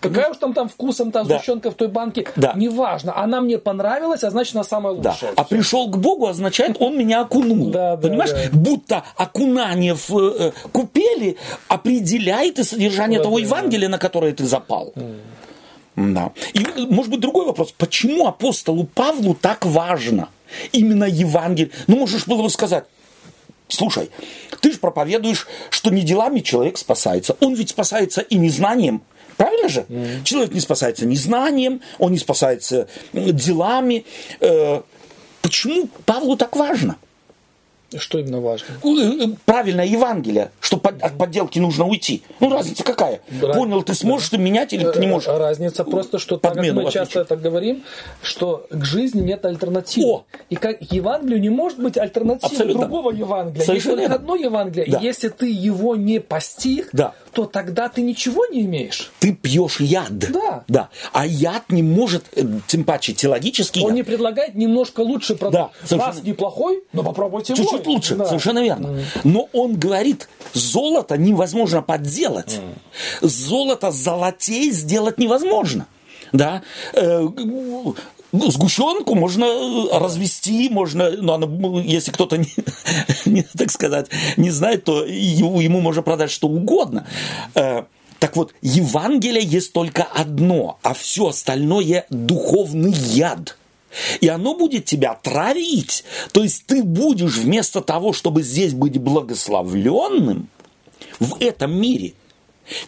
Какая 0.00 0.30
уж 0.30 0.36
там 0.36 0.52
там 0.52 0.68
вкусом 0.68 1.10
там 1.10 1.26
да. 1.26 1.36
сгущенка 1.36 1.70
в 1.70 1.74
той 1.74 1.88
банке, 1.88 2.26
да. 2.36 2.52
неважно. 2.54 3.16
Она 3.16 3.40
мне 3.40 3.58
понравилась, 3.58 4.24
а 4.24 4.30
значит, 4.30 4.54
она 4.54 4.64
самая 4.64 4.94
лучшая. 4.94 5.32
Да. 5.34 5.42
А 5.42 5.44
пришел 5.44 5.88
к 5.88 5.96
Богу 5.96 6.26
означает, 6.26 6.76
он 6.80 6.98
меня 6.98 7.22
окунул. 7.22 7.70
Да, 7.70 7.96
да, 7.96 8.08
Понимаешь? 8.08 8.30
Да. 8.30 8.38
Будто 8.52 9.04
окунание 9.16 9.94
в 9.94 10.16
э, 10.18 10.52
купели 10.72 11.36
определяет 11.68 12.58
и 12.58 12.64
содержание 12.64 13.18
да, 13.18 13.24
того 13.24 13.38
да, 13.38 13.44
Евангелия, 13.44 13.88
да. 13.88 13.92
на 13.92 13.98
которое 13.98 14.32
ты 14.32 14.44
запал. 14.44 14.92
Mm. 14.94 15.16
Да. 16.00 16.32
И, 16.54 16.64
может 16.88 17.10
быть, 17.10 17.20
другой 17.20 17.46
вопрос. 17.46 17.74
Почему 17.76 18.26
апостолу 18.26 18.84
Павлу 18.84 19.34
так 19.34 19.66
важно 19.66 20.28
именно 20.72 21.04
Евангелие? 21.04 21.70
Ну, 21.86 21.96
можешь 21.96 22.26
было 22.26 22.42
бы 22.42 22.50
сказать, 22.50 22.84
слушай, 23.68 24.10
ты 24.60 24.72
же 24.72 24.78
проповедуешь, 24.78 25.46
что 25.68 25.90
не 25.90 26.02
делами 26.02 26.40
человек 26.40 26.78
спасается. 26.78 27.36
Он 27.40 27.54
ведь 27.54 27.70
спасается 27.70 28.22
и 28.22 28.36
незнанием. 28.36 29.02
Правильно 29.36 29.68
же? 29.68 29.86
Mm. 29.88 30.22
Человек 30.24 30.52
не 30.52 30.60
спасается 30.60 31.06
незнанием, 31.06 31.80
он 31.98 32.12
не 32.12 32.18
спасается 32.18 32.88
делами. 33.12 34.04
Э, 34.40 34.82
почему 35.40 35.88
Павлу 36.04 36.36
так 36.36 36.56
важно? 36.56 36.96
Что 37.96 38.18
именно 38.18 38.40
важно? 38.40 38.66
Э, 38.84 39.26
правильное 39.44 39.86
Евангелие, 39.86 40.50
что 40.60 40.76
под, 40.76 41.02
от 41.02 41.18
подделки 41.18 41.58
нужно 41.58 41.86
уйти. 41.86 42.22
Ну, 42.38 42.50
разница 42.50 42.84
какая? 42.84 43.20
Раз... 43.40 43.56
Понял, 43.56 43.82
ты 43.82 43.94
сможешь 43.94 44.28
ты 44.28 44.38
менять 44.38 44.72
или 44.72 44.88
ты 44.90 45.00
не 45.00 45.06
можешь? 45.06 45.28
Разница 45.28 45.84
просто, 45.84 46.18
что 46.18 46.36
так, 46.36 46.54
как 46.54 46.64
мы 46.72 46.90
часто 46.90 47.24
так 47.24 47.40
говорим, 47.40 47.82
что 48.22 48.66
к 48.70 48.84
жизни 48.84 49.20
нет 49.22 49.44
альтернативы. 49.44 50.06
О! 50.06 50.24
И 50.48 50.56
как 50.56 50.80
Евангелию 50.80 51.40
не 51.40 51.50
может 51.50 51.78
быть 51.78 51.98
альтернативы 51.98 52.52
Абсолютно. 52.52 52.82
другого 52.82 53.10
Евангелия. 53.10 53.64
Совершенно 53.64 54.00
есть 54.00 54.10
только 54.10 54.22
одно 54.22 54.36
Евангелие. 54.36 54.86
Да. 54.90 54.98
И 54.98 55.04
если 55.04 55.28
ты 55.28 55.50
его 55.50 55.96
не 55.96 56.20
постиг, 56.20 56.88
да. 56.92 57.14
То 57.32 57.46
тогда 57.46 57.88
ты 57.88 58.02
ничего 58.02 58.46
не 58.46 58.62
имеешь. 58.62 59.10
Ты 59.20 59.32
пьешь 59.32 59.80
яд. 59.80 60.18
Да. 60.18 60.64
да. 60.68 60.88
А 61.12 61.26
яд 61.26 61.70
не 61.70 61.82
может, 61.82 62.24
э, 62.34 62.42
тем 62.66 62.84
паче 62.84 63.12
теологический 63.12 63.82
Он 63.82 63.88
яд. 63.88 63.96
не 63.96 64.02
предлагает 64.02 64.54
немножко 64.54 65.00
лучше 65.00 65.36
продукт. 65.36 65.74
Да, 65.88 65.96
Раз 65.96 66.22
неплохой, 66.22 66.82
но 66.92 67.02
попробуйте 67.02 67.54
Чуть-чуть 67.54 67.70
будет 67.72 67.86
лучше, 67.86 68.14
да. 68.16 68.26
совершенно 68.26 68.62
верно. 68.62 68.86
Mm. 68.86 69.04
Но 69.24 69.48
он 69.52 69.76
говорит, 69.76 70.28
золото 70.52 71.16
невозможно 71.16 71.82
подделать. 71.82 72.60
Mm. 73.20 73.28
Золото 73.28 73.90
золотей 73.90 74.70
сделать 74.70 75.18
невозможно. 75.18 75.86
Да? 76.32 76.62
Э, 78.32 78.38
сгущенку 78.50 79.14
можно 79.14 79.46
развести, 79.98 80.68
можно, 80.68 81.10
но 81.10 81.34
она, 81.34 81.46
если 81.82 82.10
кто-то, 82.10 82.38
не, 82.38 82.52
не, 83.26 83.42
так 83.42 83.70
сказать, 83.70 84.08
не 84.36 84.50
знает, 84.50 84.84
то 84.84 85.04
ему, 85.04 85.60
ему 85.60 85.80
можно 85.80 86.02
продать 86.02 86.30
что 86.30 86.48
угодно. 86.48 87.06
Э, 87.54 87.84
так 88.18 88.36
вот, 88.36 88.52
Евангелие 88.60 89.42
есть 89.42 89.72
только 89.72 90.02
одно, 90.02 90.78
а 90.82 90.94
все 90.94 91.28
остальное 91.28 92.06
духовный 92.10 92.92
яд– 92.92 93.56
и 94.20 94.28
оно 94.28 94.54
будет 94.54 94.84
тебя 94.84 95.14
травить. 95.14 96.04
То 96.32 96.42
есть 96.42 96.66
ты 96.66 96.82
будешь 96.82 97.36
вместо 97.36 97.80
того, 97.80 98.12
чтобы 98.12 98.42
здесь 98.42 98.72
быть 98.72 98.98
благословленным, 98.98 100.48
в 101.18 101.36
этом 101.40 101.78
мире, 101.78 102.14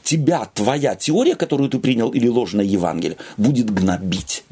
тебя 0.02 0.48
твоя 0.54 0.94
теория, 0.94 1.34
которую 1.34 1.68
ты 1.68 1.78
принял, 1.78 2.10
или 2.10 2.28
ложное 2.28 2.64
Евангелие, 2.64 3.18
будет 3.36 3.70
гнобить. 3.70 4.44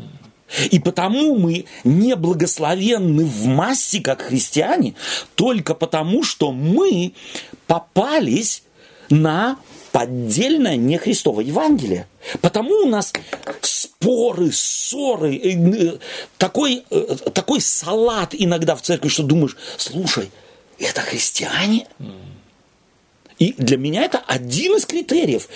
И 0.70 0.78
потому 0.78 1.36
мы 1.36 1.66
не 1.84 2.16
благословенны 2.16 3.24
в 3.24 3.46
массе, 3.46 4.01
как 4.01 4.22
христиане, 4.22 4.94
только 5.34 5.74
потому, 5.74 6.24
что 6.24 6.53
мы 6.53 7.12
попались 7.66 8.62
на 9.11 9.59
поддельное 9.92 10.76
не 10.76 10.98
Христово 10.98 11.40
Евангелие. 11.40 12.07
Потому 12.40 12.74
у 12.84 12.86
нас 12.86 13.12
споры, 13.62 14.51
ссоры, 14.53 15.36
э, 15.36 15.51
э, 15.51 15.98
такой, 16.38 16.84
э, 16.90 17.16
такой 17.32 17.61
салат 17.61 18.30
иногда 18.32 18.76
в 18.76 18.82
церкви, 18.82 19.09
что 19.09 19.22
думаешь, 19.22 19.57
слушай, 19.76 20.30
это 20.78 21.01
христиане? 21.01 21.86
И 23.38 23.55
для 23.57 23.78
меня 23.78 24.05
это 24.05 24.18
один 24.18 24.76
из 24.76 24.84
критериев 24.84 25.48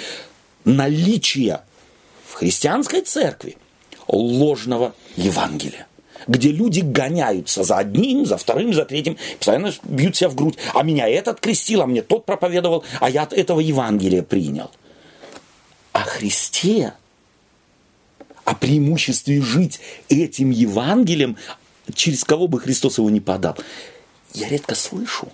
наличия 0.64 1.62
в 2.26 2.34
христианской 2.34 3.02
церкви 3.02 3.56
ложного 4.16 4.94
Евангелия. 5.16 5.86
где 6.26 6.50
люди 6.50 6.80
гоняются 6.80 7.64
за 7.64 7.76
одним, 7.76 8.24
за 8.24 8.38
вторым, 8.38 8.72
за 8.72 8.86
третьим, 8.86 9.18
постоянно 9.36 9.74
бьют 9.82 10.16
себя 10.16 10.30
в 10.30 10.34
грудь. 10.34 10.56
А 10.72 10.82
меня 10.82 11.06
этот 11.06 11.38
крестил, 11.38 11.82
а 11.82 11.86
мне 11.86 12.00
тот 12.00 12.24
проповедовал, 12.24 12.82
а 13.00 13.10
я 13.10 13.24
от 13.24 13.34
этого 13.34 13.60
Евангелия 13.60 14.22
принял. 14.22 14.70
О 15.92 16.00
Христе, 16.00 16.94
о 18.46 18.54
преимуществе 18.54 19.42
жить 19.42 19.80
этим 20.08 20.50
Евангелием, 20.50 21.36
через 21.92 22.24
кого 22.24 22.48
бы 22.48 22.58
Христос 22.58 22.96
его 22.96 23.10
не 23.10 23.20
подал, 23.20 23.58
я 24.32 24.48
редко 24.48 24.74
слышу. 24.74 25.28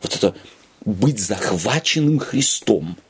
Вот 0.00 0.16
это 0.16 0.34
быть 0.86 1.18
захваченным 1.18 2.18
Христом– 2.18 2.96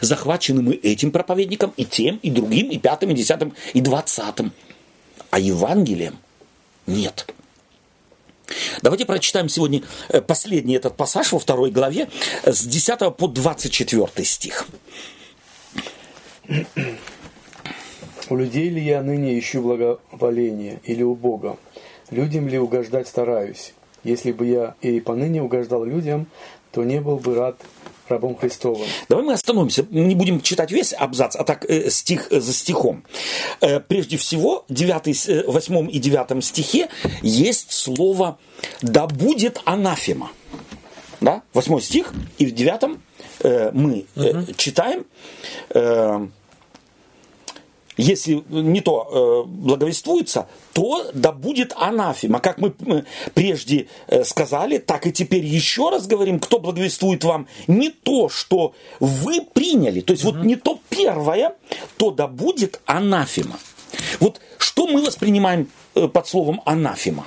захваченным 0.00 0.70
и 0.70 0.76
этим 0.92 1.10
проповедником, 1.10 1.72
и 1.76 1.84
тем, 1.84 2.18
и 2.22 2.30
другим, 2.30 2.68
и 2.70 2.78
пятым, 2.78 3.10
и 3.10 3.14
десятым, 3.14 3.54
и 3.74 3.80
двадцатым. 3.80 4.52
А 5.30 5.38
Евангелием 5.38 6.18
нет. 6.86 7.26
Давайте 8.82 9.04
прочитаем 9.04 9.48
сегодня 9.48 9.82
э, 10.08 10.20
последний 10.20 10.74
этот 10.74 10.96
пассаж 10.96 11.32
во 11.32 11.38
второй 11.38 11.70
главе 11.70 12.08
с 12.44 12.64
10 12.64 13.14
по 13.16 13.28
24 13.28 14.24
стих. 14.24 14.66
У 18.30 18.36
людей 18.36 18.70
ли 18.70 18.82
я 18.82 19.02
ныне 19.02 19.38
ищу 19.38 19.62
благоволение 19.62 20.80
или 20.84 21.02
у 21.02 21.14
Бога? 21.14 21.56
Людям 22.10 22.48
ли 22.48 22.58
угождать 22.58 23.08
стараюсь? 23.08 23.74
Если 24.04 24.32
бы 24.32 24.46
я 24.46 24.74
и 24.80 25.00
поныне 25.00 25.42
угождал 25.42 25.84
людям, 25.84 26.26
то 26.72 26.84
не 26.84 27.00
был 27.00 27.18
бы 27.18 27.34
рад 27.34 27.56
рабом 28.10 28.36
Христовым. 28.36 28.86
Давай 29.08 29.24
мы 29.24 29.32
остановимся, 29.32 29.86
не 29.90 30.14
будем 30.14 30.40
читать 30.40 30.70
весь 30.70 30.92
абзац, 30.92 31.36
а 31.36 31.44
так 31.44 31.64
э, 31.68 31.90
стих 31.90 32.28
э, 32.30 32.40
за 32.40 32.52
стихом. 32.52 33.04
Э, 33.60 33.80
прежде 33.80 34.16
всего, 34.16 34.64
9, 34.68 35.46
8 35.46 35.90
и 35.90 35.98
9 35.98 36.44
стихе 36.44 36.88
есть 37.22 37.72
слово 37.72 38.38
«да 38.82 39.06
будет 39.06 39.60
анафема». 39.64 40.30
Да? 41.20 41.42
8 41.54 41.80
стих, 41.80 42.12
и 42.38 42.46
в 42.46 42.54
9 42.54 42.98
мы 43.72 44.04
угу. 44.16 44.52
читаем 44.56 45.06
если 47.98 48.42
не 48.48 48.80
то 48.80 49.44
э, 49.44 49.48
благовествуется, 49.48 50.48
то 50.72 51.10
да 51.12 51.32
будет 51.32 51.74
анафема. 51.76 52.40
Как 52.40 52.58
мы 52.58 52.72
прежде 53.34 53.88
э, 54.06 54.24
сказали, 54.24 54.78
так 54.78 55.06
и 55.06 55.12
теперь 55.12 55.44
еще 55.44 55.90
раз 55.90 56.06
говорим, 56.06 56.38
кто 56.38 56.60
благовествует 56.60 57.24
вам 57.24 57.48
не 57.66 57.90
то, 57.90 58.28
что 58.28 58.72
вы 59.00 59.42
приняли, 59.42 60.00
то 60.00 60.12
есть 60.12 60.24
угу. 60.24 60.36
вот 60.36 60.44
не 60.44 60.56
то 60.56 60.78
первое, 60.88 61.56
то 61.96 62.10
да 62.10 62.28
будет 62.28 62.80
анафема. 62.86 63.58
Вот 64.20 64.40
что 64.58 64.86
мы 64.86 65.04
воспринимаем 65.04 65.68
э, 65.94 66.06
под 66.08 66.26
словом 66.26 66.62
анафема? 66.64 67.26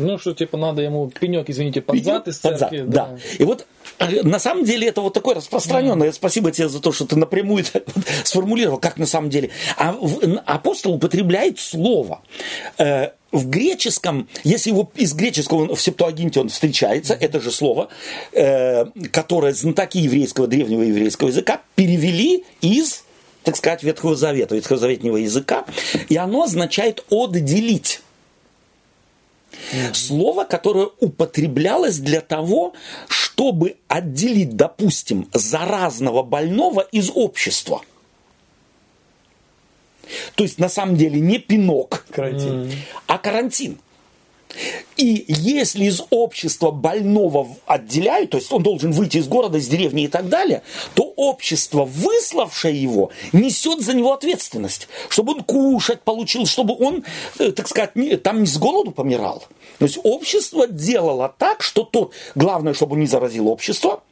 Ну, 0.00 0.18
что 0.18 0.34
типа 0.34 0.56
надо 0.56 0.82
ему 0.82 1.08
пенек, 1.08 1.48
извините, 1.48 1.80
под 1.80 2.02
зад 2.02 2.28
из 2.28 2.38
церкви. 2.38 2.58
Под 2.58 2.70
зад, 2.70 2.90
да. 2.90 3.06
да. 3.06 3.18
И 3.38 3.44
вот 3.44 3.66
э, 3.98 4.22
на 4.22 4.38
самом 4.38 4.64
деле 4.64 4.88
это 4.88 5.00
вот 5.00 5.14
такое 5.14 5.36
распространенное. 5.36 6.08
Mm. 6.08 6.12
Спасибо 6.12 6.50
тебе 6.50 6.68
за 6.68 6.80
то, 6.80 6.92
что 6.92 7.06
ты 7.06 7.16
напрямую 7.16 7.64
это 7.64 7.82
сформулировал, 8.24 8.78
как 8.78 8.96
на 8.96 9.06
самом 9.06 9.30
деле. 9.30 9.50
А 9.76 9.96
апостол 10.46 10.94
употребляет 10.94 11.58
слово. 11.58 12.22
Э, 12.78 13.10
в 13.32 13.48
греческом, 13.48 14.28
если 14.42 14.70
его 14.70 14.90
из 14.96 15.14
греческого 15.14 15.74
в 15.74 15.80
Септуагинте 15.80 16.40
он 16.40 16.48
встречается, 16.48 17.14
это 17.14 17.40
же 17.40 17.52
слово, 17.52 17.88
э, 18.32 18.86
которое 19.12 19.52
знатоки 19.52 19.98
еврейского, 19.98 20.46
древнего 20.46 20.82
еврейского 20.82 21.28
языка 21.28 21.60
перевели 21.76 22.44
из 22.60 23.04
так 23.42 23.56
сказать, 23.56 23.82
Ветхого 23.82 24.14
Завета, 24.16 24.54
ветхозаветнего 24.54 25.16
языка, 25.16 25.64
и 26.10 26.16
оно 26.16 26.42
означает 26.42 27.04
«отделить». 27.10 28.02
Слово, 29.92 30.44
которое 30.44 30.88
употреблялось 31.00 31.98
для 31.98 32.20
того, 32.20 32.74
чтобы 33.08 33.76
отделить, 33.88 34.56
допустим, 34.56 35.28
заразного 35.32 36.22
больного 36.22 36.80
из 36.80 37.10
общества. 37.14 37.82
То 40.34 40.44
есть 40.44 40.58
на 40.58 40.68
самом 40.68 40.96
деле 40.96 41.20
не 41.20 41.38
пинок, 41.38 42.04
карантин. 42.10 42.72
а 43.06 43.18
карантин. 43.18 43.78
И 45.00 45.24
если 45.28 45.86
из 45.86 46.02
общества 46.10 46.70
больного 46.70 47.48
отделяют, 47.64 48.30
то 48.30 48.36
есть 48.36 48.52
он 48.52 48.62
должен 48.62 48.92
выйти 48.92 49.16
из 49.16 49.28
города, 49.28 49.56
из 49.56 49.66
деревни 49.66 50.04
и 50.04 50.08
так 50.08 50.28
далее, 50.28 50.62
то 50.92 51.04
общество, 51.16 51.86
выславшее 51.86 52.80
его, 52.80 53.10
несет 53.32 53.80
за 53.80 53.94
него 53.94 54.12
ответственность, 54.12 54.88
чтобы 55.08 55.32
он 55.32 55.42
кушать 55.44 56.02
получил, 56.02 56.44
чтобы 56.44 56.76
он, 56.78 57.04
э, 57.38 57.50
так 57.52 57.68
сказать, 57.68 57.92
там 58.22 58.40
не 58.40 58.46
с 58.46 58.58
голоду 58.58 58.90
помирал. 58.90 59.42
То 59.78 59.86
есть 59.86 59.98
общество 60.02 60.66
делало 60.68 61.34
так, 61.38 61.62
что 61.62 61.84
тот, 61.84 62.12
главное, 62.34 62.74
чтобы 62.74 62.92
он 62.92 63.00
не 63.00 63.06
заразил 63.06 63.48
общество, 63.48 64.02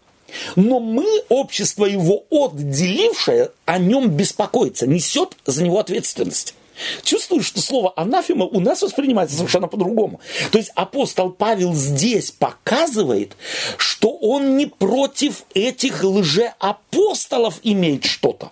но 0.57 0.81
мы, 0.81 1.07
общество 1.29 1.85
его 1.85 2.25
отделившее, 2.31 3.51
о 3.67 3.79
нем 3.79 4.09
беспокоится, 4.09 4.87
несет 4.87 5.37
за 5.45 5.63
него 5.63 5.81
ответственность. 5.81 6.55
Чувствую, 7.03 7.43
что 7.43 7.61
слово 7.61 7.93
анафема 7.97 8.45
у 8.47 8.61
нас 8.61 8.83
воспринимается 8.83 9.37
совершенно 9.37 9.69
по-другому. 9.69 10.21
То 10.51 10.59
есть 10.59 10.71
апостол 10.75 11.31
Павел 11.31 11.75
здесь 11.75 12.31
показывает, 12.31 13.37
что 13.77 14.11
он 14.11 14.57
не 14.57 14.67
против 14.67 15.45
этих 15.55 16.03
лжеапостолов 16.05 17.61
имеет 17.63 18.05
что-то. 18.05 18.51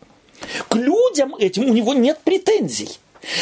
К 0.68 0.76
людям 0.76 1.34
этим 1.36 1.64
у 1.64 1.72
него 1.72 1.94
нет 1.94 2.20
претензий. 2.22 2.98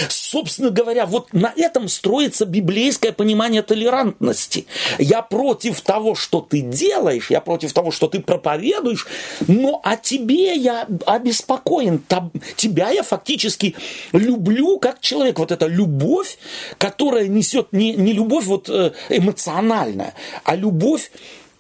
Собственно 0.09 0.71
говоря, 0.71 1.07
вот 1.07 1.33
на 1.33 1.53
этом 1.57 1.89
строится 1.89 2.47
библейское 2.47 3.13
понимание 3.13 3.63
толерантности. 3.63 4.67
Я 4.99 5.23
против 5.23 5.81
того, 5.81 6.15
что 6.15 6.41
ты 6.41 6.61
делаешь, 6.61 7.31
я 7.31 7.41
против 7.41 7.73
того, 7.73 7.91
что 7.91 8.09
ты 8.09 8.21
проповедуешь, 8.21 9.07
но 9.47 9.81
о 9.83 9.97
тебе 9.97 10.55
я 10.55 10.87
обеспокоен. 11.07 12.03
Тебя 12.57 12.91
я 12.91 13.03
фактически 13.03 13.75
люблю 14.13 14.79
как 14.79 15.01
человек. 15.01 15.39
Вот 15.39 15.53
эта 15.53 15.67
любовь, 15.67 16.39
которая 16.79 17.29
несет 17.29 17.73
не, 17.73 17.95
не 17.95 18.13
любовь 18.13 18.45
вот 18.47 18.69
э, 18.69 18.93
эмоциональная, 19.09 20.15
а 20.45 20.57
любовь 20.57 21.11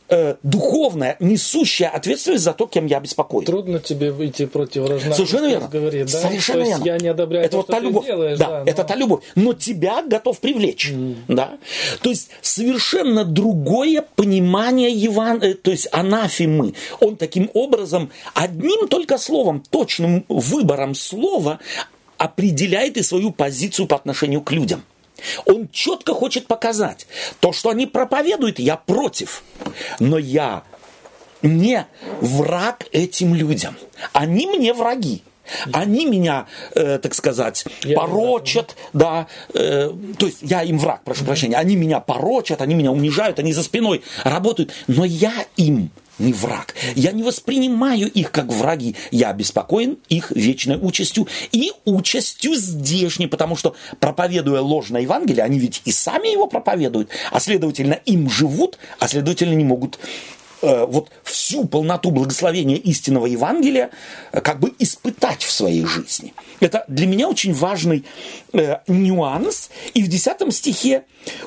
э, 0.09 0.36
духовная, 0.42 1.16
несущая 1.20 1.88
ответственность 1.88 2.44
за 2.44 2.52
то, 2.52 2.66
кем 2.66 2.86
я 2.86 3.00
беспокоюсь. 3.00 3.46
Трудно 3.46 3.78
тебе 3.78 4.12
выйти 4.12 4.46
против 4.46 4.88
рожна. 4.88 5.14
Совершенно 5.14 5.46
верно. 5.46 5.68
Говорит, 5.68 6.11
да? 6.12 6.20
Совершенно 6.20 6.62
то 6.62 6.68
верно. 6.68 6.84
я 6.84 6.98
не 6.98 7.09
одобряю 7.09 7.44
это 7.44 7.52
то, 7.52 7.57
вот 7.59 7.66
та 7.66 7.78
любовь. 7.80 8.07
делаешь. 8.07 8.38
Да, 8.38 8.64
да 8.64 8.70
это 8.70 8.82
но... 8.82 8.88
та 8.88 8.94
любовь. 8.96 9.22
Но 9.34 9.52
тебя 9.55 10.02
готов 10.02 10.38
привлечь. 10.40 10.90
Mm. 10.90 11.16
Да? 11.28 11.59
То 12.02 12.11
есть 12.11 12.30
совершенно 12.42 13.24
другое 13.24 14.05
понимание 14.14 14.90
Еван... 14.90 15.42
Э, 15.42 15.55
то 15.55 15.70
есть 15.70 15.88
анафемы. 15.92 16.74
Он 17.00 17.16
таким 17.16 17.50
образом 17.55 18.11
одним 18.34 18.88
только 18.88 19.18
словом, 19.18 19.62
точным 19.70 20.24
выбором 20.28 20.94
слова 20.94 21.61
определяет 22.18 22.96
и 22.96 23.02
свою 23.02 23.32
позицию 23.32 23.86
по 23.86 23.96
отношению 23.96 24.40
к 24.40 24.52
людям. 24.52 24.82
Он 25.46 25.68
четко 25.70 26.14
хочет 26.14 26.46
показать, 26.46 27.06
то, 27.40 27.52
что 27.52 27.70
они 27.70 27.86
проповедуют, 27.86 28.58
я 28.58 28.76
против, 28.76 29.42
но 30.00 30.18
я 30.18 30.64
не 31.42 31.86
враг 32.20 32.86
этим 32.92 33.34
людям. 33.34 33.76
Они 34.12 34.46
мне 34.46 34.72
враги. 34.72 35.22
Они 35.72 36.06
меня, 36.06 36.46
э, 36.74 36.98
так 36.98 37.14
сказать, 37.14 37.66
я 37.82 37.98
порочат, 37.98 38.76
да, 38.94 39.26
э, 39.52 39.90
то 40.18 40.26
есть 40.26 40.38
я 40.40 40.62
им 40.62 40.78
враг, 40.78 41.04
прошу 41.04 41.26
прощения, 41.26 41.56
они 41.56 41.76
меня 41.76 42.00
порочат, 42.00 42.62
они 42.62 42.74
меня 42.74 42.90
унижают, 42.90 43.38
они 43.38 43.52
за 43.52 43.62
спиной 43.62 44.02
работают, 44.24 44.72
но 44.86 45.04
я 45.04 45.34
им 45.56 45.90
не 46.18 46.32
враг. 46.32 46.74
Я 46.94 47.12
не 47.12 47.22
воспринимаю 47.22 48.10
их 48.10 48.30
как 48.30 48.46
враги. 48.46 48.96
Я 49.10 49.30
обеспокоен 49.30 49.98
их 50.08 50.30
вечной 50.30 50.76
участью 50.76 51.26
и 51.52 51.72
участью 51.84 52.54
здешней, 52.54 53.28
потому 53.28 53.56
что, 53.56 53.74
проповедуя 54.00 54.60
ложное 54.60 55.02
Евангелие, 55.02 55.44
они 55.44 55.58
ведь 55.58 55.82
и 55.84 55.92
сами 55.92 56.32
его 56.32 56.46
проповедуют, 56.46 57.10
а 57.30 57.40
следовательно, 57.40 57.94
им 58.04 58.30
живут, 58.30 58.78
а 58.98 59.08
следовательно, 59.08 59.54
не 59.54 59.64
могут 59.64 59.98
вот 60.86 61.10
всю 61.22 61.66
полноту 61.66 62.10
благословения 62.10 62.76
истинного 62.76 63.26
Евангелия 63.26 63.90
э, 64.32 64.40
как 64.40 64.60
бы 64.60 64.72
испытать 64.78 65.42
в 65.42 65.50
своей 65.50 65.84
жизни. 65.84 66.32
Это 66.60 66.84
для 66.88 67.06
меня 67.06 67.28
очень 67.28 67.52
важный 67.52 68.04
э, 68.52 68.78
нюанс. 68.88 69.70
И 69.94 70.02
в 70.02 70.08
10 70.08 70.54
стихе 70.54 71.04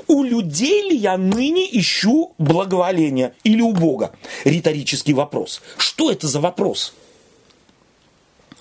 «У 0.08 0.24
людей 0.24 0.90
ли 0.90 0.96
я 0.96 1.18
ныне 1.18 1.68
ищу 1.80 2.34
благоволение 2.38 3.34
или 3.44 3.62
у 3.62 3.74
Бога?» 3.74 4.12
Риторический 4.46 5.14
вопрос. 5.14 5.62
Что 5.78 6.12
это 6.12 6.28
за 6.28 6.40
вопрос? 6.40 6.94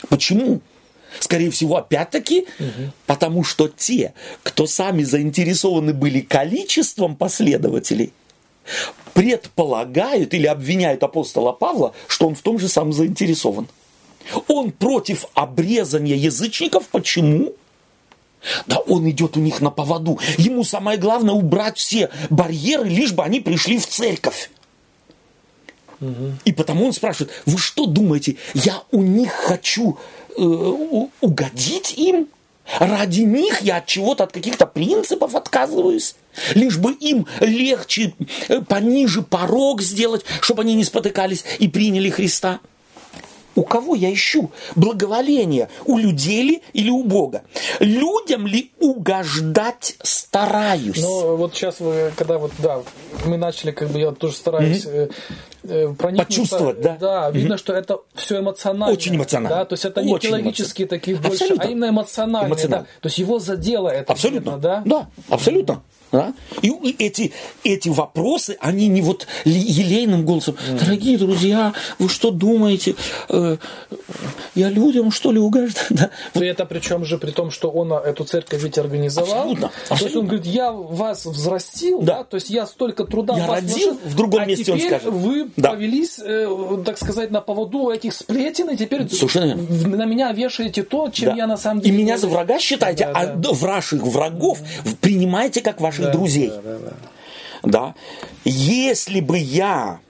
Почему? 0.08 0.60
Скорее 1.20 1.50
всего, 1.50 1.76
опять-таки, 1.76 2.46
угу. 2.58 2.92
потому 3.06 3.44
что 3.44 3.68
те, 3.68 4.12
кто 4.42 4.66
сами 4.66 5.02
заинтересованы 5.02 5.94
были 5.94 6.20
количеством 6.20 7.16
последователей, 7.16 8.12
предполагают 9.14 10.34
или 10.34 10.46
обвиняют 10.46 11.02
апостола 11.02 11.52
Павла, 11.52 11.94
что 12.06 12.28
он 12.28 12.34
в 12.34 12.42
том 12.42 12.58
же 12.58 12.68
самом 12.68 12.92
заинтересован. 12.92 13.68
Он 14.48 14.72
против 14.72 15.26
обрезания 15.34 16.16
язычников. 16.16 16.88
Почему? 16.88 17.54
Да 18.66 18.78
он 18.78 19.08
идет 19.08 19.36
у 19.36 19.40
них 19.40 19.60
на 19.60 19.70
поводу. 19.70 20.18
Ему 20.38 20.64
самое 20.64 20.98
главное 20.98 21.34
убрать 21.34 21.78
все 21.78 22.10
барьеры, 22.30 22.88
лишь 22.88 23.12
бы 23.12 23.24
они 23.24 23.40
пришли 23.40 23.78
в 23.78 23.86
церковь. 23.86 24.50
И 26.44 26.52
потому 26.52 26.86
он 26.86 26.92
спрашивает, 26.92 27.32
вы 27.46 27.58
что 27.58 27.86
думаете, 27.86 28.36
я 28.54 28.82
у 28.90 29.02
них 29.02 29.32
хочу 29.32 29.98
э, 30.36 30.42
угодить 30.42 31.94
им? 31.96 32.28
Ради 32.78 33.20
них 33.20 33.60
я 33.62 33.78
от 33.78 33.86
чего-то, 33.86 34.24
от 34.24 34.32
каких-то 34.32 34.66
принципов 34.66 35.34
отказываюсь. 35.34 36.16
Лишь 36.54 36.76
бы 36.76 36.92
им 36.92 37.26
легче, 37.40 38.14
э, 38.48 38.60
пониже 38.60 39.22
порог 39.22 39.82
сделать, 39.82 40.24
чтобы 40.40 40.62
они 40.62 40.74
не 40.74 40.84
спотыкались 40.84 41.44
и 41.58 41.68
приняли 41.68 42.10
Христа. 42.10 42.60
У 43.56 43.62
кого 43.62 43.94
я 43.94 44.12
ищу 44.12 44.50
благоволение? 44.76 45.68
У 45.86 45.98
людей 45.98 46.42
ли 46.42 46.62
или 46.74 46.90
у 46.90 47.02
Бога? 47.02 47.42
Людям 47.80 48.46
ли 48.46 48.70
угождать 48.78 49.96
стараюсь? 50.02 51.02
Ну, 51.02 51.36
вот 51.36 51.54
сейчас 51.54 51.80
вы, 51.80 52.12
когда 52.16 52.38
вот, 52.38 52.52
да, 52.58 52.82
мы 53.24 53.38
начали, 53.38 53.70
как 53.70 53.88
бы 53.88 53.98
я 53.98 54.12
тоже 54.12 54.36
стараюсь 54.36 54.84
mm-hmm. 54.84 55.12
э, 55.64 55.94
Почувствовать, 56.16 56.80
да? 56.82 56.96
Да, 57.00 57.30
видно, 57.30 57.54
mm-hmm. 57.54 57.58
что 57.58 57.72
это 57.72 57.98
все 58.14 58.40
эмоционально. 58.40 58.92
Очень 58.92 59.16
эмоционально. 59.16 59.56
Да, 59.56 59.64
то 59.64 59.72
есть 59.72 59.84
это 59.86 60.02
не 60.02 60.12
Очень 60.12 60.30
теологические 60.30 60.86
такие 60.86 61.16
больше, 61.16 61.30
а 61.30 61.32
абсолютно. 61.32 61.64
а 61.64 61.68
именно 61.70 61.88
эмоциональные. 61.88 62.48
эмоционально. 62.50 62.86
Да, 62.86 63.00
то 63.00 63.06
есть 63.06 63.18
его 63.18 63.38
задело 63.38 63.88
это. 63.88 64.12
Абсолютно, 64.12 64.50
видно, 64.50 64.58
да? 64.58 64.82
Да, 64.84 65.08
абсолютно. 65.30 65.82
Да? 66.12 66.34
И 66.62 66.72
эти, 66.98 67.32
эти 67.64 67.88
вопросы, 67.88 68.56
они 68.60 68.88
не 68.88 69.02
вот 69.02 69.26
елейным 69.44 70.24
голосом, 70.24 70.56
дорогие 70.78 71.18
друзья, 71.18 71.72
вы 71.98 72.08
что 72.08 72.30
думаете, 72.30 72.94
э, 73.28 73.56
я 74.54 74.68
людям 74.70 75.10
что 75.10 75.32
ли 75.32 75.38
угождаю? 75.38 75.86
Да? 75.96 76.10
И 76.34 76.44
это 76.44 76.66
причем 76.66 77.04
же 77.04 77.18
при 77.18 77.30
том, 77.30 77.50
что 77.50 77.70
он 77.70 77.92
эту 77.92 78.24
церковь 78.24 78.62
ведь 78.62 78.78
организовал. 78.78 79.50
Абсолютно, 79.50 79.66
абсолютно. 79.66 79.98
То 79.98 80.04
есть 80.04 80.16
он 80.16 80.26
говорит, 80.26 80.46
я 80.46 80.72
вас 80.72 81.26
взрастил, 81.26 82.00
да. 82.02 82.18
Да? 82.18 82.24
то 82.24 82.36
есть 82.36 82.50
я 82.50 82.66
столько 82.66 83.04
труда 83.04 83.36
я 83.36 83.46
вас 83.46 83.62
родил, 83.62 83.76
вложил, 83.76 84.00
в 84.04 84.14
другом 84.14 84.40
а 84.42 84.46
месте 84.46 84.72
он 84.72 84.80
скажет. 84.80 85.04
вы 85.04 85.50
да. 85.56 85.70
повелись, 85.70 86.18
э, 86.18 86.48
так 86.84 86.98
сказать, 86.98 87.30
на 87.30 87.40
поводу 87.40 87.90
этих 87.90 88.14
сплетен, 88.14 88.70
и 88.70 88.76
теперь 88.76 89.08
Совершенно. 89.08 89.54
на 89.56 90.04
меня 90.04 90.32
вешаете 90.32 90.82
то, 90.82 91.10
чем 91.10 91.30
да. 91.30 91.36
я 91.36 91.46
на 91.46 91.56
самом 91.56 91.80
деле... 91.80 91.94
И 91.94 91.98
меня 91.98 92.18
за 92.18 92.28
врага 92.28 92.58
считаете, 92.58 93.06
да, 93.06 93.12
а 93.14 93.26
да. 93.26 93.52
ваших 93.52 94.02
врагов 94.02 94.60
принимаете 95.00 95.60
как 95.60 95.80
ваших 95.96 96.12
да, 96.12 96.12
друзей. 96.12 96.48
Да, 96.48 96.62
да, 96.62 96.78
да. 96.78 96.92
да. 97.62 97.94
Если 98.44 99.20
бы 99.20 99.38
я 99.38 100.00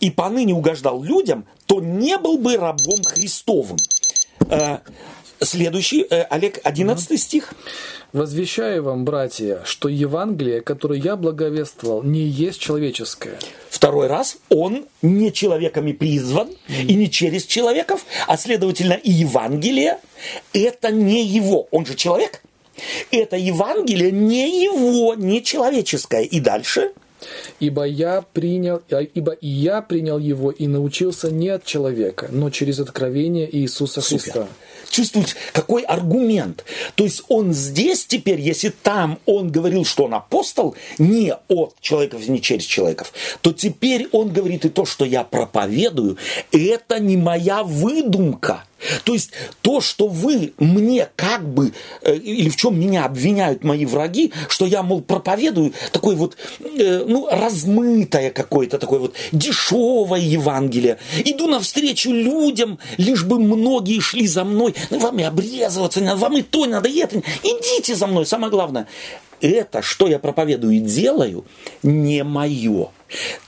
и 0.00 0.10
поныне 0.10 0.54
угождал 0.54 1.02
людям, 1.02 1.46
то 1.66 1.80
не 1.80 2.18
был 2.18 2.38
бы 2.38 2.56
рабом 2.56 3.02
Христовым. 3.04 3.78
Э, 4.50 4.78
следующий, 5.40 6.06
э, 6.08 6.22
Олег, 6.22 6.60
11 6.62 7.20
стих. 7.20 7.54
«Возвещаю 8.12 8.84
вам, 8.84 9.04
братья, 9.04 9.62
что 9.64 9.88
Евангелие, 9.88 10.60
которое 10.60 11.00
я 11.00 11.16
благовествовал, 11.16 12.04
не 12.04 12.20
есть 12.20 12.60
человеческое». 12.60 13.38
Второй 13.68 14.06
раз 14.06 14.36
он 14.50 14.86
не 15.02 15.32
человеками 15.32 15.90
призван 15.92 16.48
mm-hmm. 16.48 16.86
и 16.86 16.94
не 16.94 17.10
через 17.10 17.44
человеков, 17.44 18.04
а 18.28 18.36
следовательно 18.36 18.92
и 18.92 19.10
Евангелие 19.10 19.98
это 20.52 20.92
не 20.92 21.26
его. 21.26 21.66
Он 21.72 21.84
же 21.84 21.94
человек. 21.96 22.40
Это 23.10 23.36
Евангелие 23.36 24.10
не 24.10 24.64
его, 24.64 25.14
не 25.14 25.42
человеческое. 25.42 26.22
И 26.22 26.40
дальше? 26.40 26.92
Ибо 27.60 27.84
я 27.84 28.22
принял, 28.32 28.82
а, 28.90 29.00
ибо 29.00 29.32
и 29.32 29.48
я 29.48 29.80
принял 29.80 30.18
его 30.18 30.50
и 30.50 30.66
научился 30.66 31.30
не 31.30 31.48
от 31.48 31.64
человека, 31.64 32.28
но 32.30 32.50
через 32.50 32.80
откровение 32.80 33.48
Иисуса 33.56 34.00
Супер. 34.00 34.46
Чувствуете, 34.90 35.34
какой 35.52 35.82
аргумент? 35.82 36.64
То 36.94 37.04
есть 37.04 37.22
он 37.28 37.52
здесь 37.52 38.06
теперь, 38.06 38.40
если 38.40 38.70
там 38.70 39.18
он 39.26 39.50
говорил, 39.50 39.84
что 39.84 40.04
он 40.04 40.14
апостол, 40.14 40.76
не 40.98 41.34
от 41.48 41.74
человеков, 41.80 42.26
не 42.28 42.40
через 42.40 42.64
человеков, 42.64 43.12
то 43.40 43.52
теперь 43.52 44.08
он 44.12 44.30
говорит 44.30 44.64
и 44.64 44.68
то, 44.68 44.84
что 44.84 45.04
я 45.04 45.24
проповедую, 45.24 46.18
это 46.52 46.98
не 47.00 47.16
моя 47.16 47.62
выдумка. 47.62 48.64
То 49.04 49.14
есть 49.14 49.30
то, 49.62 49.80
что 49.80 50.08
вы 50.08 50.52
мне 50.58 51.08
как 51.16 51.46
бы, 51.46 51.72
э, 52.02 52.16
или 52.16 52.48
в 52.48 52.56
чем 52.56 52.78
меня 52.78 53.04
обвиняют 53.04 53.64
мои 53.64 53.86
враги, 53.86 54.32
что 54.48 54.66
я, 54.66 54.82
мол, 54.82 55.00
проповедую 55.00 55.72
такое 55.92 56.16
вот, 56.16 56.36
э, 56.60 57.04
ну, 57.06 57.28
размытое 57.30 58.30
какое-то, 58.30 58.78
такое 58.78 58.98
вот 58.98 59.14
дешевое 59.32 60.20
Евангелие. 60.20 60.98
Иду 61.24 61.46
навстречу 61.46 62.10
людям, 62.10 62.78
лишь 62.98 63.24
бы 63.24 63.38
многие 63.38 64.00
шли 64.00 64.26
за 64.26 64.44
мной. 64.44 64.73
Ну, 64.90 64.98
вам 64.98 65.18
и 65.18 65.22
обрезываться 65.22 66.00
не 66.00 66.06
надо, 66.06 66.20
вам 66.20 66.36
и 66.36 66.42
то 66.42 66.66
надо, 66.66 66.88
и 66.88 66.98
это. 66.98 67.22
Идите 67.42 67.94
за 67.94 68.06
мной, 68.06 68.26
самое 68.26 68.50
главное. 68.50 68.86
Это, 69.40 69.82
что 69.82 70.06
я 70.06 70.18
проповедую 70.18 70.76
и 70.76 70.78
делаю, 70.78 71.44
не 71.82 72.24
мое. 72.24 72.88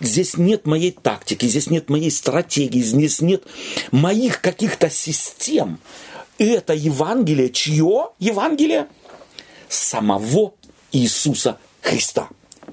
Здесь 0.01 0.37
нет 0.37 0.66
моей 0.66 0.91
тактики, 0.91 1.47
здесь 1.47 1.70
нет 1.70 1.89
моей 1.89 2.11
стратегии, 2.11 2.81
здесь 2.81 3.20
нет 3.20 3.45
моих 3.93 4.41
каких-то 4.41 4.91
систем. 4.91 5.79
Это 6.39 6.74
Евангелие, 6.74 7.51
чье 7.51 8.11
Евангелие? 8.18 8.89
Самого 9.68 10.53
Иисуса 10.93 11.59
Христа. 11.81 12.29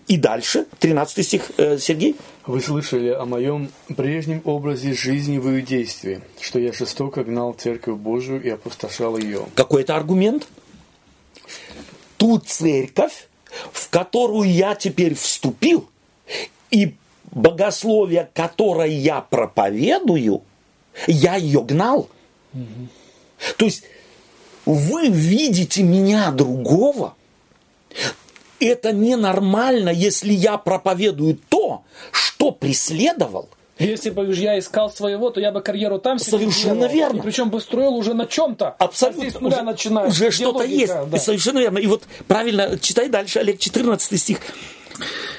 И 0.08 0.18
дальше, 0.18 0.66
13 0.80 1.26
стих, 1.26 1.52
э, 1.58 1.78
Сергей. 1.78 2.16
Вы 2.46 2.60
слышали 2.60 3.10
о 3.10 3.24
моем 3.24 3.72
прежнем 3.96 4.42
образе 4.44 4.94
жизни 4.94 5.38
в 5.38 5.50
иудействе, 5.50 6.22
что 6.42 6.60
я 6.60 6.74
жестоко 6.74 7.24
гнал 7.24 7.54
Церковь 7.54 7.98
Божию 7.98 8.44
и 8.44 8.50
опустошал 8.50 9.18
ее. 9.18 9.46
Какой 9.56 9.84
это 9.84 9.96
аргумент? 9.96 10.48
Ту 12.18 12.40
церковь, 12.40 13.30
в 13.72 13.90
которую 13.90 14.52
я 14.52 14.76
теперь 14.76 15.16
вступил, 15.16 15.90
и 16.70 16.96
богословие, 17.32 18.30
которое 18.34 18.90
я 18.90 19.22
проповедую, 19.22 20.44
я 21.08 21.36
ее 21.36 21.64
гнал. 21.64 22.10
Угу. 22.54 22.88
То 23.58 23.66
есть 23.66 23.84
вы 24.66 25.08
видите 25.08 25.82
меня 25.82 26.30
другого. 26.32 27.16
Это 28.64 28.92
ненормально, 28.92 29.90
если 29.90 30.34
я 30.34 30.58
проповедую 30.58 31.38
то, 31.50 31.84
что 32.12 32.52
преследовал. 32.52 33.50
Если 33.80 34.12
бы 34.12 34.32
я 34.34 34.60
искал 34.60 34.92
своего, 34.92 35.32
то 35.32 35.40
я 35.40 35.52
бы 35.52 35.62
карьеру 35.62 35.98
там 35.98 36.20
Совершенно 36.20 36.88
делал, 36.88 36.94
верно. 36.94 37.18
И 37.18 37.22
причем 37.22 37.50
бы 37.50 37.60
строил 37.60 37.96
уже 37.96 38.14
на 38.14 38.28
чем-то. 38.28 38.70
Абсолютно. 38.70 39.24
А 39.24 39.30
здесь 39.30 39.42
уже, 39.42 39.62
начинаешь. 39.64 40.14
Уже 40.14 40.32
что-то 40.32 40.64
есть. 40.64 40.94
Да. 41.10 41.18
Совершенно 41.18 41.60
верно. 41.60 41.80
И 41.80 41.88
вот 41.88 42.04
правильно, 42.28 42.78
читай 42.80 43.10
дальше, 43.10 43.40
Олег, 43.40 43.60
14 43.60 44.20
стих. 44.20 44.40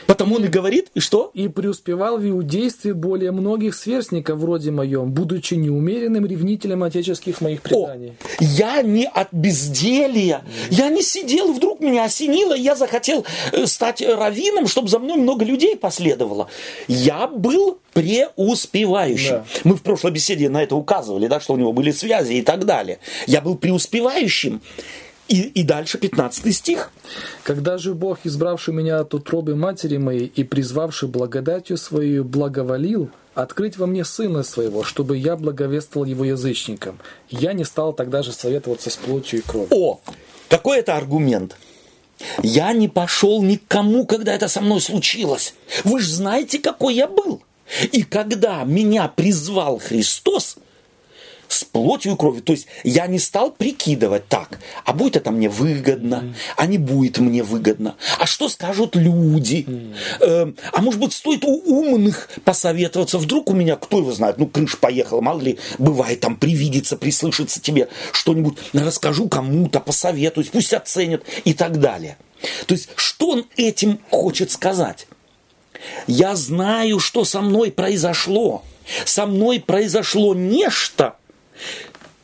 Потому 0.06 0.36
он 0.36 0.44
и 0.44 0.48
говорит, 0.48 0.88
и 0.94 1.00
что? 1.00 1.30
И 1.34 1.48
преуспевал 1.48 2.18
в 2.18 2.28
иудействе 2.28 2.94
более 2.94 3.32
многих 3.32 3.74
сверстников 3.74 4.38
вроде 4.38 4.70
моем, 4.70 5.12
будучи 5.12 5.54
неумеренным 5.54 6.26
ревнителем 6.26 6.82
отеческих 6.82 7.40
моих 7.40 7.62
преданий. 7.62 8.10
О, 8.10 8.44
я 8.44 8.82
не 8.82 9.06
от 9.06 9.28
безделия. 9.32 10.42
Я 10.70 10.88
не 10.88 11.02
сидел, 11.02 11.52
вдруг 11.52 11.80
меня 11.80 12.04
осенило, 12.04 12.54
я 12.54 12.76
захотел 12.76 13.24
э, 13.52 13.66
стать 13.66 14.02
раввином, 14.02 14.66
чтобы 14.66 14.88
за 14.88 14.98
мной 14.98 15.16
много 15.16 15.44
людей 15.44 15.76
последовало. 15.76 16.48
Я 16.88 17.26
был 17.26 17.78
преуспевающим. 17.92 19.30
Да. 19.30 19.44
Мы 19.64 19.76
в 19.76 19.82
прошлой 19.82 20.10
беседе 20.10 20.48
на 20.48 20.62
это 20.62 20.76
указывали, 20.76 21.26
да, 21.26 21.40
что 21.40 21.54
у 21.54 21.56
него 21.56 21.72
были 21.72 21.90
связи 21.92 22.34
и 22.34 22.42
так 22.42 22.64
далее. 22.64 22.98
Я 23.26 23.40
был 23.40 23.56
преуспевающим. 23.56 24.60
И, 25.28 25.40
и 25.40 25.62
дальше 25.62 25.98
15 25.98 26.54
стих. 26.54 26.90
«Когда 27.44 27.78
же 27.78 27.94
Бог, 27.94 28.18
избравший 28.24 28.74
меня 28.74 29.00
от 29.00 29.14
утробы 29.14 29.56
матери 29.56 29.96
моей 29.96 30.26
и 30.26 30.44
призвавший 30.44 31.08
благодатью 31.08 31.78
свою, 31.78 32.24
благоволил, 32.24 33.10
открыть 33.34 33.78
во 33.78 33.86
мне 33.86 34.04
сына 34.04 34.42
своего, 34.42 34.84
чтобы 34.84 35.16
я 35.16 35.36
благовествовал 35.36 36.04
его 36.04 36.24
язычникам. 36.24 36.98
Я 37.30 37.54
не 37.54 37.64
стал 37.64 37.94
тогда 37.94 38.22
же 38.22 38.32
советоваться 38.32 38.90
с 38.90 38.96
плотью 38.96 39.40
и 39.40 39.42
кровью». 39.42 39.68
О, 39.70 40.00
какой 40.48 40.80
это 40.80 40.96
аргумент? 40.96 41.56
Я 42.42 42.72
не 42.72 42.88
пошел 42.88 43.42
никому, 43.42 44.06
когда 44.06 44.34
это 44.34 44.48
со 44.48 44.60
мной 44.60 44.80
случилось. 44.80 45.54
Вы 45.84 46.00
же 46.00 46.12
знаете, 46.12 46.58
какой 46.58 46.94
я 46.94 47.08
был. 47.08 47.42
И 47.92 48.02
когда 48.02 48.62
меня 48.64 49.08
призвал 49.08 49.78
Христос, 49.78 50.58
с 51.48 51.64
плотью 51.64 52.12
и 52.12 52.16
кровью. 52.16 52.42
То 52.42 52.52
есть 52.52 52.66
я 52.82 53.06
не 53.06 53.18
стал 53.18 53.50
прикидывать 53.50 54.28
так, 54.28 54.58
а 54.84 54.92
будет 54.92 55.16
это 55.16 55.30
мне 55.30 55.48
выгодно, 55.48 56.16
mm. 56.24 56.34
а 56.56 56.66
не 56.66 56.78
будет 56.78 57.18
мне 57.18 57.42
выгодно. 57.42 57.96
А 58.18 58.26
что 58.26 58.48
скажут 58.48 58.96
люди? 58.96 59.64
Mm. 59.66 59.94
Э, 60.20 60.52
а 60.72 60.82
может 60.82 61.00
быть, 61.00 61.12
стоит 61.12 61.44
у 61.44 61.52
умных 61.52 62.28
посоветоваться. 62.44 63.18
Вдруг 63.18 63.50
у 63.50 63.54
меня, 63.54 63.76
кто 63.76 63.98
его 63.98 64.12
знает, 64.12 64.38
ну, 64.38 64.46
крыша 64.46 64.76
поехала, 64.76 65.20
мало 65.20 65.40
ли, 65.40 65.58
бывает 65.78 66.20
там, 66.20 66.36
привидится, 66.36 66.96
прислышится 66.96 67.60
тебе 67.60 67.88
что-нибудь. 68.12 68.58
Расскажу 68.72 69.28
кому-то, 69.28 69.80
посоветуюсь, 69.80 70.48
пусть 70.48 70.72
оценят 70.72 71.24
и 71.44 71.54
так 71.54 71.80
далее. 71.80 72.16
То 72.66 72.74
есть, 72.74 72.88
что 72.96 73.28
он 73.30 73.46
этим 73.56 74.00
хочет 74.10 74.50
сказать? 74.50 75.06
Я 76.06 76.34
знаю, 76.36 76.98
что 77.00 77.24
со 77.24 77.40
мной 77.40 77.70
произошло. 77.70 78.62
Со 79.04 79.26
мной 79.26 79.60
произошло 79.60 80.34
нечто, 80.34 81.16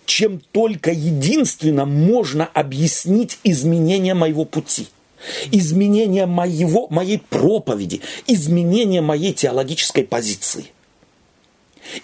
чем 0.06 0.40
только 0.52 0.90
единственно 0.90 1.84
можно 1.86 2.44
объяснить 2.46 3.38
изменение 3.44 4.14
моего 4.14 4.44
пути 4.44 4.88
изменение 5.50 6.26
моего, 6.26 6.88
моей 6.88 7.18
проповеди, 7.18 8.00
изменение 8.26 9.00
моей 9.00 9.32
теологической 9.32 10.04
позиции. 10.04 10.72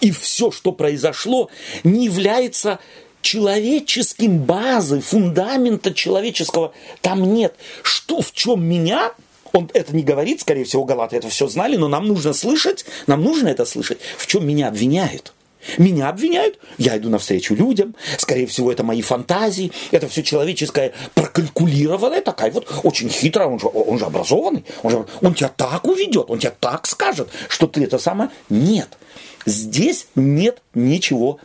И 0.01 0.11
все, 0.11 0.51
что 0.51 0.73
произошло, 0.73 1.51
не 1.85 2.07
является 2.07 2.79
человеческим 3.21 4.39
базой, 4.39 5.01
фундамента 5.01 5.93
человеческого 5.95 6.73
там 7.01 7.35
нет. 7.35 7.55
Что, 7.83 8.21
в 8.21 8.33
чем 8.33 8.65
меня 8.65 9.13
он 9.53 9.71
это 9.73 9.97
не 9.97 10.03
говорит, 10.03 10.43
скорее 10.43 10.65
всего, 10.65 10.85
Галаты 10.85 11.17
это 11.17 11.29
все 11.31 11.49
знали, 11.49 11.77
но 11.77 11.89
нам 11.89 12.07
нужно 12.07 12.35
слышать, 12.35 12.85
нам 13.07 13.23
нужно 13.23 13.49
это 13.49 13.65
слышать, 13.65 13.99
в 14.19 14.27
чем 14.27 14.47
меня 14.47 14.69
обвиняют. 14.69 15.33
Меня 15.79 16.09
обвиняют, 16.09 16.59
я 16.79 16.97
иду 16.97 17.09
навстречу 17.09 17.55
людям, 17.55 17.95
скорее 18.19 18.47
всего, 18.47 18.71
это 18.73 18.83
мои 18.83 19.03
фантазии, 19.03 19.73
это 19.91 20.09
все 20.09 20.23
человеческое 20.23 20.93
прокалькулированное, 21.15 22.21
такая 22.21 22.51
вот 22.51 22.67
очень 22.83 23.09
хитрая, 23.09 23.49
он 23.49 23.59
же, 23.59 23.67
он 23.67 23.99
же 23.99 24.05
образованный, 24.05 24.65
он, 24.83 24.91
же, 24.91 25.07
он 25.23 25.35
тебя 25.35 25.49
так 25.49 25.87
уведет, 25.87 26.27
он 26.29 26.39
тебе 26.39 26.55
так 26.59 26.87
скажет, 26.87 27.29
что 27.49 27.67
ты 27.67 27.85
это 27.85 27.99
самое. 27.99 28.31
Нет, 28.49 28.99
здесь 29.45 30.09
нет 30.15 30.63
ничего 30.75 31.39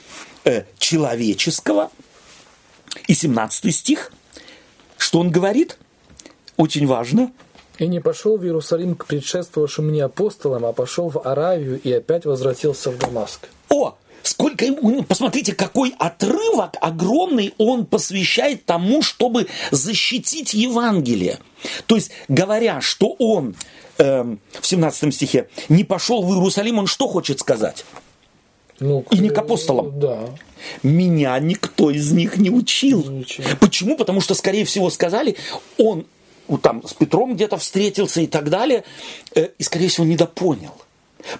э, 0.44 0.64
человеческого. 0.78 1.92
И 3.08 3.14
17 3.14 3.74
стих, 3.74 4.12
что 4.98 5.20
он 5.20 5.32
говорит, 5.32 5.78
очень 6.58 6.86
важно– 6.88 7.32
и 7.82 7.88
не 7.88 8.00
пошел 8.00 8.38
в 8.38 8.44
Иерусалим 8.44 8.94
к 8.94 9.08
предшествовавшим 9.08 9.88
мне 9.88 10.04
апостолам, 10.04 10.66
а 10.66 10.72
пошел 10.72 11.10
в 11.10 11.28
Аравию 11.28 11.82
и 11.82 11.92
опять 11.92 12.26
возвратился 12.26 12.92
в 12.92 13.00
Дамаск. 13.00 13.48
Сколько 14.24 14.66
посмотрите, 15.08 15.54
какой 15.54 15.94
отрывок 15.98 16.78
огромный 16.82 17.54
он 17.58 17.86
посвящает 17.86 18.66
тому, 18.66 19.02
чтобы 19.02 19.48
защитить 19.72 20.54
Евангелие. 20.54 21.40
То 21.88 21.96
есть, 21.96 22.12
говоря, 22.28 22.82
что 22.82 23.16
он 23.20 23.56
э, 23.98 24.36
в 24.60 24.66
17 24.66 25.14
стихе 25.14 25.48
не 25.70 25.84
пошел 25.84 26.24
в 26.24 26.34
Иерусалим, 26.34 26.80
он 26.80 26.88
что 26.88 27.08
хочет 27.08 27.40
сказать? 27.40 27.86
Ну, 28.80 29.06
и 29.12 29.20
не 29.20 29.30
к 29.30 29.38
апостолам. 29.38 30.00
Да. 30.00 30.30
Меня 30.82 31.38
никто 31.40 31.92
из 31.92 32.12
них 32.12 32.38
не 32.38 32.50
учил. 32.50 33.04
Не 33.10 33.22
учил. 33.22 33.44
Почему? 33.60 33.96
Потому 33.96 34.22
что, 34.22 34.34
скорее 34.34 34.66
всего, 34.66 34.90
сказали, 34.90 35.36
он 35.78 36.06
там 36.62 36.86
с 36.86 36.94
Петром 36.94 37.36
где-то 37.36 37.58
встретился 37.58 38.22
и 38.22 38.28
так 38.28 38.50
далее, 38.50 38.84
э, 39.36 39.50
и, 39.58 39.64
скорее 39.64 39.88
всего, 39.90 40.06
недопонял. 40.06 40.76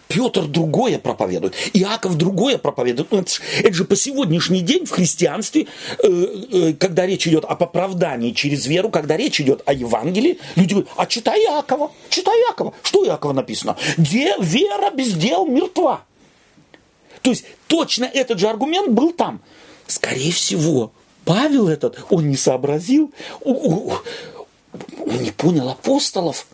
Петр 0.08 0.46
другое 0.46 1.00
проповедует, 1.00 1.56
Иаков 1.74 2.16
другое 2.16 2.58
проповедует. 2.58 3.12
Ну, 3.12 3.20
это, 3.20 3.32
же, 3.32 3.42
это 3.64 3.74
же 3.74 3.86
по 3.86 3.96
сегодняшний 3.96 4.62
день 4.62 4.86
в 4.86 4.92
христианстве, 4.92 5.68
э, 6.00 6.08
э, 6.08 6.74
когда 6.74 7.06
речь 7.06 7.28
идет 7.28 7.46
об 7.46 7.62
оправдании 7.64 8.32
через 8.32 8.66
веру, 8.68 8.90
когда 8.90 9.18
речь 9.18 9.40
идет 9.42 9.62
о 9.66 9.74
Евангелии, 9.74 10.40
люди 10.56 10.74
говорят, 10.74 10.92
а 10.98 11.06
читай 11.06 11.40
Иакова, 11.42 11.92
читай 12.10 12.36
Иакова. 12.42 12.74
Что 12.84 13.06
Иакова 13.06 13.34
написано? 13.34 13.78
Де, 13.98 14.36
вера 14.40 14.92
без 14.92 15.14
дел 15.14 15.46
мертва. 15.46 16.04
То 17.22 17.30
есть 17.30 17.46
точно 17.68 18.06
этот 18.06 18.40
же 18.40 18.48
аргумент 18.48 18.90
был 18.90 19.12
там. 19.12 19.42
Скорее 19.88 20.32
всего, 20.32 20.92
Павел 21.26 21.68
этот, 21.68 22.04
он 22.10 22.30
не 22.30 22.38
сообразил, 22.38 23.12
он 23.42 24.00
не 25.06 25.32
понял 25.32 25.70
апостолов. 25.70 26.48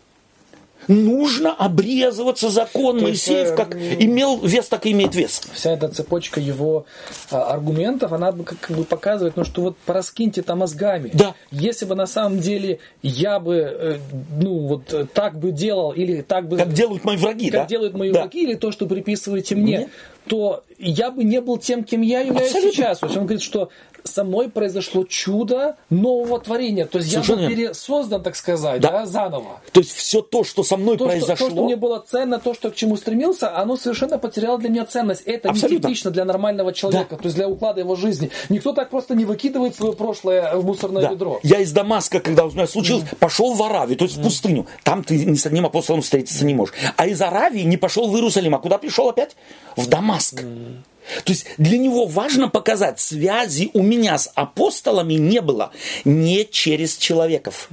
Нужно 0.87 1.53
обрезываться 1.53 2.49
закон. 2.49 3.01
Моисеев 3.01 3.55
как 3.55 3.75
имел 3.75 4.39
вес, 4.39 4.67
так 4.67 4.85
и 4.85 4.91
имеет 4.91 5.15
вес. 5.15 5.41
Вся 5.53 5.71
эта 5.71 5.89
цепочка 5.89 6.39
его 6.39 6.85
а, 7.31 7.53
аргументов, 7.53 8.13
она 8.13 8.31
как 8.31 8.75
бы 8.75 8.83
показывает, 8.83 9.35
ну 9.35 9.43
что 9.43 9.61
вот 9.63 9.77
пораскиньте 9.77 10.41
там 10.41 10.59
мозгами. 10.59 11.11
Да. 11.13 11.35
Если 11.51 11.85
бы 11.85 11.95
на 11.95 12.07
самом 12.07 12.39
деле 12.39 12.79
я 13.01 13.39
бы, 13.39 13.55
э, 13.55 13.97
ну 14.39 14.59
вот 14.67 14.93
э, 14.93 15.05
так 15.13 15.37
бы 15.39 15.51
делал, 15.51 15.91
или 15.91 16.21
так 16.21 16.47
бы... 16.47 16.57
Как 16.57 16.73
делают 16.73 17.03
мои 17.03 17.17
враги, 17.17 17.49
Как 17.49 17.61
да? 17.61 17.67
делают 17.67 17.93
мои 17.93 18.11
да. 18.11 18.21
враги, 18.21 18.43
или 18.43 18.55
то, 18.55 18.71
что 18.71 18.85
приписываете 18.85 19.55
мне, 19.55 19.77
мне, 19.77 19.89
то 20.27 20.63
я 20.77 21.11
бы 21.11 21.23
не 21.23 21.41
был 21.41 21.57
тем, 21.57 21.83
кем 21.83 22.01
я 22.01 22.21
являюсь 22.21 22.49
Абсолютно. 22.49 22.71
сейчас. 22.71 22.99
То 22.99 23.05
есть 23.07 23.17
он 23.17 23.23
говорит, 23.23 23.41
что 23.41 23.69
со 24.07 24.23
мной 24.23 24.49
произошло 24.49 25.03
чудо 25.03 25.75
нового 25.89 26.39
творения. 26.39 26.85
То 26.85 26.99
есть 26.99 27.11
Совершенно 27.11 27.41
я 27.41 27.49
был 27.49 27.55
пересоздан, 27.55 28.23
так 28.23 28.35
сказать, 28.35 28.81
да. 28.81 28.91
Да, 28.91 29.05
заново. 29.05 29.61
То 29.71 29.81
есть 29.81 29.93
все 29.93 30.21
то, 30.21 30.43
что 30.43 30.63
со 30.63 30.77
мной 30.77 30.97
то, 30.97 31.05
произошло... 31.05 31.35
Что, 31.35 31.45
то, 31.45 31.51
что 31.51 31.63
мне 31.63 31.75
было 31.75 32.03
ценно, 32.07 32.39
то, 32.39 32.53
что 32.53 32.71
к 32.71 32.75
чему 32.75 32.97
стремился, 32.97 33.55
оно 33.55 33.77
совершенно 33.77 34.17
потеряло 34.17 34.57
для 34.57 34.69
меня 34.69 34.85
ценность. 34.85 35.21
Это 35.25 35.49
Абсолютно. 35.49 35.75
не 35.75 35.81
типично 35.81 36.11
для 36.11 36.25
нормального 36.25 36.73
человека, 36.73 37.15
да. 37.15 37.17
то 37.17 37.25
есть 37.25 37.35
для 37.35 37.47
уклада 37.47 37.81
его 37.81 37.95
жизни. 37.95 38.31
Никто 38.49 38.73
так 38.73 38.89
просто 38.89 39.15
не 39.15 39.25
выкидывает 39.25 39.75
свое 39.75 39.93
прошлое 39.93 40.55
в 40.55 40.65
мусорное 40.65 41.03
да. 41.03 41.09
ведро. 41.11 41.39
Я 41.43 41.59
из 41.59 41.71
Дамаска, 41.71 42.19
когда 42.19 42.45
у 42.45 42.51
меня 42.51 42.67
случилось, 42.67 43.03
mm. 43.03 43.17
пошел 43.17 43.53
в 43.53 43.61
Аравию, 43.61 43.97
то 43.97 44.05
есть 44.05 44.17
mm. 44.17 44.21
в 44.21 44.23
пустыню. 44.23 44.67
Там 44.83 45.03
ты 45.03 45.25
ни 45.25 45.35
с 45.35 45.45
одним 45.45 45.65
апостолом 45.65 46.01
встретиться 46.01 46.45
не 46.45 46.53
можешь. 46.53 46.73
А 46.95 47.07
из 47.07 47.21
Аравии 47.21 47.61
не 47.61 47.77
пошел 47.77 48.09
в 48.09 48.15
Иерусалим. 48.15 48.55
А 48.55 48.59
куда 48.59 48.77
пришел 48.77 49.09
опять? 49.09 49.35
В 49.75 49.87
Дамаск. 49.87 50.41
Mm. 50.41 50.77
То 51.23 51.31
есть 51.31 51.45
для 51.57 51.77
него 51.77 52.05
важно 52.05 52.49
показать, 52.49 52.99
связи 52.99 53.69
у 53.73 53.81
меня 53.81 54.17
с 54.17 54.31
апостолами 54.35 55.13
не 55.13 55.41
было 55.41 55.71
не 56.05 56.45
через 56.45 56.97
человеков. 56.97 57.69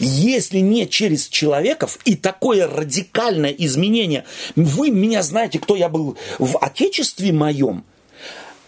Если 0.00 0.58
не 0.58 0.88
через 0.88 1.28
человеков 1.28 1.98
и 2.04 2.16
такое 2.16 2.66
радикальное 2.66 3.50
изменение, 3.50 4.24
вы 4.56 4.90
меня 4.90 5.22
знаете, 5.22 5.60
кто 5.60 5.76
я 5.76 5.88
был 5.88 6.16
в 6.38 6.58
Отечестве 6.58 7.32
моем, 7.32 7.84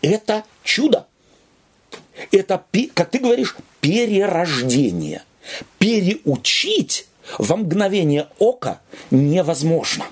это 0.02 0.44
чудо. 0.62 1.06
Это, 2.30 2.64
как 2.94 3.10
ты 3.10 3.18
говоришь, 3.18 3.56
перерождение. 3.80 5.22
Переучить 5.78 7.06
во 7.38 7.56
мгновение 7.56 8.28
ока 8.38 8.80
невозможно. 9.10 10.06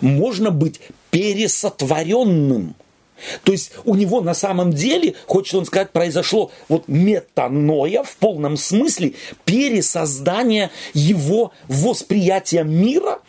Можно 0.00 0.50
быть 0.50 0.80
пересотворенным. 1.10 2.74
То 3.44 3.52
есть 3.52 3.72
у 3.84 3.94
него 3.94 4.20
на 4.20 4.34
самом 4.34 4.72
деле, 4.72 5.14
хочет 5.26 5.54
он 5.54 5.66
сказать, 5.66 5.90
произошло 5.90 6.50
вот 6.68 6.88
метаноя 6.88 8.02
в 8.02 8.16
полном 8.16 8.56
смысле 8.56 9.14
пересоздание 9.44 10.70
его 10.94 11.52
восприятия 11.68 12.64
мира, 12.64 13.20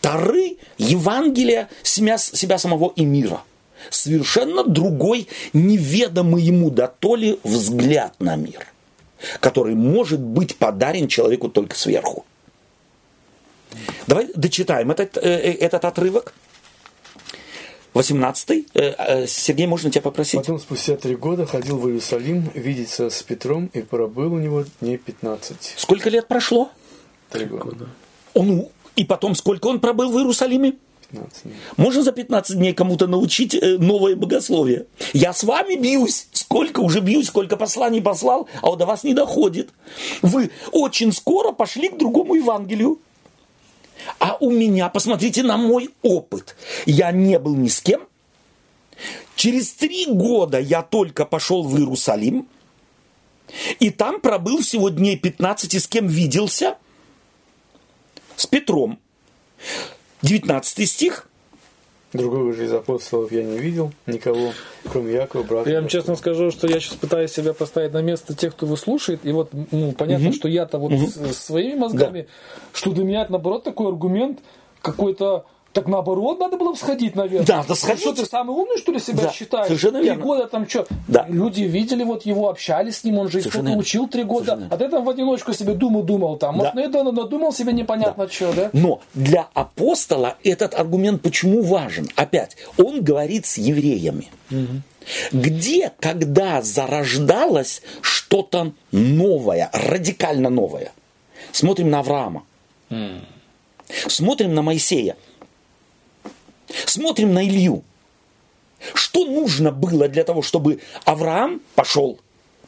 Тары, 0.00 0.58
Евангелия, 0.76 1.68
себя, 1.82 2.18
себя 2.18 2.58
самого 2.58 2.92
и 2.96 3.04
мира. 3.04 3.42
Совершенно 3.90 4.64
другой, 4.64 5.28
неведомый 5.52 6.42
ему 6.42 6.70
да 6.70 6.86
то 6.86 7.16
ли 7.16 7.38
взгляд 7.42 8.14
на 8.18 8.36
мир, 8.36 8.66
который 9.40 9.74
может 9.74 10.20
быть 10.20 10.56
подарен 10.56 11.08
человеку 11.08 11.48
только 11.48 11.76
сверху. 11.76 12.24
Давай 14.06 14.28
дочитаем 14.34 14.90
этот, 14.90 15.16
э, 15.16 15.20
э, 15.22 15.52
этот 15.54 15.84
отрывок. 15.84 16.34
18-й. 17.94 18.66
Э, 18.74 19.26
Сергей, 19.26 19.66
можно 19.66 19.90
тебя 19.90 20.02
попросить? 20.02 20.40
Потом, 20.40 20.58
спустя 20.58 20.96
три 20.96 21.14
года, 21.14 21.46
ходил 21.46 21.78
в 21.78 21.86
Иерусалим 21.86 22.50
видеться 22.54 23.08
с 23.08 23.22
Петром 23.22 23.70
и 23.72 23.82
пробыл 23.82 24.34
у 24.34 24.38
него 24.38 24.64
дней 24.80 24.98
15. 24.98 25.74
Сколько 25.76 26.10
лет 26.10 26.26
прошло? 26.26 26.70
Три 27.30 27.46
года. 27.46 27.86
Он, 28.34 28.66
и 28.96 29.04
потом, 29.04 29.36
сколько 29.36 29.68
он 29.68 29.78
пробыл 29.78 30.10
в 30.10 30.18
Иерусалиме? 30.18 30.74
15 31.12 31.42
дней. 31.44 31.54
Можно 31.76 32.02
за 32.02 32.10
15 32.10 32.56
дней 32.56 32.74
кому-то 32.74 33.06
научить 33.06 33.56
новое 33.78 34.16
богословие? 34.16 34.86
Я 35.12 35.32
с 35.32 35.44
вами 35.44 35.76
бьюсь. 35.76 36.26
Сколько 36.32 36.80
уже 36.80 37.00
бьюсь, 37.00 37.28
сколько 37.28 37.56
посланий 37.56 38.02
послал, 38.02 38.48
а 38.60 38.66
вот 38.66 38.78
до 38.78 38.86
вас 38.86 39.04
не 39.04 39.14
доходит. 39.14 39.70
Вы 40.22 40.50
очень 40.72 41.12
скоро 41.12 41.52
пошли 41.52 41.88
к 41.88 41.96
другому 41.96 42.34
Евангелию. 42.34 42.98
А 44.18 44.36
у 44.40 44.50
меня, 44.50 44.88
посмотрите 44.88 45.42
на 45.42 45.56
мой 45.56 45.90
опыт. 46.02 46.56
Я 46.86 47.12
не 47.12 47.38
был 47.38 47.54
ни 47.54 47.68
с 47.68 47.80
кем. 47.80 48.06
Через 49.36 49.72
три 49.72 50.06
года 50.06 50.58
я 50.58 50.82
только 50.82 51.24
пошел 51.24 51.62
в 51.64 51.76
Иерусалим. 51.78 52.48
И 53.78 53.90
там 53.90 54.20
пробыл 54.20 54.60
всего 54.60 54.88
дней 54.88 55.16
15, 55.16 55.74
и 55.74 55.78
с 55.78 55.86
кем 55.86 56.06
виделся? 56.06 56.78
С 58.36 58.46
Петром. 58.46 58.98
19 60.22 60.88
стих. 60.88 61.28
Другого 62.14 62.52
же 62.52 62.64
из 62.64 62.72
апостолов 62.72 63.32
я 63.32 63.42
не 63.42 63.58
видел 63.58 63.92
никого, 64.06 64.52
кроме 64.90 65.12
Якова, 65.12 65.42
брата. 65.42 65.70
Я 65.70 65.80
вам 65.80 65.88
честно 65.88 66.14
скажу, 66.14 66.52
что 66.52 66.68
я 66.68 66.78
сейчас 66.78 66.94
пытаюсь 66.94 67.32
себя 67.32 67.52
поставить 67.52 67.92
на 67.92 68.02
место 68.02 68.34
тех, 68.34 68.54
кто 68.54 68.66
его 68.66 68.76
слушает. 68.76 69.20
И 69.24 69.32
вот 69.32 69.50
ну, 69.72 69.92
понятно, 69.92 70.28
угу. 70.28 70.34
что 70.34 70.48
я-то 70.48 70.78
вот 70.78 70.92
угу. 70.92 71.06
с, 71.06 71.36
своими 71.36 71.76
мозгами, 71.76 72.22
да. 72.22 72.60
что 72.72 72.92
для 72.92 73.04
меня 73.04 73.22
это 73.22 73.32
наоборот 73.32 73.64
такой 73.64 73.88
аргумент 73.88 74.38
какой-то 74.80 75.44
Так 75.74 75.88
наоборот, 75.88 76.38
надо 76.38 76.56
было 76.56 76.70
бы 76.70 76.78
сходить, 76.78 77.16
наверное. 77.16 77.44
Да, 77.46 77.64
да 77.68 77.74
сходить. 77.74 78.00
Что, 78.02 78.12
ты 78.14 78.24
самый 78.24 78.54
умный, 78.54 78.78
что 78.78 78.92
ли, 78.92 79.00
себя 79.00 79.24
Да, 79.24 79.32
считаешь? 79.32 79.66
совершенно 79.66 79.98
Три 79.98 80.06
верно. 80.10 80.22
года 80.22 80.46
там 80.46 80.68
что? 80.68 80.86
Да. 81.08 81.26
Люди 81.28 81.62
видели 81.62 82.04
вот 82.04 82.24
его, 82.24 82.48
общались 82.48 82.98
с 82.98 83.04
ним, 83.04 83.18
он 83.18 83.28
же 83.28 83.40
Совершенно 83.40 83.66
верно. 83.70 83.80
учил 83.80 84.06
три 84.08 84.22
года. 84.22 84.46
Совершенно 84.52 84.74
А 84.74 84.78
ты 84.78 84.88
там 84.88 85.04
в 85.04 85.08
одиночку 85.10 85.52
себе 85.52 85.74
думал, 85.74 86.04
думал 86.04 86.36
там. 86.36 86.54
Может, 86.58 86.74
Да. 86.76 86.80
это 86.80 86.98
он 86.98 87.12
надумал 87.12 87.52
себе 87.52 87.72
непонятно 87.72 88.28
что, 88.30 88.52
да? 88.52 88.70
Но 88.72 89.00
для 89.14 89.48
апостола 89.52 90.36
этот 90.44 90.74
аргумент 90.74 91.22
почему 91.22 91.60
важен? 91.62 92.08
Опять, 92.14 92.56
он 92.78 93.02
говорит 93.02 93.44
с 93.44 93.58
евреями. 93.58 94.28
Где, 95.32 95.90
когда 95.98 96.62
зарождалось 96.62 97.82
что-то 98.00 98.70
новое, 98.92 99.70
радикально 99.72 100.50
новое? 100.50 100.92
Смотрим 101.50 101.90
на 101.90 101.98
Авраама. 101.98 102.44
Смотрим 104.06 104.54
на 104.54 104.62
Моисея. 104.62 105.16
Смотрим 106.86 107.32
на 107.34 107.44
Илью. 107.46 107.82
Что 108.94 109.24
нужно 109.24 109.72
было 109.72 110.08
для 110.08 110.24
того, 110.24 110.42
чтобы 110.42 110.80
Авраам 111.04 111.60
пошел? 111.74 112.18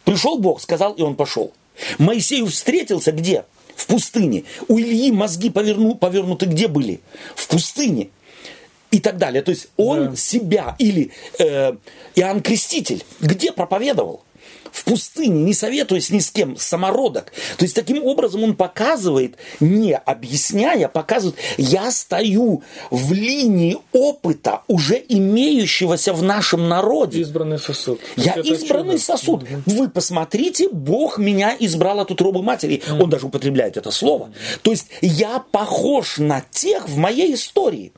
Пришел 0.04 0.38
Бог, 0.38 0.60
сказал, 0.60 0.92
и 0.94 1.02
он 1.02 1.14
пошел. 1.16 1.52
Моисею 1.98 2.46
встретился 2.46 3.12
где? 3.12 3.44
В 3.74 3.86
пустыне. 3.86 4.44
У 4.68 4.78
Ильи 4.78 5.12
мозги 5.12 5.50
поверну, 5.50 5.94
повернуты 5.94 6.46
где 6.46 6.68
были? 6.68 7.00
В 7.34 7.46
пустыне. 7.48 8.08
И 8.90 9.00
так 9.00 9.18
далее. 9.18 9.42
То 9.42 9.50
есть 9.50 9.68
он 9.76 10.10
Да. 10.10 10.16
себя 10.16 10.76
или 10.78 11.10
э, 11.38 11.74
Иоанн 12.14 12.40
Креститель 12.40 13.04
где 13.20 13.52
проповедовал? 13.52 14.22
В 14.76 14.84
пустыне, 14.84 15.42
не 15.42 15.54
советуясь 15.54 16.10
ни 16.10 16.18
с 16.18 16.30
кем, 16.30 16.58
самородок. 16.58 17.32
То 17.56 17.64
есть 17.64 17.74
таким 17.74 18.04
образом 18.04 18.44
он 18.44 18.54
показывает, 18.54 19.36
не 19.58 19.94
объясняя, 19.94 20.86
показывает, 20.88 21.38
я 21.56 21.90
стою 21.90 22.62
в 22.90 23.10
линии 23.14 23.78
опыта, 23.92 24.60
уже 24.68 25.02
имеющегося 25.08 26.12
в 26.12 26.22
нашем 26.22 26.68
народе. 26.68 27.22
Избранный 27.22 27.58
сосуд. 27.58 28.00
Я 28.16 28.32
Это 28.34 28.42
избранный 28.42 28.98
чудо. 28.98 29.02
сосуд. 29.02 29.44
Вы 29.64 29.88
посмотрите, 29.88 30.68
Бог 30.68 31.16
меня 31.16 31.56
избрал 31.58 32.00
от 32.00 32.10
утробы 32.10 32.42
матери. 32.42 32.82
Он 33.00 33.08
даже 33.08 33.28
употребляет 33.28 33.78
это 33.78 33.90
слово. 33.90 34.30
То 34.60 34.72
есть 34.72 34.88
я 35.00 35.42
похож 35.52 36.18
на 36.18 36.42
тех 36.50 36.86
в 36.86 36.98
моей 36.98 37.32
истории, 37.32 37.92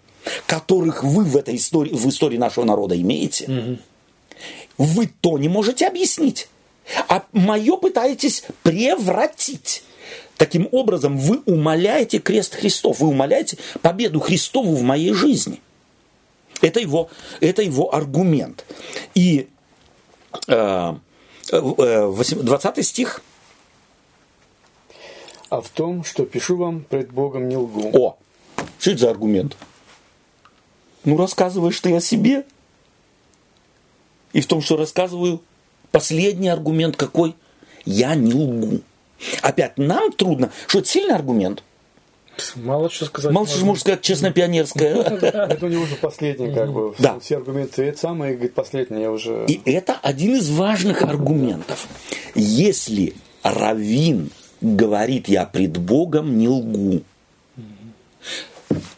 которых 0.46 1.02
вы 1.02 1.24
в 1.24 1.36
этой 1.36 1.56
истории, 1.56 1.92
в 1.92 2.08
истории 2.08 2.36
нашего 2.36 2.64
народа 2.64 2.94
имеете. 3.00 3.78
Вы 4.76 5.10
то 5.20 5.38
не 5.38 5.48
можете 5.48 5.88
объяснить, 5.88 6.48
а 7.08 7.24
мое 7.32 7.76
пытаетесь 7.76 8.44
превратить. 8.62 9.82
Таким 10.36 10.68
образом, 10.70 11.18
вы 11.18 11.42
умоляете 11.46 12.18
крест 12.18 12.54
Христов, 12.54 13.00
вы 13.00 13.08
умоляете 13.08 13.58
победу 13.82 14.20
Христову 14.20 14.74
в 14.76 14.82
моей 14.82 15.12
жизни. 15.12 15.60
Это 16.60 16.80
его, 16.80 17.10
это 17.40 17.62
его 17.62 17.94
аргумент. 17.94 18.64
И 19.14 19.48
э, 20.46 20.94
э, 21.50 21.60
восем- 22.06 22.42
20 22.42 22.86
стих. 22.86 23.22
А 25.50 25.60
в 25.60 25.68
том, 25.70 26.04
что 26.04 26.24
пишу 26.24 26.56
вам, 26.56 26.82
пред 26.82 27.10
Богом 27.10 27.48
не 27.48 27.56
лгу. 27.56 27.90
О, 27.92 28.18
что 28.78 28.90
это 28.90 29.00
за 29.00 29.10
аргумент? 29.10 29.56
Ну, 31.04 31.16
рассказываешь 31.16 31.80
ты 31.80 31.94
о 31.96 32.00
себе. 32.00 32.44
И 34.32 34.40
в 34.40 34.46
том, 34.46 34.60
что 34.60 34.76
рассказываю, 34.76 35.42
последний 35.90 36.48
аргумент 36.48 36.96
какой? 36.96 37.34
Я 37.84 38.14
не 38.14 38.34
лгу. 38.34 38.80
Опять, 39.42 39.78
нам 39.78 40.12
трудно. 40.12 40.50
Что 40.66 40.78
это 40.80 40.88
сильный 40.88 41.14
аргумент? 41.14 41.62
Мало 42.54 42.88
что 42.88 43.06
сказать. 43.06 43.32
Мало 43.32 43.46
что 43.46 43.64
можно. 43.64 43.80
сказать, 43.80 44.02
честно, 44.02 44.30
пионерское. 44.30 44.94
Это 45.02 45.66
у 45.66 45.68
него 45.68 45.82
уже 45.82 45.96
последний, 45.96 46.52
как 46.54 46.72
бы. 46.72 46.94
Да. 46.98 47.18
Все 47.18 47.36
аргументы 47.36 47.82
это 47.82 47.98
самое, 47.98 48.34
говорит, 48.34 48.54
последний 48.54 49.02
я 49.02 49.10
уже... 49.10 49.44
И 49.46 49.60
это 49.64 49.96
один 50.02 50.36
из 50.36 50.48
важных 50.50 51.02
аргументов. 51.02 51.88
Если 52.34 53.14
раввин 53.42 54.30
говорит, 54.60 55.28
я 55.28 55.46
пред 55.46 55.78
Богом 55.78 56.38
не 56.38 56.48
лгу, 56.48 57.02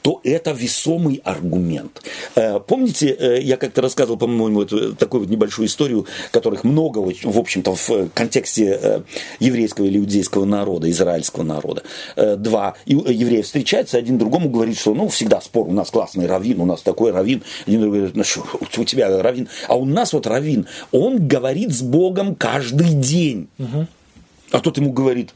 то 0.03 0.21
это 0.25 0.53
весомый 0.53 1.21
аргумент. 1.25 2.03
Э, 2.35 2.61
Помните, 2.61 3.09
э, 3.19 3.41
я 3.41 3.57
как-то 3.57 3.83
рассказывал, 3.83 4.19
по-моему, 4.19 4.61
вот 4.61 4.73
э, 4.73 4.93
такую 4.99 5.23
вот 5.23 5.31
небольшую 5.31 5.67
историю, 5.67 6.07
которых 6.33 6.65
много, 6.65 6.99
в 6.99 7.39
общем-то, 7.39 7.75
в 7.75 8.09
контексте 8.15 9.05
еврейского 9.41 9.87
или 9.87 9.99
иудейского 9.99 10.45
народа, 10.45 10.91
израильского 10.91 11.43
народа. 11.43 11.83
Два 12.17 12.75
еврея 12.87 13.43
встречаются, 13.43 13.99
один 13.99 14.19
другому 14.19 14.51
говорит, 14.51 14.79
что, 14.79 14.95
ну, 14.95 15.09
всегда 15.09 15.41
спор, 15.41 15.69
у 15.69 15.73
нас 15.73 15.91
классный 15.91 16.27
раввин, 16.27 16.61
у 16.61 16.67
нас 16.67 16.83
такой 16.83 17.11
раввин. 17.11 17.43
Один 17.67 17.81
другой 17.81 17.99
говорит, 18.01 18.17
ну, 18.17 18.25
что, 18.25 18.45
у 18.81 18.85
тебя 18.85 19.23
раввин, 19.23 19.49
а 19.69 19.77
у 19.77 19.85
нас 19.85 20.13
вот 20.13 20.27
раввин, 20.27 20.67
он 20.93 21.27
говорит 21.27 21.73
с 21.73 21.83
Богом 21.83 22.35
каждый 22.35 22.95
день. 22.95 23.49
А 24.51 24.61
тот 24.61 24.79
ему 24.79 24.93
говорит, 24.93 25.35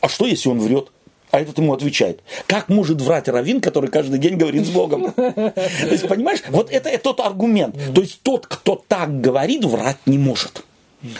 а 0.00 0.08
что, 0.08 0.26
если 0.26 0.48
он 0.48 0.60
врет? 0.60 0.90
А 1.32 1.40
этот 1.40 1.56
ему 1.56 1.72
отвечает, 1.72 2.20
как 2.46 2.68
может 2.68 3.00
врать 3.00 3.26
раввин, 3.26 3.62
который 3.62 3.90
каждый 3.90 4.18
день 4.18 4.36
говорит 4.36 4.66
с 4.66 4.68
Богом? 4.68 5.12
То 5.12 5.54
есть, 5.90 6.06
понимаешь, 6.06 6.42
вот 6.50 6.70
это 6.70 6.96
тот 6.98 7.20
аргумент. 7.20 7.74
То 7.94 8.02
есть, 8.02 8.20
тот, 8.22 8.46
кто 8.46 8.80
так 8.86 9.20
говорит, 9.22 9.64
врать 9.64 9.96
не 10.04 10.18
может. 10.18 10.62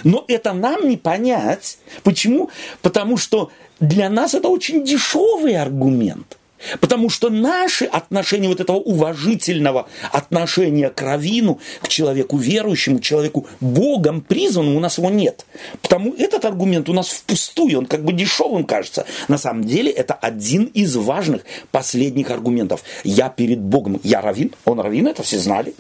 Но 0.04 0.24
это 0.28 0.52
нам 0.52 0.86
не 0.86 0.98
понять. 0.98 1.78
Почему? 2.02 2.50
Потому 2.82 3.16
что 3.16 3.50
для 3.80 4.10
нас 4.10 4.34
это 4.34 4.48
очень 4.48 4.84
дешевый 4.84 5.56
аргумент. 5.56 6.36
Потому 6.80 7.10
что 7.10 7.30
наши 7.30 7.84
отношения, 7.84 8.48
вот 8.48 8.60
этого 8.60 8.76
уважительного 8.76 9.88
отношения 10.10 10.90
к 10.90 11.00
раввину, 11.02 11.60
к 11.80 11.88
человеку 11.88 12.36
верующему, 12.36 13.00
человеку 13.00 13.46
Богом 13.60 14.20
призванному, 14.20 14.76
у 14.76 14.80
нас 14.80 14.98
его 14.98 15.10
нет. 15.10 15.46
Потому 15.80 16.14
этот 16.14 16.44
аргумент 16.44 16.88
у 16.88 16.92
нас 16.92 17.08
впустую, 17.08 17.78
он 17.78 17.86
как 17.86 18.04
бы 18.04 18.12
дешевым 18.12 18.64
кажется. 18.64 19.06
На 19.28 19.38
самом 19.38 19.64
деле 19.64 19.90
это 19.90 20.14
один 20.14 20.64
из 20.64 20.94
важных 20.96 21.42
последних 21.70 22.30
аргументов. 22.30 22.82
Я 23.04 23.28
перед 23.28 23.60
Богом, 23.60 24.00
я 24.02 24.20
раввин, 24.20 24.54
он 24.64 24.80
раввин, 24.80 25.08
это 25.08 25.22
все 25.22 25.38
знали. 25.38 25.74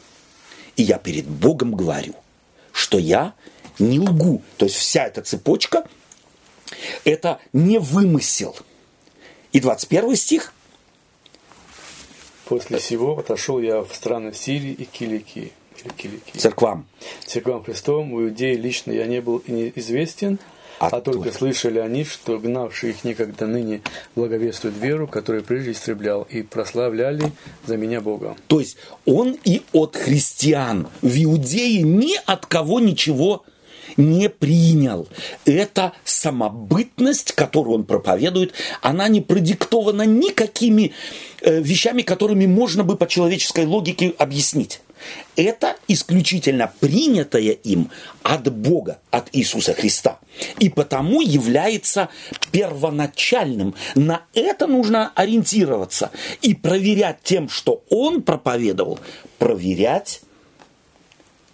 И 0.76 0.82
я 0.82 0.98
перед 0.98 1.26
Богом 1.26 1.74
говорю, 1.74 2.14
что 2.72 2.98
я 2.98 3.34
не 3.78 4.00
лгу. 4.00 4.42
То 4.56 4.64
есть 4.66 4.76
вся 4.76 5.06
эта 5.06 5.22
цепочка– 5.22 5.84
это 7.04 7.38
не 7.52 7.78
вымысел. 7.78 8.56
И 9.52 9.60
21 9.60 10.16
стих– 10.16 10.54
После 12.46 12.80
сего 12.80 13.18
отошел 13.18 13.60
я 13.60 13.82
в 13.82 13.94
страны 13.94 14.32
Сирии 14.34 14.72
и 14.72 14.84
Киликии. 14.84 15.52
Или 15.84 15.92
Киликии. 15.96 16.38
церквам. 16.38 16.86
Церквам 17.24 17.64
Христовым, 17.64 18.14
в 18.14 18.20
Иудее 18.20 18.56
лично 18.56 18.92
я 18.92 19.06
не 19.06 19.20
был 19.20 19.38
и 19.38 19.52
не 19.52 19.72
известен, 19.76 20.38
А 20.78 20.86
а, 20.88 21.00
только 21.00 21.24
только. 21.24 21.32
слышали 21.38 21.78
они, 21.78 22.04
что 22.04 22.38
гнавшие 22.38 22.92
их 22.92 23.04
некогда 23.04 23.46
ныне 23.46 23.82
благовествуют 24.16 24.76
веру, 24.76 25.06
которую 25.06 25.44
прежде 25.44 25.72
истреблял, 25.72 26.22
и 26.22 26.42
прославляли 26.42 27.32
за 27.66 27.76
меня 27.76 28.00
Бога. 28.00 28.36
То 28.48 28.60
есть 28.60 28.76
он 29.06 29.36
и 29.44 29.62
от 29.72 29.96
христиан 29.96 30.88
в 31.00 31.24
Иудее 31.24 31.82
ни 31.82 32.16
от 32.26 32.46
кого 32.46 32.80
ничего 32.80 33.44
не 33.96 34.28
принял. 34.28 35.08
Это 35.44 35.92
самобытность, 36.04 37.32
которую 37.32 37.76
он 37.76 37.84
проповедует, 37.84 38.52
она 38.80 39.08
не 39.08 39.20
продиктована 39.20 40.02
никакими 40.02 40.92
э, 41.40 41.60
вещами, 41.60 42.02
которыми 42.02 42.46
можно 42.46 42.84
бы 42.84 42.96
по 42.96 43.06
человеческой 43.06 43.66
логике 43.66 44.14
объяснить. 44.18 44.80
Это 45.36 45.76
исключительно 45.88 46.72
принятое 46.80 47.52
им 47.52 47.90
от 48.22 48.52
Бога, 48.52 49.00
от 49.10 49.28
Иисуса 49.32 49.74
Христа. 49.74 50.18
И 50.58 50.68
потому 50.68 51.20
является 51.20 52.08
первоначальным. 52.50 53.74
На 53.94 54.22
это 54.34 54.66
нужно 54.66 55.12
ориентироваться 55.14 56.10
и 56.40 56.54
проверять 56.54 57.18
тем, 57.22 57.48
что 57.48 57.82
он 57.90 58.22
проповедовал, 58.22 58.98
проверять 59.38 60.20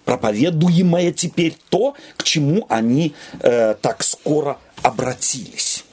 проповедуемое 0.08 1.12
теперь 1.12 1.54
то, 1.68 1.94
к 2.16 2.22
чему 2.22 2.64
они 2.70 3.14
э, 3.40 3.74
так 3.74 4.02
скоро 4.02 4.56
обратились. 4.80 5.84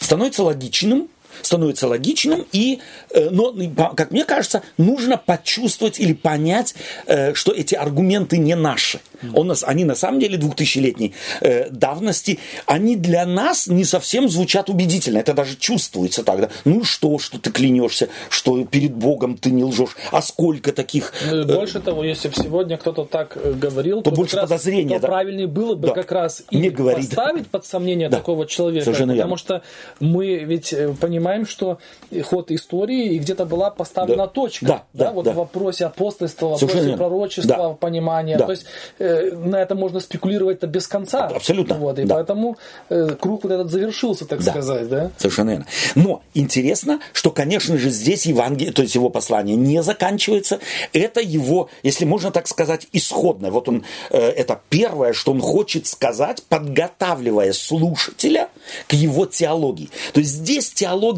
Становится 0.00 0.42
логичным, 0.42 1.08
становится 1.46 1.88
логичным, 1.88 2.46
и, 2.52 2.80
э, 3.10 3.30
но, 3.30 3.54
как 3.94 4.10
мне 4.10 4.24
кажется, 4.24 4.62
нужно 4.78 5.16
почувствовать 5.16 5.98
или 6.00 6.12
понять, 6.12 6.74
э, 7.06 7.34
что 7.34 7.52
эти 7.52 7.74
аргументы 7.74 8.38
не 8.38 8.54
наши. 8.54 9.00
Он 9.32 9.46
нас, 9.46 9.64
они 9.64 9.84
на 9.84 9.94
самом 9.94 10.20
деле 10.20 10.36
двухтысячелетней 10.36 11.14
э, 11.40 11.70
давности, 11.70 12.38
они 12.66 12.96
для 12.96 13.24
нас 13.24 13.66
не 13.66 13.84
совсем 13.84 14.28
звучат 14.28 14.68
убедительно. 14.68 15.18
Это 15.18 15.32
даже 15.32 15.56
чувствуется 15.56 16.22
тогда. 16.24 16.50
Ну 16.64 16.84
что, 16.84 17.18
что 17.18 17.38
ты 17.38 17.50
клянешься, 17.50 18.08
что 18.28 18.62
перед 18.64 18.94
Богом 18.94 19.38
ты 19.38 19.50
не 19.50 19.64
лжешь. 19.64 19.96
А 20.12 20.20
сколько 20.20 20.72
таких... 20.72 21.12
Ну, 21.30 21.44
больше 21.44 21.80
того, 21.80 22.04
если 22.04 22.28
бы 22.28 22.34
сегодня 22.34 22.76
кто-то 22.76 23.04
так 23.04 23.38
говорил, 23.58 24.02
то, 24.02 24.10
то 24.10 24.16
больше 24.16 24.36
подозрения. 24.36 24.98
Да? 24.98 25.08
правильнее 25.08 25.46
было 25.46 25.74
бы 25.74 25.88
да. 25.88 25.94
как 25.94 26.12
раз 26.12 26.42
и 26.50 26.56
не 26.58 26.70
поставить 26.70 27.46
под 27.48 27.64
сомнение 27.64 28.08
да. 28.08 28.18
такого 28.18 28.46
человека. 28.46 28.84
Совершенно 28.84 29.14
потому 29.14 29.36
верно. 29.36 29.38
что 29.38 29.62
мы 30.00 30.38
ведь 30.44 30.72
э, 30.72 30.92
понимаем, 31.34 31.46
что 31.46 31.78
ход 32.22 32.50
истории 32.50 33.14
и 33.14 33.18
где-то 33.18 33.44
была 33.44 33.70
поставлена 33.70 34.26
да. 34.26 34.28
точка. 34.28 34.66
Да, 34.66 34.84
да, 34.92 35.04
да, 35.06 35.12
вот 35.12 35.24
да. 35.24 35.32
в 35.32 35.36
вопросе 35.36 35.86
апостольства, 35.86 36.46
в 36.46 36.50
вопросе 36.52 36.72
Совершенно 36.72 36.96
пророчества, 36.96 37.56
да. 37.56 37.68
понимания. 37.70 38.38
Да. 38.38 38.46
То 38.46 38.52
есть 38.52 38.66
э, 38.98 39.32
на 39.32 39.56
это 39.56 39.74
можно 39.74 40.00
спекулировать-то 40.00 40.66
без 40.66 40.86
конца. 40.86 41.26
Абсолютно. 41.26 41.76
Вот, 41.76 41.98
и 41.98 42.04
да. 42.04 42.14
поэтому 42.14 42.56
э, 42.88 43.16
круг 43.18 43.44
вот 43.44 43.52
этот 43.52 43.70
завершился, 43.70 44.26
так 44.26 44.42
да. 44.42 44.50
сказать. 44.50 44.88
Да? 44.88 45.10
Совершенно 45.18 45.50
верно. 45.50 45.66
Но 45.94 46.22
интересно, 46.34 47.00
что, 47.12 47.30
конечно 47.30 47.76
же, 47.76 47.90
здесь 47.90 48.26
Евангелие, 48.26 48.72
то 48.72 48.82
есть 48.82 48.94
его 48.94 49.10
послание 49.10 49.56
не 49.56 49.82
заканчивается. 49.82 50.60
Это 50.92 51.20
его, 51.20 51.68
если 51.82 52.04
можно 52.04 52.30
так 52.30 52.48
сказать, 52.48 52.86
исходное. 52.92 53.50
Вот 53.50 53.68
он, 53.68 53.84
э, 54.10 54.18
это 54.18 54.60
первое, 54.68 55.12
что 55.12 55.32
он 55.32 55.40
хочет 55.40 55.86
сказать, 55.86 56.42
подготавливая 56.48 57.52
слушателя 57.52 58.48
к 58.86 58.92
его 58.92 59.26
теологии. 59.26 59.90
То 60.12 60.20
есть 60.20 60.32
здесь 60.32 60.70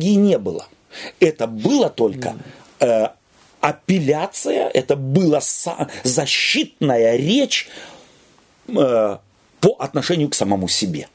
теологии 0.06 0.14
не 0.14 0.38
было. 0.38 0.66
Это 1.20 1.46
было 1.46 1.90
только 1.90 2.36
э, 2.80 3.08
апелляция, 3.60 4.68
это 4.68 4.96
была 4.96 5.40
защитная 6.04 7.16
речь 7.16 7.68
э, 8.68 9.18
по 9.60 9.76
отношению 9.78 10.28
к 10.28 10.34
самому 10.34 10.68
себе. 10.68 11.08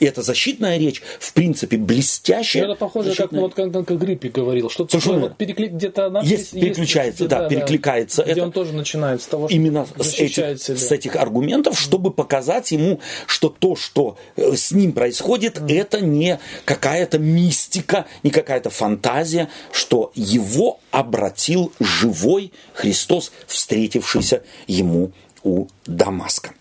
И 0.00 0.04
эта 0.04 0.22
защитная 0.22 0.78
речь, 0.78 1.02
в 1.20 1.32
принципе, 1.32 1.76
блестящая. 1.76 2.64
Это 2.64 2.74
похоже, 2.74 3.10
защитная... 3.10 3.28
как 3.48 3.56
ну, 3.56 3.64
вот 3.66 3.86
как 3.86 3.98
Гриппи 3.98 4.28
говорил, 4.28 4.70
что 4.70 4.86
Совершенно 4.88 5.20
вот 5.20 5.36
перекли... 5.36 5.68
где-то 5.68 6.10
надпись 6.10 6.30
есть, 6.30 6.52
переключается, 6.52 7.24
есть, 7.24 7.30
да, 7.30 7.40
да, 7.40 7.48
перекликается. 7.48 8.22
Где 8.22 8.32
это 8.32 8.42
он 8.44 8.52
тоже 8.52 8.72
начинает 8.72 9.22
с 9.22 9.26
того, 9.26 9.48
что 9.48 9.56
именно 9.56 9.86
с 9.98 10.14
этих, 10.14 10.34
себя. 10.34 10.56
с 10.56 10.92
этих 10.92 11.16
аргументов, 11.16 11.78
чтобы 11.78 12.12
показать 12.12 12.72
ему, 12.72 13.00
что 13.26 13.48
то, 13.48 13.76
что 13.76 14.16
э, 14.36 14.54
с 14.56 14.72
ним 14.72 14.92
происходит, 14.92 15.58
mm. 15.58 15.78
это 15.78 16.00
не 16.00 16.38
какая-то 16.64 17.18
мистика, 17.18 18.06
не 18.22 18.30
какая-то 18.30 18.70
фантазия, 18.70 19.48
что 19.72 20.12
его 20.14 20.80
обратил 20.90 21.72
живой 21.80 22.52
Христос, 22.74 23.32
встретившийся 23.46 24.42
ему 24.66 25.12
у 25.42 25.66
Дамаска. 25.86 26.52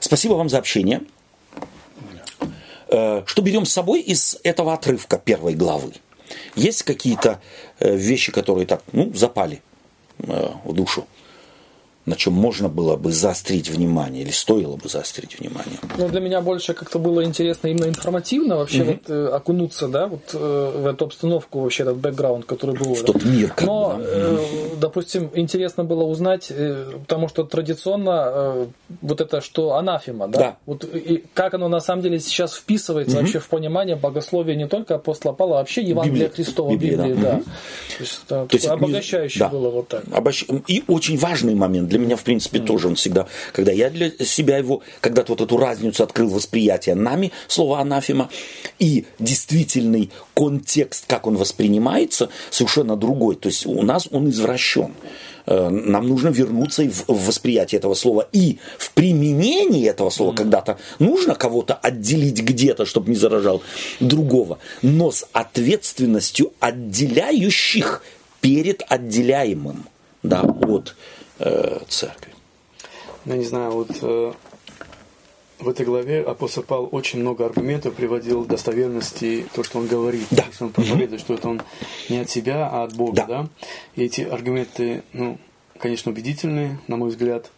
Спасибо 0.00 0.34
вам 0.34 0.48
за 0.48 0.58
общение. 0.58 1.02
Э, 2.90 3.22
что 3.24 3.42
берем 3.42 3.64
с 3.64 3.72
собой 3.72 4.00
из 4.00 4.38
этого 4.42 4.74
отрывка 4.74 5.18
первой 5.18 5.54
главы? 5.54 5.92
Есть 6.56 6.82
какие-то 6.82 7.40
э, 7.78 7.94
вещи, 7.94 8.32
которые 8.32 8.66
так, 8.66 8.82
ну, 8.92 9.12
запали 9.14 9.62
э, 10.18 10.48
в 10.64 10.72
душу? 10.72 11.06
На 12.10 12.16
чем 12.16 12.32
можно 12.32 12.68
было 12.68 12.96
бы 12.96 13.12
заострить 13.12 13.70
внимание 13.70 14.22
или 14.22 14.32
стоило 14.32 14.76
бы 14.76 14.88
заострить 14.88 15.38
внимание? 15.38 15.78
Ну, 15.96 16.08
для 16.08 16.20
меня 16.20 16.40
больше 16.40 16.74
как-то 16.74 16.98
было 16.98 17.24
интересно 17.24 17.68
именно 17.68 17.86
информативно 17.86 18.56
вообще 18.56 18.82
угу. 18.82 18.90
вот, 18.90 19.02
э, 19.08 19.28
окунуться 19.28 19.86
да, 19.86 20.08
вот, 20.08 20.34
э, 20.34 20.72
в 20.76 20.86
эту 20.86 21.04
обстановку, 21.04 21.60
вообще 21.60 21.84
этот 21.84 21.98
бэкграунд, 21.98 22.46
который 22.46 22.76
был. 22.76 22.94
В 22.94 23.04
тот 23.04 23.24
мир. 23.24 23.52
Как 23.54 23.64
Но, 23.64 23.96
да? 23.96 24.04
э, 24.04 24.38
допустим, 24.80 25.30
интересно 25.34 25.84
было 25.84 26.02
узнать, 26.02 26.48
э, 26.50 26.90
потому 27.06 27.28
что 27.28 27.44
традиционно 27.44 28.30
э, 28.32 28.66
вот 29.02 29.20
это, 29.20 29.40
что 29.40 29.76
анафема, 29.76 30.26
да? 30.26 30.38
да. 30.38 30.56
Вот, 30.66 30.84
и 30.84 31.24
как 31.32 31.54
оно 31.54 31.68
на 31.68 31.80
самом 31.80 32.02
деле 32.02 32.18
сейчас 32.18 32.54
вписывается 32.54 33.16
угу. 33.16 33.22
вообще 33.22 33.38
в 33.38 33.48
понимание 33.48 33.94
богословия 33.94 34.56
не 34.56 34.66
только 34.66 34.96
апостола 34.96 35.32
Павла, 35.32 35.56
а 35.56 35.58
вообще 35.60 35.82
Евангелия 35.82 36.26
Библия. 36.26 36.30
Христова, 36.30 36.72
Библии, 36.72 36.96
Библии, 36.96 37.14
да. 37.14 37.20
да. 37.20 37.36
Угу. 37.36 37.44
То 38.00 38.04
есть, 38.04 38.20
да, 38.30 38.46
То 38.46 38.56
есть 38.56 38.66
обогащающе 38.66 39.38
да. 39.40 39.48
было 39.50 39.68
вот 39.68 39.88
так. 39.88 40.04
Обощ... 40.10 40.44
И 40.66 40.82
очень 40.86 41.18
важный 41.18 41.54
момент 41.54 41.88
для 41.88 41.98
меня, 41.98 42.16
в 42.16 42.22
принципе, 42.22 42.58
mm. 42.58 42.64
тоже 42.64 42.88
он 42.88 42.94
всегда, 42.94 43.26
когда 43.52 43.72
я 43.72 43.90
для 43.90 44.10
себя 44.24 44.56
его, 44.56 44.80
когда-то 45.02 45.32
вот 45.32 45.42
эту 45.42 45.58
разницу 45.58 46.02
открыл 46.02 46.30
восприятие 46.30 46.94
нами, 46.94 47.30
слово 47.46 47.78
анафема, 47.80 48.30
и 48.78 49.04
действительный 49.18 50.10
контекст, 50.34 51.04
как 51.06 51.26
он 51.26 51.36
воспринимается, 51.36 52.30
совершенно 52.48 52.96
другой. 52.96 53.36
То 53.36 53.50
есть 53.50 53.66
у 53.66 53.82
нас 53.82 54.08
он 54.10 54.30
извращен 54.30 54.94
нам 55.46 56.08
нужно 56.08 56.28
вернуться 56.28 56.84
в 56.84 57.26
восприятие 57.26 57.78
этого 57.78 57.94
слова 57.94 58.28
и 58.32 58.58
в 58.78 58.92
применении 58.92 59.88
этого 59.88 60.10
слова 60.10 60.32
mm. 60.32 60.36
когда-то 60.36 60.78
нужно 60.98 61.34
кого-то 61.34 61.74
отделить 61.74 62.42
где-то, 62.42 62.84
чтобы 62.84 63.10
не 63.10 63.16
заражал 63.16 63.62
другого, 64.00 64.58
но 64.82 65.10
с 65.10 65.26
ответственностью 65.32 66.52
отделяющих 66.60 68.02
перед 68.40 68.82
отделяемым 68.88 69.84
да, 70.22 70.42
от 70.42 70.94
э, 71.38 71.80
церкви. 71.88 72.32
Ну, 73.24 73.36
не 73.36 73.44
знаю, 73.44 73.70
вот 73.72 73.90
э, 74.02 74.32
в 75.60 75.68
этой 75.68 75.86
главе 75.86 76.22
апостол 76.22 76.62
Павел 76.62 76.88
очень 76.92 77.20
много 77.20 77.46
аргументов 77.46 77.94
приводил 77.94 78.44
достоверности 78.44 79.46
то, 79.54 79.62
что 79.62 79.78
он 79.78 79.86
говорит, 79.86 80.26
да. 80.30 80.44
что 80.52 80.66
он 80.66 80.72
проповедует, 80.72 81.12
угу. 81.12 81.18
что 81.20 81.34
это 81.34 81.48
он 81.48 81.62
не 82.08 82.18
от 82.18 82.30
себя, 82.30 82.68
а 82.70 82.84
от 82.84 82.94
Бога, 82.94 83.16
да. 83.16 83.26
да? 83.26 83.48
И 83.96 84.04
эти 84.04 84.22
аргументы, 84.22 85.02
ну, 85.12 85.38
конечно, 85.78 86.12
убедительные, 86.12 86.78
на 86.88 86.96
мой 86.96 87.10
взгляд. 87.10 87.50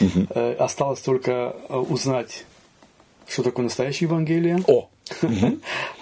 Э, 0.00 0.54
осталось 0.54 1.00
только 1.00 1.54
э, 1.68 1.76
узнать, 1.76 2.44
что 3.26 3.42
такое 3.42 3.64
настоящее 3.64 4.08
Евангелие. 4.08 4.62
О! 4.66 4.88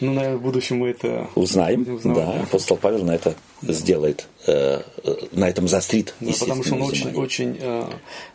Ну, 0.01 0.13
наверное, 0.13 0.37
в 0.37 0.43
будущем 0.43 0.79
мы 0.79 0.89
это 0.89 1.29
узнаем. 1.37 1.85
Да, 2.05 2.43
апостол 2.43 2.77
Павел 2.77 3.05
на 3.05 3.15
это 3.15 3.35
сделает, 3.73 4.27
э, 4.47 4.83
на 5.33 5.49
этом 5.49 5.69
застрит. 5.69 6.15
потому 6.41 6.63
что 6.65 6.75
он 6.75 6.83
очень, 6.83 7.15
очень, 7.15 7.57
э, 7.61 7.85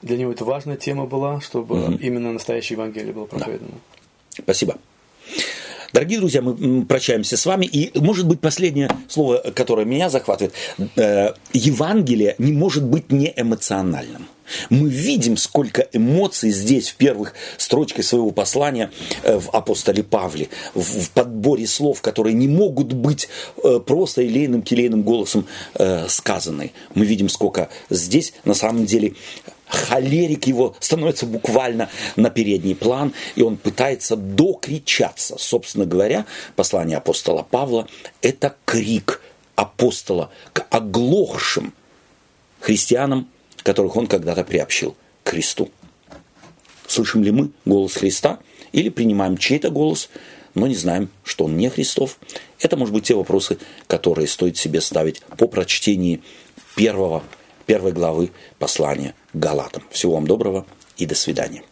для 0.01 0.17
него 0.17 0.32
это 0.32 0.45
важная 0.45 0.77
тема 0.77 1.05
была, 1.05 1.41
чтобы 1.41 1.97
именно 2.01 2.32
настоящее 2.34 2.75
Евангелие 2.75 3.13
было 3.13 3.25
проповедано. 3.25 3.71
Спасибо. 4.38 4.77
Дорогие 5.93 6.19
друзья, 6.19 6.41
мы 6.41 6.85
прощаемся 6.85 7.35
с 7.35 7.45
вами. 7.45 7.65
И, 7.65 7.91
может 7.99 8.25
быть, 8.25 8.39
последнее 8.39 8.89
слово, 9.09 9.43
которое 9.53 9.85
меня 9.85 10.09
захватывает. 10.09 10.53
Э, 10.95 11.33
Евангелие 11.51 12.35
не 12.37 12.53
может 12.53 12.83
быть 12.83 13.11
не 13.11 13.33
эмоциональным. 13.35 14.27
Мы 14.69 14.89
видим, 14.89 15.35
сколько 15.35 15.87
эмоций 15.91 16.51
здесь 16.51 16.89
в 16.89 16.95
первых 16.95 17.33
строчках 17.57 18.05
своего 18.05 18.31
послания 18.31 18.89
э, 19.23 19.37
в 19.37 19.49
апостоле 19.49 20.03
Павле, 20.03 20.47
в 20.75 21.09
подборе 21.09 21.67
слов, 21.67 22.01
которые 22.01 22.35
не 22.35 22.47
могут 22.47 22.93
быть 22.93 23.27
э, 23.61 23.79
просто 23.85 24.21
елейным, 24.21 24.61
келейным 24.61 25.03
голосом 25.03 25.45
сказаны. 26.07 26.71
Мы 26.95 27.05
видим, 27.05 27.27
сколько 27.27 27.69
здесь 27.89 28.33
на 28.45 28.53
самом 28.53 28.85
деле 28.85 29.13
холерик 29.72 30.47
его 30.47 30.76
становится 30.80 31.26
буквально 31.26 31.89
на 32.15 32.30
передний 32.30 32.76
план, 32.76 33.13
и 33.36 33.41
он 33.41 33.57
пытается 33.57 34.15
докричаться. 34.15 35.36
Собственно 35.38 35.86
говоря, 35.86 36.26
послание 36.55 36.97
апостола 36.97 37.43
Павла– 37.43 37.88
это 38.22 38.55
крик 38.65 39.22
апостола 39.55 40.30
к 40.53 40.65
оглохшим 40.69 41.74
христианам, 42.59 43.30
которых 43.63 43.95
он 43.95 44.07
когда-то 44.07 44.43
приобщил 44.43 44.95
к 45.24 45.30
Христу. 45.30 45.72
Слышим 46.88 47.24
ли 47.24 47.32
мы 47.32 47.51
голос 47.65 47.93
Христа 47.93 48.39
или 48.74 48.89
принимаем 48.89 49.38
чей-то 49.38 49.69
голос, 49.69 50.09
но 50.53 50.67
не 50.67 50.76
знаем, 50.76 51.09
что 51.24 51.45
он 51.45 51.55
не 51.55 51.69
Христов? 51.69 52.17
Это, 52.59 52.76
может 52.76 52.93
быть, 52.93 53.05
те 53.05 53.15
вопросы, 53.15 53.57
которые 53.88 54.28
стоит 54.28 54.57
себе 54.57 54.82
ставить 54.82 55.22
по 55.38 55.47
прочтении 55.47 56.22
первого 56.76 57.24
первой 57.65 57.93
главы 57.93 58.32
послания 58.59 59.15
Галатам. 59.34 59.84
Всего 59.91 60.13
вам 60.13 60.27
доброго 60.27 60.65
и 60.97 61.05
до 61.05 61.15
свидания. 61.15 61.63